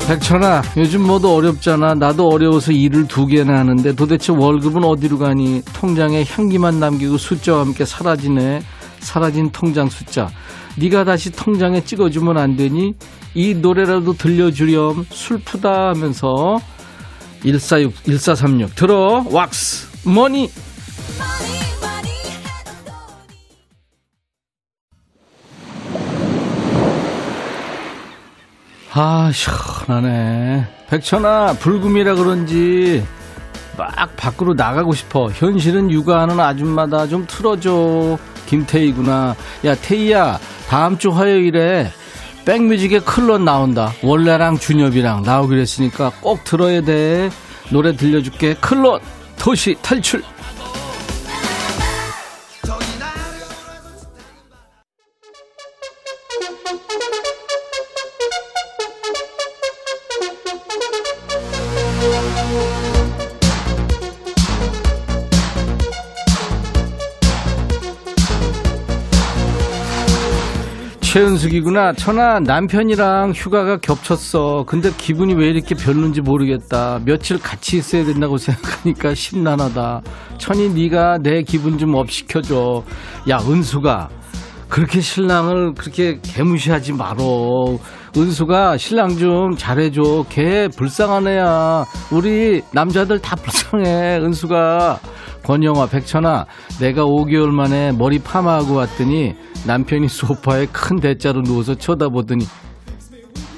백천아, 0.06 0.62
요즘 0.76 1.06
모두 1.06 1.34
어렵잖아. 1.34 1.94
나도 1.94 2.28
어려워서 2.28 2.72
일을 2.72 3.08
두 3.08 3.26
개나 3.26 3.60
하는데 3.60 3.94
도대체 3.94 4.32
월급은 4.32 4.84
어디로 4.84 5.18
가니? 5.18 5.62
통장에 5.72 6.24
향기만 6.28 6.78
남기고 6.78 7.16
숫자와 7.16 7.60
함께 7.60 7.86
사라지네. 7.86 8.62
사라진 9.00 9.50
통장 9.50 9.88
숫자. 9.88 10.28
네가 10.76 11.04
다시 11.04 11.30
통장에 11.30 11.84
찍어주면 11.84 12.36
안 12.36 12.56
되니? 12.56 12.94
이 13.34 13.54
노래라도 13.54 14.12
들려주렴. 14.14 15.06
슬프다 15.10 15.88
하면서 15.88 16.58
146, 17.42 18.04
1436 18.04 18.74
들어. 18.74 19.24
왁스. 19.30 20.08
머니. 20.08 20.50
아, 28.96 29.30
시원하네. 29.32 30.68
백천아, 30.88 31.54
불금이라 31.54 32.14
그런지 32.14 33.04
막 33.76 34.14
밖으로 34.16 34.54
나가고 34.54 34.94
싶어. 34.94 35.30
현실은 35.30 35.90
육아하는 35.90 36.38
아줌마다 36.38 37.08
좀 37.08 37.26
틀어줘. 37.26 38.16
김태희구나. 38.46 39.36
야, 39.64 39.74
태희야, 39.74 40.38
다음 40.68 40.98
주 40.98 41.10
화요일에 41.10 41.90
백뮤직에 42.44 43.00
클럽 43.00 43.40
나온다. 43.42 43.92
원래랑 44.02 44.58
준엽이랑 44.58 45.22
나오기로 45.22 45.60
했으니까 45.60 46.12
꼭 46.20 46.44
들어야 46.44 46.82
돼. 46.82 47.30
노래 47.70 47.96
들려줄게. 47.96 48.54
클럽 48.54 49.02
도시 49.38 49.76
탈출. 49.80 50.22
최은숙이구나. 71.14 71.92
천아, 71.92 72.40
남편이랑 72.40 73.34
휴가가 73.36 73.76
겹쳤어. 73.76 74.64
근데 74.66 74.90
기분이 74.98 75.34
왜 75.34 75.46
이렇게 75.46 75.76
별론지 75.76 76.22
모르겠다. 76.22 76.98
며칠 77.04 77.38
같이 77.38 77.76
있어야 77.76 78.04
된다고 78.04 78.36
생각하니까 78.36 79.14
심란하다. 79.14 80.02
천이 80.38 80.70
네가 80.70 81.18
내 81.18 81.44
기분 81.44 81.78
좀 81.78 81.94
업 81.94 82.10
시켜줘. 82.10 82.82
야, 83.30 83.38
은숙아. 83.38 84.08
그렇게 84.68 85.00
신랑을 85.00 85.74
그렇게 85.74 86.18
개무시하지 86.20 86.94
말어. 86.94 87.78
은숙아 88.16 88.76
신랑 88.78 89.16
좀 89.18 89.56
잘해줘. 89.56 90.26
걔 90.28 90.68
불쌍한 90.68 91.26
애야. 91.26 91.84
우리 92.12 92.62
남자들 92.72 93.18
다 93.20 93.34
불쌍해. 93.36 94.18
은숙아. 94.22 95.00
권영아, 95.44 95.86
백천아, 95.88 96.46
내가 96.80 97.04
5개월 97.04 97.48
만에 97.50 97.92
머리 97.92 98.18
파마하고 98.18 98.74
왔더니 98.76 99.34
남편이 99.66 100.08
소파에 100.08 100.66
큰 100.72 101.00
대자로 101.00 101.42
누워서 101.42 101.74
쳐다보더니 101.74 102.46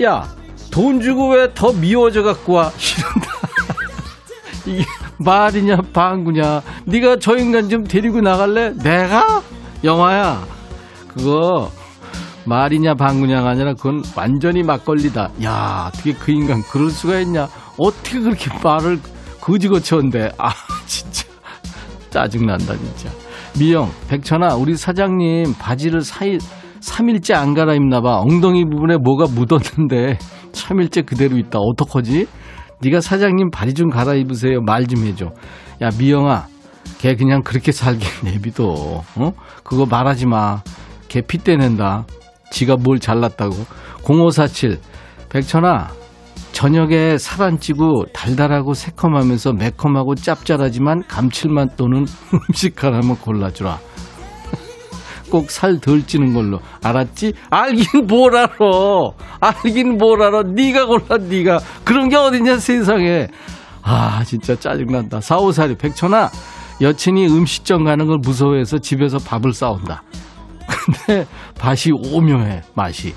야, 0.03 0.29
돈 0.73 1.01
주고 1.01 1.29
왜 1.31 1.55
더 1.55 1.73
미워져 1.73 2.25
갖고 2.25 2.55
와? 2.55 2.73
이런다. 2.73 3.31
이게 4.67 4.85
말이냐 5.19 5.77
방구냐? 5.93 6.63
네가 6.87 7.19
저 7.21 7.37
인간 7.37 7.69
좀 7.69 7.85
데리고 7.85 8.21
나갈래? 8.21 8.71
내가? 8.83 9.43
영화야. 9.85 10.45
그거 11.07 11.71
말이냐 12.47 12.95
방구냐가 12.95 13.51
아니라 13.51 13.75
그건 13.75 14.03
완전히 14.17 14.63
막걸리다. 14.63 15.31
야, 15.45 15.91
어떻게 15.93 16.13
그 16.13 16.31
인간 16.33 16.63
그럴 16.63 16.91
수가 16.91 17.19
있냐? 17.21 17.49
어떻게 17.79 18.21
그렇게 18.21 18.51
말을 18.63 18.99
거지거쳤는데? 19.41 20.33
아, 20.39 20.51
진짜 20.87 21.25
짜증난다 22.11 22.75
진짜. 22.77 23.11
미영, 23.59 23.91
백천아, 24.09 24.55
우리 24.55 24.77
사장님 24.77 25.55
바지를 25.59 26.01
4일, 26.01 26.41
3일째 26.81 27.35
안 27.35 27.55
갈아입나 27.55 28.01
봐. 28.01 28.19
엉덩이 28.21 28.65
부분에 28.65 28.97
뭐가 28.99 29.27
묻었는데 29.33 30.19
3일째 30.53 31.05
그대로 31.07 31.37
있다. 31.39 31.59
어떡하지? 31.59 32.27
네가 32.81 33.01
사장님 33.01 33.51
바지 33.51 33.75
좀 33.75 33.89
갈아입으세요. 33.91 34.61
말 34.61 34.87
좀 34.87 35.05
해줘. 35.07 35.27
야, 35.83 35.89
미영아, 35.99 36.47
걔 36.99 37.17
그냥 37.17 37.43
그렇게 37.43 37.73
살게 37.73 38.07
내비둬. 38.25 38.65
어? 39.17 39.33
그거 39.65 39.87
말하지 39.87 40.27
마. 40.27 40.63
걔 41.09 41.23
핏대 41.23 41.57
낸다. 41.57 42.05
지가 42.51 42.77
뭘 42.77 42.99
잘났다고. 42.99 43.55
0547, 44.05 44.79
백천아, 45.29 45.89
저녁에 46.53 47.19
살안 47.19 47.59
찌고 47.61 48.07
달달하고 48.15 48.73
새콤하면서 48.75 49.53
매콤하고 49.55 50.15
짭짤하지만 50.15 51.03
감칠맛 51.07 51.77
도는 51.77 52.07
음식 52.49 52.83
하나만 52.83 53.17
골라주라. 53.17 53.79
꼭 55.31 55.51
살 55.51 55.79
덜 55.81 56.07
찌는 56.07 56.33
걸로. 56.33 56.61
알았지? 56.83 57.35
알긴 57.51 58.07
뭘 58.07 58.37
알아. 58.37 58.49
알긴 59.41 59.99
뭘 59.99 60.23
알아. 60.23 60.43
네가 60.55 60.87
골라 60.87 61.19
네가. 61.19 61.59
그런 61.85 62.09
게 62.09 62.17
어딨냐 62.17 62.57
세상에. 62.59 63.27
아 63.83 64.23
진짜 64.25 64.55
짜증난다. 64.57 65.21
4542 65.21 65.75
백천아 65.77 66.31
여친이 66.81 67.27
음식점 67.27 67.85
가는 67.85 68.07
걸 68.07 68.19
무서워해서 68.19 68.79
집에서 68.79 69.19
밥을 69.19 69.53
싸온다 69.53 70.03
근데 70.87 71.27
맛이 71.63 71.91
오묘해 71.93 72.63
맛이. 72.75 73.15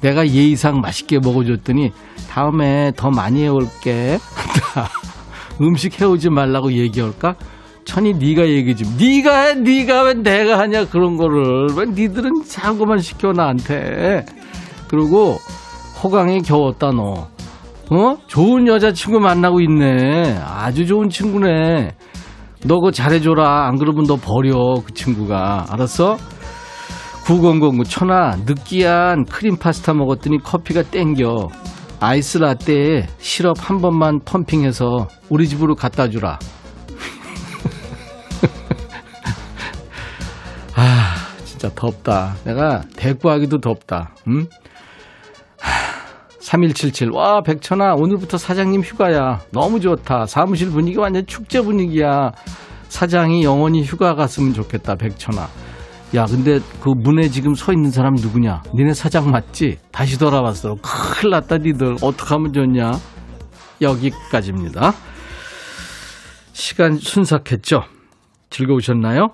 내가 0.00 0.26
예의상 0.26 0.80
맛있게 0.80 1.18
먹어줬더니 1.18 1.92
다음에 2.30 2.92
더 2.96 3.10
많이 3.10 3.42
해올게. 3.44 4.18
음식 5.60 6.00
해오지 6.00 6.30
말라고 6.30 6.72
얘기할까? 6.72 7.34
천이 7.84 8.14
네가 8.14 8.48
얘기 8.48 8.74
좀 8.74 8.96
네가 8.98 9.40
해 9.40 9.54
네가 9.54 10.02
왜 10.04 10.14
내가 10.14 10.58
하냐 10.58 10.86
그런 10.86 11.16
거를. 11.16 11.68
왜 11.76 11.86
니들은 11.86 12.44
자고만 12.48 12.98
시켜 13.00 13.32
나한테. 13.32 14.24
그리고 14.88 15.36
호강에 16.02 16.40
겨웠다 16.40 16.92
너. 16.92 17.28
어? 17.90 18.16
좋은 18.26 18.66
여자친구 18.66 19.20
만나고 19.20 19.60
있네. 19.60 20.38
아주 20.42 20.86
좋은 20.86 21.10
친구네. 21.10 21.92
너 22.64 22.76
그거 22.76 22.90
잘해줘라. 22.90 23.66
안 23.66 23.76
그러면 23.78 24.04
너 24.06 24.16
버려 24.16 24.80
그 24.84 24.94
친구가. 24.94 25.66
알았어? 25.70 26.16
9009 27.30 27.84
천아 27.84 28.38
느끼한 28.44 29.24
크림 29.26 29.56
파스타 29.56 29.94
먹었더니 29.94 30.42
커피가 30.42 30.82
땡겨. 30.82 31.48
아이스 32.00 32.38
라떼에 32.38 33.06
시럽 33.18 33.56
한 33.60 33.80
번만 33.80 34.18
펌핑해서 34.24 35.06
우리 35.28 35.46
집으로 35.46 35.76
갖다 35.76 36.08
주라. 36.08 36.40
아 40.74 41.14
진짜 41.44 41.70
덥다. 41.72 42.34
내가 42.42 42.82
대꾸하기도 42.96 43.60
덥다. 43.60 44.12
음? 44.26 44.48
3177 46.40 47.12
와 47.12 47.42
백천아 47.42 47.94
오늘부터 47.94 48.38
사장님 48.38 48.80
휴가야. 48.80 49.42
너무 49.52 49.78
좋다. 49.78 50.26
사무실 50.26 50.70
분위기 50.70 50.98
완전 50.98 51.24
축제 51.28 51.60
분위기야. 51.60 52.32
사장이 52.88 53.44
영원히 53.44 53.84
휴가 53.84 54.16
갔으면 54.16 54.52
좋겠다 54.52 54.96
백천아 54.96 55.48
야 56.14 56.24
근데 56.26 56.58
그 56.80 56.90
문에 56.90 57.28
지금 57.28 57.54
서 57.54 57.72
있는 57.72 57.90
사람 57.90 58.14
누구냐? 58.14 58.62
니네 58.74 58.94
사장 58.94 59.30
맞지? 59.30 59.78
다시 59.92 60.18
돌아왔어 60.18 60.74
큰일 60.82 61.30
났다 61.30 61.58
니들. 61.58 61.96
어떡하면 62.02 62.52
좋냐? 62.52 62.92
여기까지입니다. 63.80 64.92
시간 66.52 66.96
순삭했죠? 66.96 67.82
즐거우셨나요? 68.50 69.28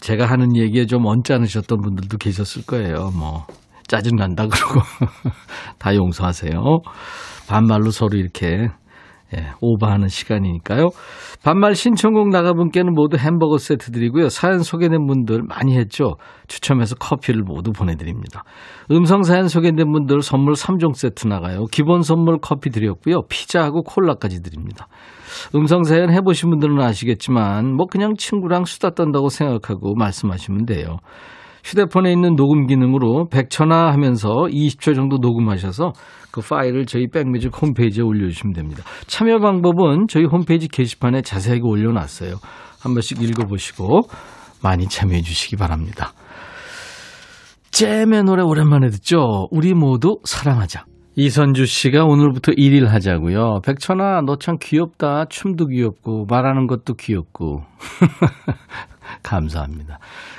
제가 0.00 0.26
하는 0.26 0.54
얘기에 0.54 0.84
좀 0.86 1.06
언짢으셨던 1.06 1.80
분들도 1.80 2.18
계셨을 2.18 2.66
거예요. 2.66 3.10
뭐 3.16 3.46
짜증난다 3.88 4.46
그러고. 4.48 4.80
다 5.78 5.94
용서하세요. 5.94 6.52
반말로 7.48 7.90
서로 7.90 8.18
이렇게 8.18 8.68
예, 9.36 9.50
오버하는 9.60 10.08
시간이니까요. 10.08 10.88
반말 11.44 11.74
신청곡 11.74 12.30
나가 12.30 12.54
분께는 12.54 12.94
모두 12.94 13.18
햄버거 13.18 13.58
세트 13.58 13.90
드리고요. 13.92 14.30
사연 14.30 14.60
소개된 14.60 15.06
분들 15.06 15.42
많이 15.42 15.76
했죠. 15.76 16.16
추첨해서 16.46 16.94
커피를 16.94 17.42
모두 17.42 17.72
보내드립니다. 17.72 18.42
음성 18.90 19.22
사연 19.22 19.48
소개된 19.48 19.92
분들 19.92 20.22
선물 20.22 20.54
3종 20.54 20.94
세트 20.94 21.26
나가요. 21.26 21.66
기본 21.70 22.02
선물 22.02 22.38
커피 22.40 22.70
드렸고요. 22.70 23.22
피자하고 23.28 23.82
콜라까지 23.82 24.42
드립니다. 24.42 24.88
음성 25.54 25.82
사연 25.82 26.10
해보신 26.10 26.48
분들은 26.50 26.80
아시겠지만 26.80 27.76
뭐 27.76 27.86
그냥 27.86 28.14
친구랑 28.16 28.64
수다 28.64 28.90
떤다고 28.90 29.28
생각하고 29.28 29.94
말씀하시면 29.94 30.64
돼요. 30.64 30.96
휴대폰에 31.64 32.10
있는 32.12 32.36
녹음 32.36 32.66
기능으로 32.66 33.28
100초나 33.30 33.90
하면서 33.90 34.28
20초 34.28 34.94
정도 34.94 35.18
녹음하셔서 35.18 35.92
그 36.30 36.40
파일을 36.40 36.86
저희 36.86 37.08
백뮤직 37.08 37.50
홈페이지에 37.60 38.02
올려주시면 38.02 38.52
됩니다. 38.54 38.82
참여 39.06 39.38
방법은 39.38 40.06
저희 40.08 40.24
홈페이지 40.24 40.68
게시판에 40.68 41.22
자세하게 41.22 41.62
올려놨어요. 41.64 42.34
한 42.80 42.94
번씩 42.94 43.22
읽어보시고 43.22 44.02
많이 44.62 44.86
참여해 44.86 45.22
주시기 45.22 45.56
바랍니다. 45.56 46.12
잼의 47.70 48.24
노래 48.24 48.42
오랜만에 48.42 48.88
듣죠? 48.88 49.46
우리 49.50 49.74
모두 49.74 50.18
사랑하자. 50.24 50.84
이선주 51.16 51.66
씨가 51.66 52.04
오늘부터 52.04 52.52
1일 52.52 52.86
하자고요. 52.86 53.60
백천아, 53.64 54.20
너 54.22 54.36
참 54.36 54.56
귀엽다. 54.60 55.24
춤도 55.28 55.66
귀엽고, 55.66 56.26
말하는 56.30 56.68
것도 56.68 56.94
귀엽고. 56.94 57.62
감사합니다. 59.24 59.98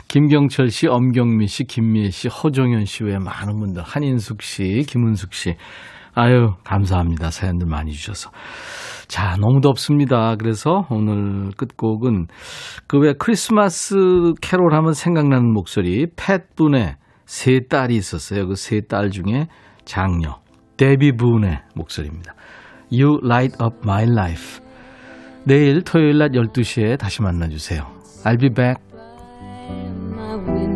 김경철 0.09 0.69
씨, 0.71 0.87
엄경미 0.87 1.47
씨, 1.47 1.63
김미애 1.65 2.09
씨, 2.09 2.27
허종현 2.27 2.85
씨 2.85 3.03
외에 3.03 3.19
많은 3.19 3.59
분들, 3.59 3.83
한인숙 3.83 4.41
씨, 4.41 4.83
김은숙 4.87 5.33
씨. 5.33 5.55
아유, 6.15 6.53
감사합니다. 6.63 7.29
사연들 7.29 7.67
많이 7.67 7.91
주셔서. 7.91 8.31
자, 9.07 9.37
너무 9.39 9.61
덥습니다. 9.61 10.35
그래서 10.35 10.87
오늘 10.89 11.51
끝곡은 11.55 12.25
그왜 12.87 13.13
크리스마스 13.19 13.95
캐롤 14.41 14.73
하면 14.73 14.93
생각나는 14.93 15.53
목소리, 15.53 16.07
팻분의 16.15 16.95
세 17.25 17.59
딸이 17.69 17.95
있었어요. 17.95 18.47
그 18.47 18.53
세 18.53 18.81
딸 18.81 19.11
중에 19.11 19.47
장녀, 19.85 20.39
데비 20.77 21.11
분의 21.11 21.59
목소리입니다. 21.75 22.33
You 22.91 23.19
light 23.23 23.55
up 23.63 23.77
my 23.83 24.05
life. 24.09 24.65
내일 25.45 25.83
토요일 25.83 26.17
낮 26.17 26.31
12시에 26.31 26.97
다시 26.97 27.21
만나주세요. 27.21 27.83
I'll 28.25 28.39
be 28.39 28.49
back. 28.49 28.88
will. 30.37 30.68